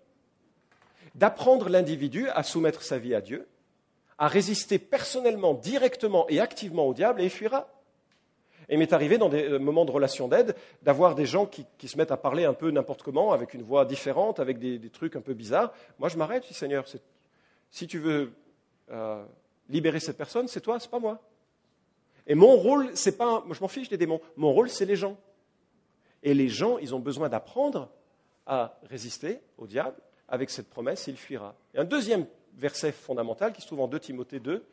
d'apprendre 1.14 1.68
l'individu 1.68 2.28
à 2.30 2.42
soumettre 2.42 2.82
sa 2.82 2.98
vie 2.98 3.14
à 3.14 3.20
Dieu, 3.20 3.46
à 4.18 4.26
résister 4.26 4.80
personnellement, 4.80 5.54
directement 5.54 6.28
et 6.28 6.40
activement 6.40 6.88
au 6.88 6.92
diable 6.92 7.20
et 7.20 7.26
il 7.26 7.30
fuira. 7.30 7.70
Et 8.68 8.74
il 8.74 8.78
m'est 8.78 8.92
arrivé 8.92 9.18
dans 9.18 9.28
des 9.28 9.44
euh, 9.44 9.58
moments 9.58 9.84
de 9.84 9.90
relation 9.90 10.28
d'aide 10.28 10.54
d'avoir 10.82 11.14
des 11.14 11.26
gens 11.26 11.46
qui, 11.46 11.88
se 11.88 11.96
mettent 11.96 12.12
à 12.12 12.16
parler 12.16 12.44
un 12.44 12.54
peu 12.54 12.70
n'importe 12.70 13.02
comment, 13.02 13.32
avec 13.32 13.54
une 13.54 13.62
voix 13.62 13.84
différente, 13.84 14.40
avec 14.40 14.58
des, 14.58 14.90
trucs 14.90 15.16
un 15.16 15.20
peu 15.20 15.34
bizarres. 15.34 15.72
Moi, 15.98 16.08
je 16.08 16.16
m'arrête, 16.16 16.44
je 16.44 16.48
dis 16.48 16.54
Seigneur, 16.54 16.84
si 17.70 17.86
tu 17.86 17.98
veux 17.98 18.32
euh, 18.90 19.24
libérer 19.68 20.00
cette 20.00 20.16
personne, 20.16 20.48
c'est 20.48 20.60
toi, 20.60 20.78
c'est 20.80 20.90
pas 20.90 20.98
moi. 20.98 21.20
Et 22.26 22.34
mon 22.34 22.56
rôle, 22.56 22.90
c'est 22.94 23.18
pas, 23.18 23.42
moi 23.44 23.54
je 23.54 23.60
m'en 23.60 23.68
fiche 23.68 23.88
des 23.88 23.98
démons. 23.98 24.20
Mon 24.36 24.52
rôle, 24.52 24.70
c'est 24.70 24.86
les 24.86 24.96
gens. 24.96 25.16
Et 26.22 26.32
les 26.32 26.48
gens, 26.48 26.78
ils 26.78 26.94
ont 26.94 27.00
besoin 27.00 27.28
d'apprendre 27.28 27.90
à 28.46 28.78
résister 28.88 29.40
au 29.58 29.66
diable 29.66 29.96
avec 30.28 30.50
cette 30.50 30.68
promesse, 30.70 31.06
il 31.06 31.16
fuira. 31.16 31.54
Et 31.74 31.78
un 31.78 31.84
deuxième 31.84 32.26
verset 32.56 32.92
fondamental 32.92 33.52
qui 33.52 33.60
se 33.60 33.66
trouve 33.66 33.80
en 33.80 33.88
2 33.88 34.00
Timothée 34.00 34.40
2, 34.40 34.64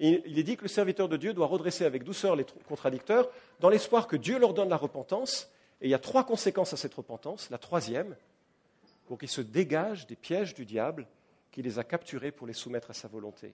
il 0.00 0.38
est 0.38 0.42
dit 0.42 0.56
que 0.56 0.62
le 0.62 0.68
serviteur 0.68 1.08
de 1.08 1.16
Dieu 1.16 1.34
doit 1.34 1.46
redresser 1.46 1.84
avec 1.84 2.04
douceur 2.04 2.34
les 2.34 2.46
contradicteurs, 2.66 3.30
dans 3.60 3.68
l'espoir 3.68 4.06
que 4.06 4.16
Dieu 4.16 4.38
leur 4.38 4.54
donne 4.54 4.70
la 4.70 4.78
repentance. 4.78 5.50
Et 5.82 5.88
il 5.88 5.90
y 5.90 5.94
a 5.94 5.98
trois 5.98 6.24
conséquences 6.24 6.72
à 6.72 6.76
cette 6.76 6.94
repentance. 6.94 7.50
La 7.50 7.58
troisième, 7.58 8.16
pour 9.06 9.18
qu'ils 9.18 9.28
se 9.28 9.42
dégagent 9.42 10.06
des 10.06 10.16
pièges 10.16 10.54
du 10.54 10.64
diable 10.64 11.06
qui 11.50 11.62
les 11.62 11.78
a 11.78 11.84
capturés 11.84 12.32
pour 12.32 12.46
les 12.46 12.52
soumettre 12.52 12.90
à 12.90 12.94
sa 12.94 13.08
volonté. 13.08 13.52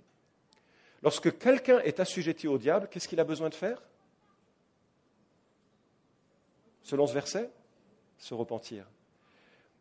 Lorsque 1.02 1.36
quelqu'un 1.38 1.80
est 1.80 1.98
assujetti 1.98 2.46
au 2.46 2.58
diable, 2.58 2.88
qu'est-ce 2.90 3.08
qu'il 3.08 3.20
a 3.20 3.24
besoin 3.24 3.48
de 3.48 3.54
faire? 3.54 3.82
Selon 6.82 7.06
ce 7.06 7.14
verset, 7.14 7.50
se 8.18 8.34
repentir. 8.34 8.86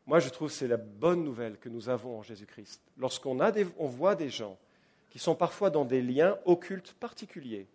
Moi, 0.08 0.20
je 0.20 0.30
trouve 0.30 0.50
que 0.50 0.56
c'est 0.56 0.68
la 0.68 0.78
bonne 0.78 1.24
nouvelle 1.24 1.58
que 1.58 1.70
nous 1.70 1.90
avons 1.90 2.20
en 2.20 2.24
Jésus-Christ. 2.24 2.82
Lorsqu'on 2.98 3.38
voit 3.78 4.16
des 4.16 4.30
gens 4.30 4.58
qui 5.10 5.20
sont 5.20 5.36
parfois 5.36 5.70
dans 5.70 5.86
des 5.86 6.02
liens 6.02 6.38
occultes 6.46 6.94
particuliers, 7.00 7.68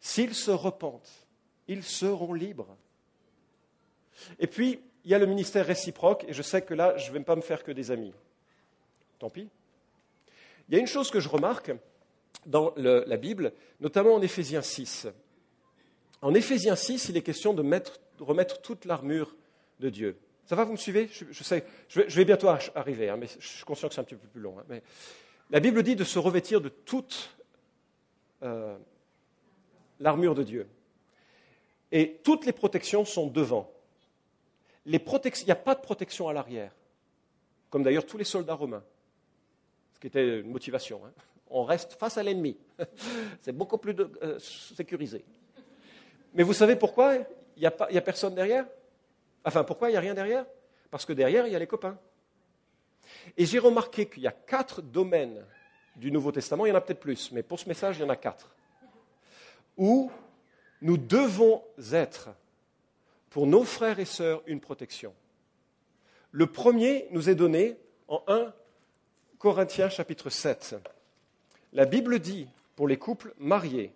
s'ils 0.00 0.34
se 0.34 0.50
repentent, 0.50 1.26
ils 1.66 1.84
seront 1.84 2.32
libres. 2.32 2.76
Et 4.38 4.46
puis, 4.46 4.80
il 5.04 5.10
y 5.10 5.14
a 5.14 5.18
le 5.18 5.26
ministère 5.26 5.66
réciproque, 5.66 6.24
et 6.28 6.32
je 6.32 6.42
sais 6.42 6.62
que 6.62 6.74
là, 6.74 6.96
je 6.96 7.08
ne 7.08 7.18
vais 7.18 7.24
pas 7.24 7.36
me 7.36 7.40
faire 7.40 7.62
que 7.62 7.72
des 7.72 7.90
amis. 7.90 8.12
Tant 9.18 9.30
pis. 9.30 9.48
Il 10.68 10.74
y 10.74 10.78
a 10.78 10.80
une 10.80 10.86
chose 10.86 11.10
que 11.10 11.20
je 11.20 11.28
remarque 11.28 11.72
dans 12.46 12.72
la 12.76 13.16
Bible, 13.16 13.52
notamment 13.80 14.14
en 14.14 14.22
Éphésiens 14.22 14.62
6. 14.62 15.08
En 16.20 16.34
Éphésiens 16.34 16.76
6, 16.76 17.08
il 17.08 17.16
est 17.16 17.22
question 17.22 17.54
de, 17.54 17.62
remettre 18.20 18.60
toute 18.60 18.84
l'armure 18.84 19.34
de 19.80 19.88
Dieu. 19.88 20.18
Ça 20.46 20.56
va, 20.56 20.64
vous 20.64 20.72
me 20.72 20.78
suivez? 20.78 21.08
Je, 21.10 21.42
sais, 21.42 21.64
je 21.88 22.00
vais, 22.00 22.24
bientôt 22.24 22.48
arriver, 22.74 23.08
hein, 23.08 23.16
mais 23.18 23.28
je 23.38 23.46
suis 23.46 23.64
conscient 23.64 23.88
que 23.88 23.94
c'est 23.94 24.00
un 24.00 24.04
petit 24.04 24.14
peu 24.14 24.28
plus 24.28 24.40
long. 24.40 24.56
Hein, 24.58 24.78
la 25.50 25.60
Bible 25.60 25.82
dit 25.82 25.96
de 25.96 26.04
se 26.04 26.18
revêtir 26.18 26.60
de 26.60 26.68
toute 26.68 27.36
euh, 28.42 28.76
l'armure 30.00 30.34
de 30.34 30.42
Dieu. 30.42 30.68
Et 31.90 32.20
toutes 32.22 32.44
les 32.44 32.52
protections 32.52 33.04
sont 33.04 33.26
devant. 33.26 33.70
il 34.84 34.92
n'y 34.92 35.50
a 35.50 35.56
pas 35.56 35.74
de 35.74 35.80
protection 35.80 36.28
à 36.28 36.32
l'arrière, 36.32 36.72
comme 37.70 37.82
d'ailleurs 37.82 38.04
tous 38.04 38.18
les 38.18 38.24
soldats 38.24 38.54
romains, 38.54 38.84
ce 39.94 40.00
qui 40.00 40.06
était 40.06 40.40
une 40.40 40.50
motivation. 40.50 41.00
Hein. 41.06 41.12
On 41.50 41.64
reste 41.64 41.94
face 41.94 42.18
à 42.18 42.22
l'ennemi. 42.22 42.58
C'est 43.42 43.52
beaucoup 43.52 43.78
plus 43.78 43.96
euh, 44.22 44.38
sécurisé. 44.38 45.24
Mais 46.34 46.42
vous 46.42 46.52
savez 46.52 46.76
pourquoi 46.76 47.16
il 47.56 47.60
n'y 47.60 47.66
a, 47.66 47.74
a, 47.78 48.00
personne 48.02 48.34
derrière? 48.34 48.66
Enfin, 49.44 49.64
pourquoi 49.64 49.88
il 49.88 49.92
n'y 49.92 49.96
a 49.96 50.00
rien 50.00 50.14
derrière? 50.14 50.44
Parce 50.90 51.06
que 51.06 51.14
derrière, 51.14 51.46
il 51.46 51.52
y 51.54 51.56
a 51.56 51.58
les 51.58 51.66
copains. 51.66 51.98
Et 53.36 53.46
j'ai 53.46 53.58
remarqué 53.58 54.06
qu'il 54.06 54.22
y 54.22 54.26
a 54.26 54.32
quatre 54.32 54.82
domaines 54.82 55.44
du 55.96 56.10
Nouveau 56.10 56.32
Testament, 56.32 56.66
il 56.66 56.70
y 56.70 56.72
en 56.72 56.76
a 56.76 56.80
peut-être 56.80 57.00
plus, 57.00 57.32
mais 57.32 57.42
pour 57.42 57.58
ce 57.58 57.68
message, 57.68 57.98
il 57.98 58.02
y 58.02 58.04
en 58.04 58.08
a 58.08 58.16
quatre, 58.16 58.54
où 59.76 60.10
nous 60.80 60.96
devons 60.96 61.62
être, 61.92 62.30
pour 63.30 63.46
nos 63.46 63.64
frères 63.64 63.98
et 63.98 64.04
sœurs, 64.04 64.42
une 64.46 64.60
protection. 64.60 65.12
Le 66.30 66.46
premier 66.46 67.06
nous 67.10 67.28
est 67.28 67.34
donné 67.34 67.76
en 68.06 68.22
1 68.28 68.52
Corinthiens 69.38 69.88
chapitre 69.88 70.30
7. 70.30 70.76
La 71.72 71.84
Bible 71.84 72.18
dit, 72.18 72.48
pour 72.76 72.88
les 72.88 72.96
couples 72.96 73.34
mariés, 73.38 73.92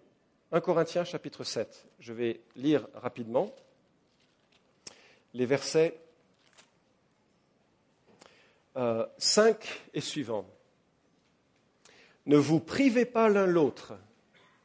1 0.51 0.61
Corinthiens 0.61 1.05
chapitre 1.05 1.45
7, 1.45 1.87
je 2.01 2.13
vais 2.13 2.41
lire 2.57 2.87
rapidement 2.95 3.55
les 5.35 5.47
versets 5.47 5.99
5 8.75 8.77
euh, 8.77 9.07
et 9.95 10.01
suivant. 10.01 10.47
Ne 12.27 12.37
vous 12.37 12.61
privez 12.61 13.05
pas 13.05 13.29
l'un 13.29 13.47
l'autre. 13.47 13.95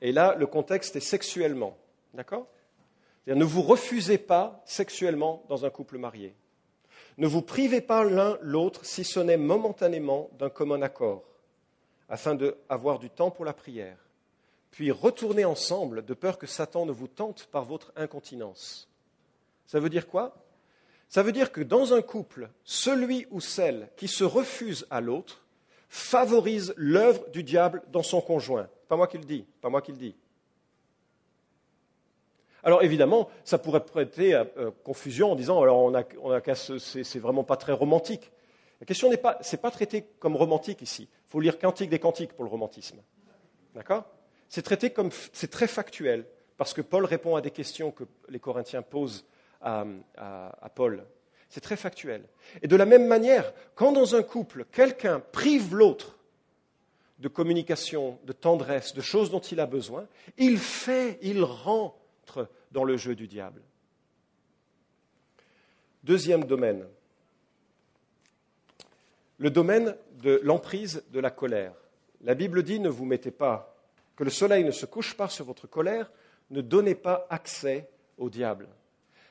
Et 0.02 0.12
là, 0.12 0.36
le 0.36 0.48
contexte 0.48 0.96
est 0.96 1.02
sexuellement. 1.02 1.78
D'accord? 2.14 2.48
Ne 3.28 3.44
vous 3.44 3.62
refusez 3.62 4.18
pas 4.18 4.62
sexuellement 4.66 5.44
dans 5.50 5.66
un 5.66 5.70
couple 5.70 5.98
marié. 5.98 6.34
Ne 7.18 7.28
vous 7.28 7.42
privez 7.42 7.82
pas 7.82 8.04
l'un 8.04 8.38
l'autre 8.42 8.86
si 8.86 9.04
ce 9.04 9.20
n'est 9.20 9.38
momentanément 9.38 10.30
d'un 10.38 10.50
commun 10.50 10.82
accord, 10.82 11.24
afin 12.10 12.36
d'avoir 12.36 13.00
du 13.00 13.10
temps 13.10 13.32
pour 13.32 13.44
la 13.44 13.54
prière. 13.54 13.98
Puis 14.72 14.92
retournez 14.92 15.44
ensemble 15.44 16.06
de 16.06 16.14
peur 16.14 16.38
que 16.38 16.48
Satan 16.48 16.86
ne 16.86 16.92
vous 16.92 17.08
tente 17.08 17.48
par 17.48 17.66
votre 17.66 17.92
incontinence. 17.96 18.88
Ça 19.66 19.80
veut 19.80 19.90
dire 19.90 20.08
quoi? 20.08 20.36
Ça 21.10 21.24
veut 21.24 21.32
dire 21.32 21.52
que 21.52 21.62
dans 21.62 21.94
un 21.94 22.02
couple, 22.02 22.50
celui 22.64 23.28
ou 23.32 23.40
celle 23.40 23.90
qui 23.96 24.08
se 24.08 24.24
refuse 24.24 24.86
à 24.90 25.02
l'autre 25.02 25.46
favorise 25.90 26.74
l'œuvre 26.76 27.30
du 27.30 27.44
diable 27.44 27.82
dans 27.92 28.04
son 28.04 28.20
conjoint. 28.20 28.68
Pas 28.90 28.98
moi 28.98 29.08
qui 29.08 29.18
le 29.18 29.24
dis, 29.24 29.46
pas 29.62 29.70
moi 29.70 29.82
qui 29.82 29.92
le 29.92 29.98
dis. 29.98 30.16
Alors 32.64 32.84
évidemment, 32.84 33.30
ça 33.46 33.58
pourrait 33.58 33.86
prêter 33.86 34.34
à 34.34 34.46
euh, 34.58 34.72
confusion 34.84 35.32
en 35.32 35.36
disant 35.36 35.62
alors 35.62 35.78
on 35.78 35.96
a, 35.96 36.04
on 36.22 36.38
c'est 36.78 37.20
vraiment 37.20 37.46
pas 37.46 37.56
très 37.56 37.72
romantique. 37.72 38.32
La 38.82 38.86
question 38.86 39.10
n'est 39.10 39.18
pas, 39.18 39.38
c'est 39.42 39.62
pas 39.62 39.72
traité 39.72 40.06
comme 40.20 40.36
romantique 40.36 40.82
ici. 40.82 41.08
Il 41.28 41.32
faut 41.32 41.40
lire 41.40 41.58
Cantique 41.58 41.90
des 41.90 42.00
Cantiques 42.00 42.34
pour 42.34 42.44
le 42.44 42.50
romantisme. 42.50 42.98
D'accord? 43.74 44.06
C'est 44.50 44.62
traité 44.62 44.90
comme, 44.90 45.10
c'est 45.34 45.50
très 45.50 45.68
factuel 45.68 46.26
parce 46.58 46.74
que 46.74 46.82
Paul 46.82 47.06
répond 47.06 47.36
à 47.36 47.42
des 47.42 47.52
questions 47.52 47.92
que 47.92 48.04
les 48.30 48.40
Corinthiens 48.40 48.82
posent 48.82 49.26
à, 49.62 50.72
Paul. 50.76 51.04
C'est 51.50 51.62
très 51.62 51.78
factuel. 51.78 52.24
Et 52.62 52.68
de 52.68 52.76
la 52.76 52.86
même 52.86 53.08
manière, 53.08 53.54
quand 53.76 53.92
dans 53.92 54.16
un 54.16 54.24
couple, 54.24 54.66
quelqu'un 54.72 55.22
prive 55.32 55.76
l'autre 55.76 56.18
de 57.20 57.28
communication, 57.28 58.20
de 58.26 58.34
tendresse, 58.34 58.94
de 58.94 59.02
choses 59.02 59.32
dont 59.32 59.40
il 59.40 59.60
a 59.60 59.66
besoin, 59.66 60.08
il 60.38 60.58
fait, 60.58 61.18
il 61.22 61.44
rentre 61.44 62.50
dans 62.72 62.84
le 62.84 62.98
jeu 62.98 63.16
du 63.16 63.28
diable. 63.28 63.62
Deuxième 66.04 66.44
domaine, 66.44 66.86
le 69.38 69.50
domaine 69.50 69.96
de 70.22 70.40
l'emprise 70.44 71.04
de 71.12 71.20
la 71.20 71.32
colère. 71.32 71.74
La 72.22 72.34
Bible 72.34 72.64
dit 72.64 72.80
ne 72.80 72.90
vous 72.90 73.06
mettez 73.06 73.32
pas, 73.32 73.76
que 74.16 74.24
le 74.24 74.30
soleil 74.30 74.64
ne 74.64 74.72
se 74.72 74.86
couche 74.86 75.16
pas 75.16 75.30
sur 75.30 75.46
votre 75.46 75.68
colère, 75.68 76.12
ne 76.50 76.62
donnez 76.62 76.96
pas 76.96 77.28
accès 77.30 77.90
au 78.18 78.30
diable. 78.30 78.68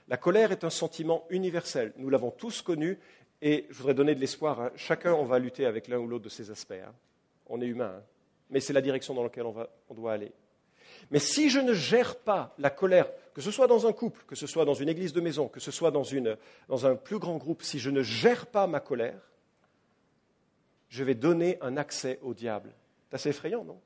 La 0.09 0.17
colère 0.17 0.53
est 0.53 0.65
un 0.65 0.71
sentiment 0.71 1.27
universel. 1.31 1.93
Nous 1.97 2.11
l'avons 2.11 2.31
tous 2.31 2.63
connu 2.63 2.99
et 3.43 3.67
je 3.71 3.77
voudrais 3.77 3.95
donner 3.95 4.15
de 4.15 4.21
l'espoir. 4.21 4.61
Hein. 4.61 4.71
Chacun, 4.77 5.13
on 5.13 5.25
va 5.25 5.39
lutter 5.39 5.67
avec 5.67 5.89
l'un 5.89 5.99
ou 5.99 6.07
l'autre 6.07 6.25
de 6.25 6.29
ces 6.29 6.51
aspects. 6.51 6.73
Hein. 6.73 6.95
On 7.47 7.61
est 7.61 7.67
humain, 7.67 7.95
hein. 7.99 8.03
mais 8.51 8.61
c'est 8.61 8.73
la 8.73 8.81
direction 8.81 9.15
dans 9.15 9.25
laquelle 9.25 9.47
on, 9.47 9.95
doit 9.95 10.13
aller. 10.13 10.33
Mais 11.11 11.19
si 11.19 11.51
je 11.51 11.61
ne 11.61 11.73
gère 11.73 12.17
pas 12.17 12.55
la 12.59 12.71
colère, 12.71 13.11
que 13.35 13.41
ce 13.41 13.51
soit 13.51 13.67
dans 13.67 13.87
un 13.87 13.93
couple, 13.93 14.25
que 14.27 14.37
ce 14.37 14.47
soit 14.47 14.65
dans 14.65 14.75
une 14.75 14.89
église 14.89 15.13
de 15.13 15.21
maison, 15.21 15.49
que 15.49 15.61
ce 15.61 15.71
soit 15.71 15.91
dans, 15.91 16.05
dans 16.69 16.87
un 16.87 16.95
plus 16.95 17.19
grand 17.19 17.37
groupe, 17.37 17.63
si 17.63 17.79
je 17.79 17.91
ne 17.91 18.03
gère 18.03 18.47
pas 18.47 18.67
ma 18.67 18.81
colère, 18.81 19.21
je 20.89 21.05
vais 21.05 21.15
donner 21.15 21.59
un 21.61 21.77
accès 21.77 22.19
au 22.23 22.33
diable. 22.33 22.73
C'est 23.09 23.17
assez 23.17 23.29
effrayant, 23.31 23.65
non? 23.65 23.81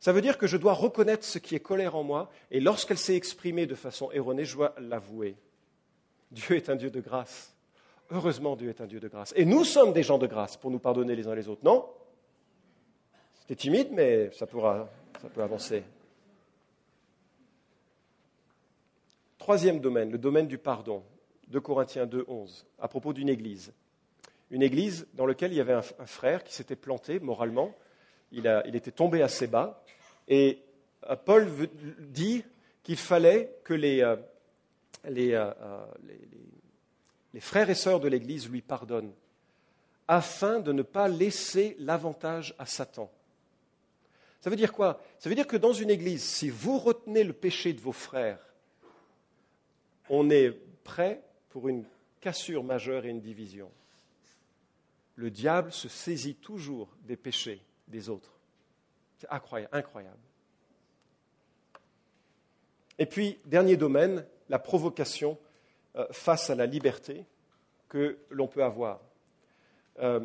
Ça 0.00 0.12
veut 0.12 0.20
dire 0.20 0.38
que 0.38 0.46
je 0.46 0.56
dois 0.56 0.74
reconnaître 0.74 1.24
ce 1.24 1.38
qui 1.38 1.54
est 1.54 1.60
colère 1.60 1.96
en 1.96 2.04
moi, 2.04 2.30
et 2.50 2.60
lorsqu'elle 2.60 2.98
s'est 2.98 3.16
exprimée 3.16 3.66
de 3.66 3.74
façon 3.74 4.10
erronée, 4.12 4.44
je 4.44 4.56
dois 4.56 4.74
l'avouer. 4.78 5.36
Dieu 6.30 6.56
est 6.56 6.68
un 6.68 6.76
Dieu 6.76 6.90
de 6.90 7.00
grâce. 7.00 7.54
Heureusement, 8.10 8.56
Dieu 8.56 8.68
est 8.68 8.80
un 8.80 8.86
Dieu 8.86 9.00
de 9.00 9.08
grâce. 9.08 9.32
Et 9.36 9.44
nous 9.44 9.64
sommes 9.64 9.92
des 9.92 10.02
gens 10.02 10.18
de 10.18 10.26
grâce 10.26 10.56
pour 10.56 10.70
nous 10.70 10.78
pardonner 10.78 11.16
les 11.16 11.26
uns 11.26 11.34
les 11.34 11.48
autres, 11.48 11.64
non? 11.64 11.86
C'était 13.40 13.56
timide, 13.56 13.88
mais 13.92 14.30
ça, 14.32 14.46
pourra, 14.46 14.88
peut 15.34 15.42
avancer. 15.42 15.82
Troisième 19.38 19.80
domaine, 19.80 20.10
le 20.10 20.18
domaine 20.18 20.46
du 20.46 20.58
pardon. 20.58 21.02
De 21.48 21.58
Corinthiens 21.58 22.04
2, 22.04 22.26
11, 22.28 22.66
à 22.78 22.88
propos 22.88 23.14
d'une 23.14 23.30
église 23.30 23.72
une 24.50 24.62
église 24.62 25.06
dans 25.14 25.26
laquelle 25.26 25.52
il 25.52 25.56
y 25.56 25.60
avait 25.60 25.74
un, 25.74 25.82
frère 25.82 26.42
qui 26.44 26.54
s'était 26.54 26.76
planté 26.76 27.20
moralement. 27.20 27.74
Il, 28.32 28.46
était 28.74 28.90
tombé 28.90 29.22
assez 29.22 29.46
bas. 29.46 29.82
Et 30.28 30.58
euh, 31.08 31.16
Paul 31.16 31.48
dit 32.00 32.44
qu'il 32.82 32.96
fallait 32.96 33.58
que 33.64 33.74
euh, 33.74 34.16
euh, 35.06 35.86
les, 37.32 37.40
frères 37.40 37.70
et 37.70 37.74
sœurs 37.74 38.00
de 38.00 38.08
l'Église 38.08 38.48
lui 38.48 38.62
pardonnent, 38.62 39.12
afin 40.06 40.60
de 40.60 40.72
ne 40.72 40.82
pas 40.82 41.08
laisser 41.08 41.76
l'avantage 41.80 42.54
à 42.58 42.66
Satan. 42.66 43.10
Ça 44.40 44.50
veut 44.50 44.56
dire 44.56 44.72
quoi? 44.72 45.02
Ça 45.18 45.28
veut 45.28 45.34
dire 45.34 45.46
que 45.46 45.56
dans 45.56 45.72
une 45.72 45.90
Église, 45.90 46.22
si 46.22 46.48
vous 46.48 46.78
retenez 46.78 47.24
le 47.24 47.32
péché 47.32 47.72
de 47.72 47.80
vos 47.80 47.92
frères, 47.92 48.38
on 50.08 50.30
est 50.30 50.52
prêt 50.84 51.22
pour 51.50 51.68
une 51.68 51.84
cassure 52.20 52.62
majeure 52.62 53.04
et 53.04 53.10
une 53.10 53.20
division 53.20 53.70
le 55.18 55.32
diable 55.32 55.72
se 55.72 55.88
saisit 55.88 56.36
toujours 56.36 56.88
des 57.02 57.16
péchés 57.16 57.60
des 57.88 58.08
autres. 58.08 58.37
C'est 59.18 59.28
incroyable. 59.30 60.18
Et 62.98 63.06
puis, 63.06 63.38
dernier 63.44 63.76
domaine, 63.76 64.24
la 64.48 64.58
provocation 64.58 65.38
euh, 65.96 66.06
face 66.10 66.50
à 66.50 66.54
la 66.54 66.66
liberté 66.66 67.24
que 67.88 68.18
l'on 68.30 68.48
peut 68.48 68.62
avoir. 68.62 69.00
Euh, 70.00 70.20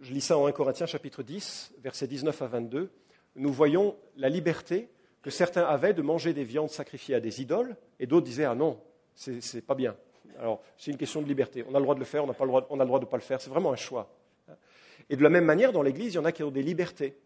je 0.00 0.12
lis 0.12 0.20
ça 0.20 0.38
en 0.38 0.46
1 0.46 0.52
Corinthiens 0.52 0.86
chapitre 0.86 1.22
10, 1.22 1.74
versets 1.82 2.06
19 2.06 2.40
à 2.42 2.46
22. 2.46 2.90
Nous 3.36 3.52
voyons 3.52 3.96
la 4.16 4.28
liberté 4.28 4.88
que 5.22 5.30
certains 5.30 5.64
avaient 5.64 5.92
de 5.92 6.02
manger 6.02 6.32
des 6.32 6.44
viandes 6.44 6.70
sacrifiées 6.70 7.14
à 7.14 7.20
des 7.20 7.42
idoles, 7.42 7.76
et 7.98 8.06
d'autres 8.06 8.26
disaient 8.26 8.44
Ah 8.44 8.54
non, 8.54 8.80
c'est 9.14 9.66
pas 9.66 9.74
bien. 9.74 9.96
Alors, 10.38 10.62
c'est 10.78 10.90
une 10.90 10.96
question 10.96 11.20
de 11.20 11.26
liberté. 11.26 11.64
On 11.68 11.74
a 11.74 11.78
le 11.78 11.82
droit 11.82 11.94
de 11.94 12.00
le 12.00 12.06
faire, 12.06 12.24
on, 12.24 12.28
on 12.28 12.80
a 12.80 12.84
le 12.84 12.86
droit 12.86 13.00
de 13.00 13.04
ne 13.04 13.10
pas 13.10 13.16
le 13.16 13.22
faire. 13.22 13.40
C'est 13.40 13.50
vraiment 13.50 13.72
un 13.72 13.76
choix. 13.76 14.10
Et 15.10 15.16
de 15.16 15.22
la 15.22 15.28
même 15.28 15.44
manière, 15.44 15.72
dans 15.72 15.82
l'Église, 15.82 16.14
il 16.14 16.16
y 16.16 16.18
en 16.18 16.24
a 16.24 16.32
qui 16.32 16.42
ont 16.42 16.50
des 16.50 16.62
libertés. 16.62 17.16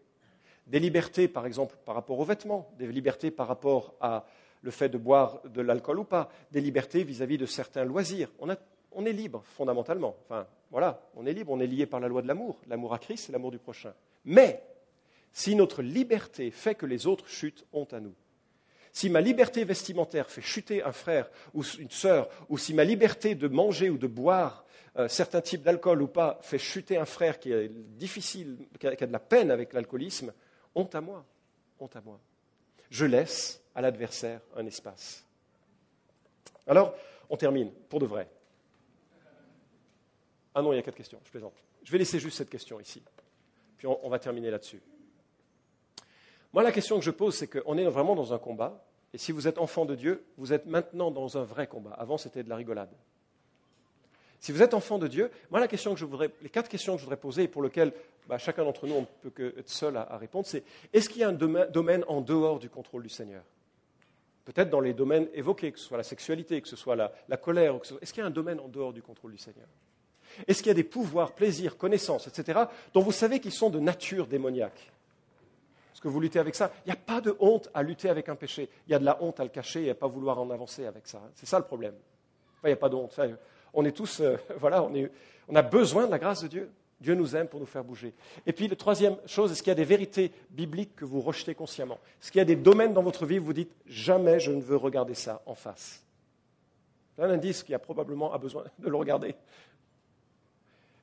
Des 0.67 0.79
libertés, 0.79 1.27
par 1.27 1.45
exemple, 1.45 1.75
par 1.85 1.95
rapport 1.95 2.19
aux 2.19 2.25
vêtements, 2.25 2.71
des 2.77 2.87
libertés 2.87 3.31
par 3.31 3.47
rapport 3.47 3.93
à 4.01 4.25
le 4.61 4.71
fait 4.71 4.89
de 4.89 4.97
boire 4.97 5.41
de 5.43 5.61
l'alcool 5.61 5.99
ou 5.99 6.03
pas, 6.03 6.29
des 6.51 6.59
libertés 6.59 7.03
vis-à-vis 7.03 7.37
de 7.37 7.45
certains 7.45 7.85
loisirs. 7.85 8.31
On, 8.39 9.05
est 9.05 9.13
libre, 9.13 9.43
fondamentalement. 9.45 10.15
Enfin, 10.25 10.47
voilà, 10.71 11.01
on 11.15 11.25
est 11.27 11.33
libre, 11.33 11.51
on 11.51 11.59
est 11.59 11.67
lié 11.67 11.85
par 11.85 11.99
la 11.99 12.07
loi 12.07 12.23
de 12.23 12.27
l'amour. 12.27 12.59
L'amour 12.67 12.93
à 12.93 12.99
Christ, 12.99 13.25
c'est 13.27 13.31
l'amour 13.31 13.51
du 13.51 13.59
prochain. 13.59 13.93
Mais, 14.25 14.63
si 15.31 15.55
notre 15.55 15.83
liberté 15.83 16.49
fait 16.49 16.73
que 16.73 16.87
les 16.87 17.05
autres 17.05 17.27
chutent, 17.27 17.65
honte 17.73 17.93
à 17.93 17.99
nous. 17.99 18.15
Si 18.91 19.09
ma 19.09 19.21
liberté 19.21 19.65
vestimentaire 19.65 20.31
fait 20.31 20.41
chuter 20.41 20.81
un 20.81 20.93
frère 20.93 21.29
ou 21.53 21.63
une 21.77 21.91
sœur, 21.91 22.29
ou 22.49 22.57
si 22.57 22.73
ma 22.73 22.85
liberté 22.85 23.35
de 23.35 23.49
manger 23.49 23.89
ou 23.89 23.97
de 23.97 24.07
boire 24.07 24.65
euh, 24.97 25.09
certains 25.09 25.41
types 25.41 25.61
d'alcool 25.61 26.01
ou 26.01 26.07
pas 26.07 26.39
fait 26.41 26.57
chuter 26.57 26.95
un 26.95 27.05
frère 27.05 27.37
qui 27.37 27.51
est 27.51 27.67
difficile, 27.67 28.57
qui 28.79 28.87
a, 28.87 28.95
de 28.95 29.11
la 29.11 29.19
peine 29.19 29.51
avec 29.51 29.73
l'alcoolisme, 29.73 30.31
honte 30.75 30.93
à 30.93 31.01
moi, 31.01 31.25
honte 31.79 31.95
à 31.95 32.01
moi. 32.01 32.19
Je 32.89 33.05
laisse 33.05 33.61
à 33.73 33.81
l'adversaire 33.81 34.41
un 34.55 34.65
espace. 34.65 35.25
Alors, 36.67 36.93
on 37.29 37.37
termine, 37.37 37.71
pour 37.89 37.99
de 37.99 38.05
vrai. 38.05 38.29
Ah 40.53 40.61
non, 40.61 40.71
il 40.71 40.77
y 40.77 40.79
a 40.79 40.81
quatre 40.81 40.95
questions, 40.95 41.19
je 41.25 41.31
plaisante. 41.31 41.55
Je 41.83 41.91
vais 41.91 41.97
laisser 41.97 42.19
juste 42.19 42.37
cette 42.37 42.49
question 42.49 42.79
ici, 42.79 43.03
puis 43.77 43.87
on, 43.87 44.09
va 44.09 44.19
terminer 44.19 44.49
là-dessus. 44.49 44.81
Moi, 46.53 46.63
la 46.63 46.71
question 46.71 46.97
que 46.97 47.03
je 47.03 47.11
pose, 47.11 47.35
c'est 47.35 47.47
qu'on 47.47 47.77
est 47.77 47.83
vraiment 47.85 48.15
dans 48.15 48.33
un 48.33 48.39
combat, 48.39 48.85
et 49.13 49.17
si 49.17 49.31
vous 49.31 49.47
êtes 49.47 49.57
enfant 49.57 49.85
de 49.85 49.95
Dieu, 49.95 50.25
vous 50.37 50.53
êtes 50.53 50.65
maintenant 50.65 51.11
dans 51.11 51.37
un 51.37 51.43
vrai 51.43 51.67
combat. 51.67 51.91
Avant, 51.91 52.17
c'était 52.17 52.43
de 52.43 52.49
la 52.49 52.55
rigolade. 52.55 52.89
Si 54.39 54.51
vous 54.51 54.61
êtes 54.61 54.73
enfant 54.73 54.97
de 54.97 55.07
Dieu, 55.07 55.31
moi, 55.51 55.59
la 55.59 55.67
question 55.67 55.93
que 55.93 55.99
je 55.99 56.05
voudrais, 56.05 56.31
les 56.41 56.49
quatre 56.49 56.69
questions 56.69 56.93
que 56.93 56.99
je 56.99 57.05
voudrais 57.05 57.19
poser 57.19 57.43
et 57.43 57.47
pour 57.47 57.63
lesquelles 57.63 57.93
bah, 58.27 58.37
chacun 58.37 58.63
d'entre 58.63 58.87
nous, 58.87 58.95
on 58.95 59.01
ne 59.01 59.05
peut 59.21 59.29
que 59.29 59.59
être 59.59 59.69
seul 59.69 59.97
à, 59.97 60.17
répondre, 60.17 60.45
c'est 60.45 60.63
est-ce 60.93 61.09
qu'il 61.09 61.21
y 61.21 61.23
a 61.23 61.29
un 61.29 61.33
domaine, 61.33 62.03
en 62.07 62.21
dehors 62.21 62.59
du 62.59 62.69
contrôle 62.69 63.03
du 63.03 63.09
Seigneur? 63.09 63.43
Peut-être 64.45 64.69
dans 64.69 64.79
les 64.79 64.93
domaines 64.93 65.27
évoqués, 65.33 65.71
que 65.71 65.79
ce 65.79 65.85
soit 65.85 65.97
la 65.97 66.03
sexualité, 66.03 66.61
que 66.61 66.67
ce 66.67 66.75
soit 66.75 66.95
la, 66.95 67.37
colère, 67.37 67.75
est-ce 68.01 68.13
qu'il 68.13 68.21
y 68.21 68.23
a 68.23 68.27
un 68.27 68.31
domaine 68.31 68.59
en 68.59 68.67
dehors 68.67 68.93
du 68.93 69.01
contrôle 69.01 69.31
du 69.31 69.37
Seigneur? 69.37 69.67
Est-ce 70.47 70.59
qu'il 70.59 70.67
y 70.67 70.71
a 70.71 70.75
des 70.75 70.83
pouvoirs, 70.83 71.33
plaisirs, 71.33 71.77
connaissances, 71.77 72.27
etc., 72.27 72.65
dont 72.93 73.01
vous 73.01 73.11
savez 73.11 73.39
qu'ils 73.39 73.53
sont 73.53 73.69
de 73.69 73.79
nature 73.79 74.27
démoniaque? 74.27 74.91
Est-ce 75.93 76.01
que 76.01 76.07
vous 76.09 76.19
luttez 76.19 76.39
avec 76.39 76.55
ça 76.55 76.71
Il 76.85 76.89
n'y 76.89 76.93
a 76.93 77.01
pas 77.01 77.21
de 77.21 77.35
honte 77.39 77.69
à 77.73 77.81
lutter 77.81 78.09
avec 78.09 78.27
un 78.27 78.35
péché. 78.35 78.69
Il 78.87 78.91
y 78.91 78.95
a 78.95 78.99
de 78.99 79.05
la 79.05 79.21
honte 79.23 79.39
à 79.39 79.43
le 79.43 79.49
cacher 79.49 79.83
et 79.85 79.89
à 79.89 79.93
ne 79.93 79.99
pas 79.99 80.07
vouloir 80.07 80.39
en 80.39 80.49
avancer 80.51 80.85
avec 80.85 81.07
ça. 81.07 81.21
C'est 81.35 81.45
ça 81.45 81.57
le 81.57 81.65
problème. 81.65 81.95
il 82.63 82.67
n'y 82.67 82.73
a 82.73 82.77
pas 82.77 82.89
de 82.89 82.95
honte 82.95 83.17
on 83.75 83.85
est 83.85 83.91
tous, 83.91 84.21
euh, 84.21 84.37
voilà, 84.57 84.83
on, 84.83 85.55
a 85.55 85.61
besoin 85.61 86.07
de 86.07 86.11
la 86.11 86.17
grâce 86.17 86.41
de 86.41 86.47
Dieu. 86.47 86.71
Dieu 86.99 87.13
nous 87.13 87.35
aime 87.35 87.47
pour 87.47 87.59
nous 87.59 87.65
faire 87.65 87.83
bouger. 87.83 88.13
Et 88.45 88.53
puis, 88.53 88.67
la 88.67 88.75
troisième 88.75 89.17
chose, 89.25 89.51
est-ce 89.51 89.61
qu'il 89.61 89.71
y 89.71 89.71
a 89.71 89.75
des 89.75 89.83
vérités 89.83 90.31
bibliques 90.49 90.95
que 90.95 91.05
vous 91.05 91.21
rejetez 91.21 91.53
consciemment? 91.53 91.99
Est-ce 92.21 92.31
qu'il 92.31 92.39
y 92.39 92.41
a 92.41 92.45
des 92.45 92.55
domaines 92.55 92.93
dans 92.93 93.03
votre 93.03 93.25
vie 93.25 93.39
où 93.39 93.43
vous 93.43 93.53
dites 93.53 93.75
jamais 93.85 94.39
je 94.39 94.51
ne 94.51 94.61
veux 94.61 94.77
regarder 94.77 95.13
ça 95.13 95.41
en 95.45 95.55
face? 95.55 96.03
Un 97.17 97.29
indice 97.29 97.63
qui 97.63 97.73
a 97.73 97.79
probablement 97.79 98.37
besoin 98.37 98.65
de 98.79 98.89
le 98.89 98.95
regarder. 98.95 99.35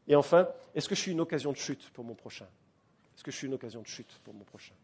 Et 0.09 0.17
enfin, 0.17 0.49
est-ce 0.75 0.89
que 0.89 0.95
je 0.95 1.01
suis 1.01 1.13
une 1.13 1.21
occasion 1.21 1.53
de 1.53 1.57
chute 1.57 1.91
pour 1.91 2.05
mon 2.05 2.15
prochain? 2.15 2.47
Est-ce 3.15 3.23
que 3.23 3.31
je 3.31 3.37
suis 3.37 3.47
une 3.47 3.55
occasion 3.55 3.83
de 3.83 3.87
chute 3.87 4.19
pour 4.25 4.35
mon 4.35 4.45
prochain? 4.45 4.75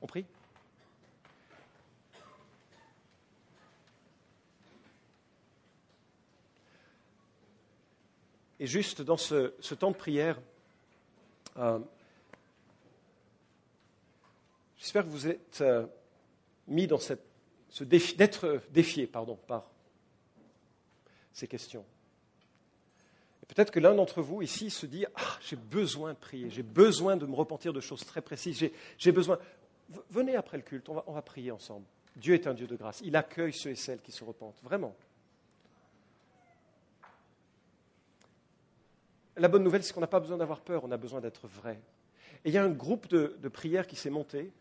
On 0.00 0.06
prie? 0.06 0.26
Et 8.60 8.66
juste 8.66 9.02
dans 9.02 9.16
ce, 9.16 9.74
temps 9.74 9.90
de 9.90 9.96
prière, 9.96 10.40
euh, 11.56 11.78
j'espère 14.76 15.04
que 15.04 15.10
vous 15.10 15.26
êtes 15.26 15.60
euh, 15.60 15.86
mis 16.68 16.86
dans 16.86 16.98
ce 16.98 17.84
défi, 17.84 18.16
d'être 18.16 18.62
défié 18.70 19.06
par 19.06 19.26
ces 21.32 21.48
questions. 21.48 21.84
Peut-être 23.48 23.70
que 23.70 23.80
l'un 23.80 23.94
d'entre 23.94 24.22
vous 24.22 24.42
ici 24.42 24.70
se 24.70 24.86
dit 24.86 25.04
ah, 25.14 25.38
j'ai 25.40 25.56
besoin 25.56 26.12
de 26.12 26.18
prier, 26.18 26.50
j'ai 26.50 26.62
besoin 26.62 27.16
de 27.16 27.26
me 27.26 27.34
repentir 27.34 27.72
de 27.72 27.80
choses 27.80 28.04
très 28.04 28.22
précises, 28.22 28.70
j'ai 28.98 29.12
besoin. 29.12 29.38
Venez 30.10 30.34
après 30.34 30.56
le 30.56 30.62
culte, 30.62 30.88
on 30.88 31.12
va 31.12 31.22
prier 31.22 31.50
ensemble. 31.50 31.86
Dieu 32.16 32.34
est 32.34 32.46
un 32.46 32.54
Dieu 32.54 32.66
de 32.66 32.76
grâce. 32.76 33.00
Il 33.04 33.16
accueille 33.16 33.52
ceux 33.52 33.70
et 33.70 33.74
celles 33.74 34.00
qui 34.00 34.12
se 34.12 34.24
repentent, 34.24 34.60
vraiment. 34.62 34.96
La 39.36 39.48
bonne 39.48 39.64
nouvelle, 39.64 39.82
c'est 39.82 39.92
qu'on 39.92 40.00
n'a 40.00 40.06
pas 40.06 40.20
besoin 40.20 40.36
d'avoir 40.36 40.60
peur, 40.60 40.84
on 40.84 40.92
a 40.92 40.96
besoin 40.96 41.20
d'être 41.20 41.48
vrai. 41.48 41.80
Et 42.44 42.50
il 42.50 42.54
y 42.54 42.58
a 42.58 42.64
un 42.64 42.70
groupe 42.70 43.08
de, 43.08 43.48
prières 43.48 43.86
qui 43.86 43.96
s'est 43.96 44.10
monté 44.10 44.52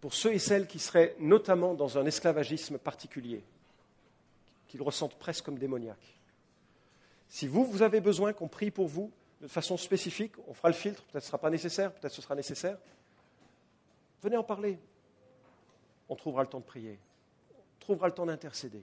pour 0.00 0.14
ceux 0.14 0.32
et 0.32 0.38
celles 0.38 0.66
qui 0.66 0.78
seraient 0.78 1.16
notamment 1.18 1.74
dans 1.74 1.98
un 1.98 2.06
esclavagisme 2.06 2.78
particulier, 2.78 3.42
qu'ils 4.68 4.82
ressentent 4.82 5.16
presque 5.16 5.44
comme 5.44 5.58
démoniaques. 5.58 6.14
Si 7.28 7.48
vous, 7.48 7.64
vous 7.64 7.82
avez 7.82 8.00
besoin 8.00 8.32
qu'on 8.32 8.46
prie 8.46 8.70
pour 8.70 8.86
vous 8.86 9.10
de 9.40 9.48
façon 9.48 9.76
spécifique, 9.76 10.32
on 10.46 10.54
fera 10.54 10.68
le 10.68 10.74
filtre, 10.74 11.02
peut-être 11.04 11.24
ce 11.24 11.28
ne 11.28 11.30
sera 11.30 11.38
pas 11.38 11.50
nécessaire, 11.50 11.92
peut-être 11.92 12.12
ce 12.12 12.22
sera 12.22 12.34
nécessaire. 12.34 12.78
Venez 14.22 14.36
en 14.36 14.44
parler. 14.44 14.78
On 16.08 16.14
trouvera 16.14 16.42
le 16.42 16.48
temps 16.48 16.60
de 16.60 16.64
prier. 16.64 16.98
On 17.50 17.80
trouvera 17.80 18.06
le 18.06 18.14
temps 18.14 18.26
d'intercéder. 18.26 18.82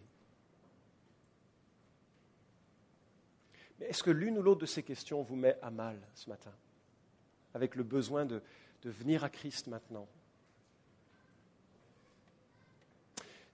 Mais 3.80 3.88
est-ce 3.88 4.04
que 4.04 4.12
l'une 4.12 4.38
ou 4.38 4.42
l'autre 4.42 4.62
de 4.62 4.66
ces 4.66 4.84
questions 4.84 5.22
vous 5.22 5.36
met 5.36 5.58
à 5.62 5.72
mal 5.72 5.98
ce 6.16 6.30
matin 6.30 6.54
Avec 7.54 7.76
le 7.76 7.84
besoin 7.84 8.26
de, 8.26 8.42
de 8.84 8.90
venir 8.90 9.24
à 9.24 9.30
Christ 9.30 9.68
maintenant? 9.68 10.08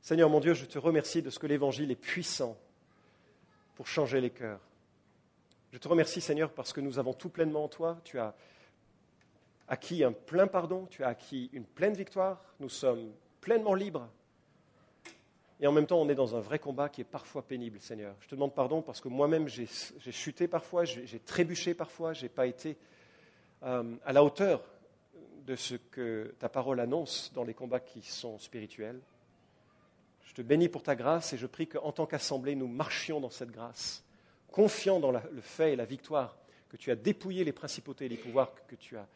Seigneur 0.02 0.30
mon 0.30 0.40
Dieu, 0.40 0.54
je 0.54 0.66
te 0.66 0.80
remercie 0.80 1.22
de 1.22 1.30
ce 1.30 1.40
que 1.40 1.48
l'Évangile 1.48 1.92
est 1.92 1.96
puissant 1.96 2.58
pour 3.76 3.88
changer 3.88 4.20
les 4.22 4.32
cœurs. 4.32 4.62
Je 5.72 5.78
te 5.78 5.88
remercie 5.88 6.20
Seigneur 6.20 6.52
parce 6.52 6.74
que 6.74 6.82
nous 6.82 6.98
avons 6.98 7.14
tout 7.14 7.30
pleinement 7.30 7.66
en 7.66 7.68
toi. 7.68 8.02
Tu 8.04 8.18
as 8.18 8.36
acquis 9.68 10.04
un 10.04 10.12
plein 10.12 10.48
pardon, 10.48 10.88
tu 10.88 11.04
as 11.04 11.10
acquis 11.10 11.50
une 11.54 11.66
pleine 11.66 11.94
victoire, 11.94 12.44
nous 12.60 12.70
sommes 12.70 13.14
pleinement 13.40 13.76
libres. 13.76 14.10
Et 15.60 15.68
en 15.68 15.72
même 15.74 15.86
temps, 15.86 16.00
on 16.00 16.08
est 16.08 16.16
dans 16.16 16.36
un 16.36 16.40
vrai 16.40 16.58
combat 16.58 16.88
qui 16.88 17.02
est 17.02 17.06
parfois 17.06 17.42
pénible, 17.42 17.80
Seigneur. 17.82 18.16
Je 18.22 18.28
te 18.28 18.36
demande 18.36 18.56
pardon 18.56 18.82
parce 18.82 19.02
que 19.02 19.10
moi-même, 19.10 19.50
j'ai 19.50 19.68
chuté 20.12 20.48
parfois, 20.48 20.86
j'ai 20.86 21.20
trébuché 21.20 21.74
parfois, 21.74 22.14
je 22.14 22.24
n'ai 22.24 22.30
pas 22.30 22.48
été 22.48 22.78
euh, 23.64 23.96
à 24.06 24.14
la 24.14 24.24
hauteur 24.24 24.64
de 25.46 25.56
ce 25.56 25.76
que 25.76 26.34
ta 26.40 26.48
parole 26.48 26.80
annonce 26.80 27.32
dans 27.34 27.44
les 27.44 27.54
combats 27.54 27.82
qui 27.82 28.02
sont 28.02 28.38
spirituels. 28.38 29.02
Je 30.24 30.34
te 30.34 30.42
bénis 30.42 30.70
pour 30.70 30.84
ta 30.84 30.96
grâce 30.96 31.34
et 31.34 31.38
je 31.38 31.48
prie 31.48 31.68
qu'en 31.68 31.92
tant 31.92 32.06
qu'assemblée, 32.06 32.56
nous 32.56 32.68
marchions 32.68 33.20
dans 33.20 33.32
cette 33.32 33.52
grâce, 33.52 34.06
confiants 34.52 35.00
dans 35.00 35.12
le 35.12 35.42
fait 35.42 35.74
et 35.74 35.76
la 35.76 35.86
victoire 35.86 36.38
que 36.70 36.78
tu 36.78 36.92
as 36.92 36.96
dépouillé 36.96 37.44
les 37.44 37.52
principautés 37.52 38.06
et 38.06 38.10
les 38.10 38.18
pouvoirs, 38.18 38.54
que 38.68 38.76
tu, 38.76 38.96
as, 38.96 39.08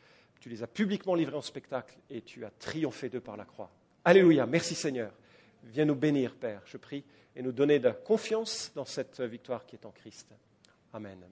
tu 0.42 0.50
les 0.50 0.64
as 0.64 0.68
publiquement 0.68 1.16
livrés 1.16 1.38
en 1.38 1.42
spectacle 1.42 1.96
et 2.10 2.22
tu 2.22 2.44
as 2.44 2.50
triomphé 2.50 3.10
d'eux 3.10 3.22
par 3.22 3.38
la 3.38 3.46
croix. 3.46 3.70
Alléluia, 4.04 4.46
merci 4.46 4.76
Seigneur. 4.76 5.14
Viens 5.64 5.86
nous 5.86 5.96
bénir, 5.96 6.36
Père, 6.36 6.62
je 6.66 6.78
prie, 6.78 7.04
et 7.36 7.42
nous 7.42 7.52
donner 7.52 7.80
de 7.80 7.86
la 7.86 7.94
confiance 7.94 8.72
dans 8.76 8.86
cette 8.86 9.22
victoire 9.22 9.66
qui 9.66 9.76
est 9.76 9.86
en 9.86 9.92
Christ. 9.92 10.34
Amen. 10.94 11.24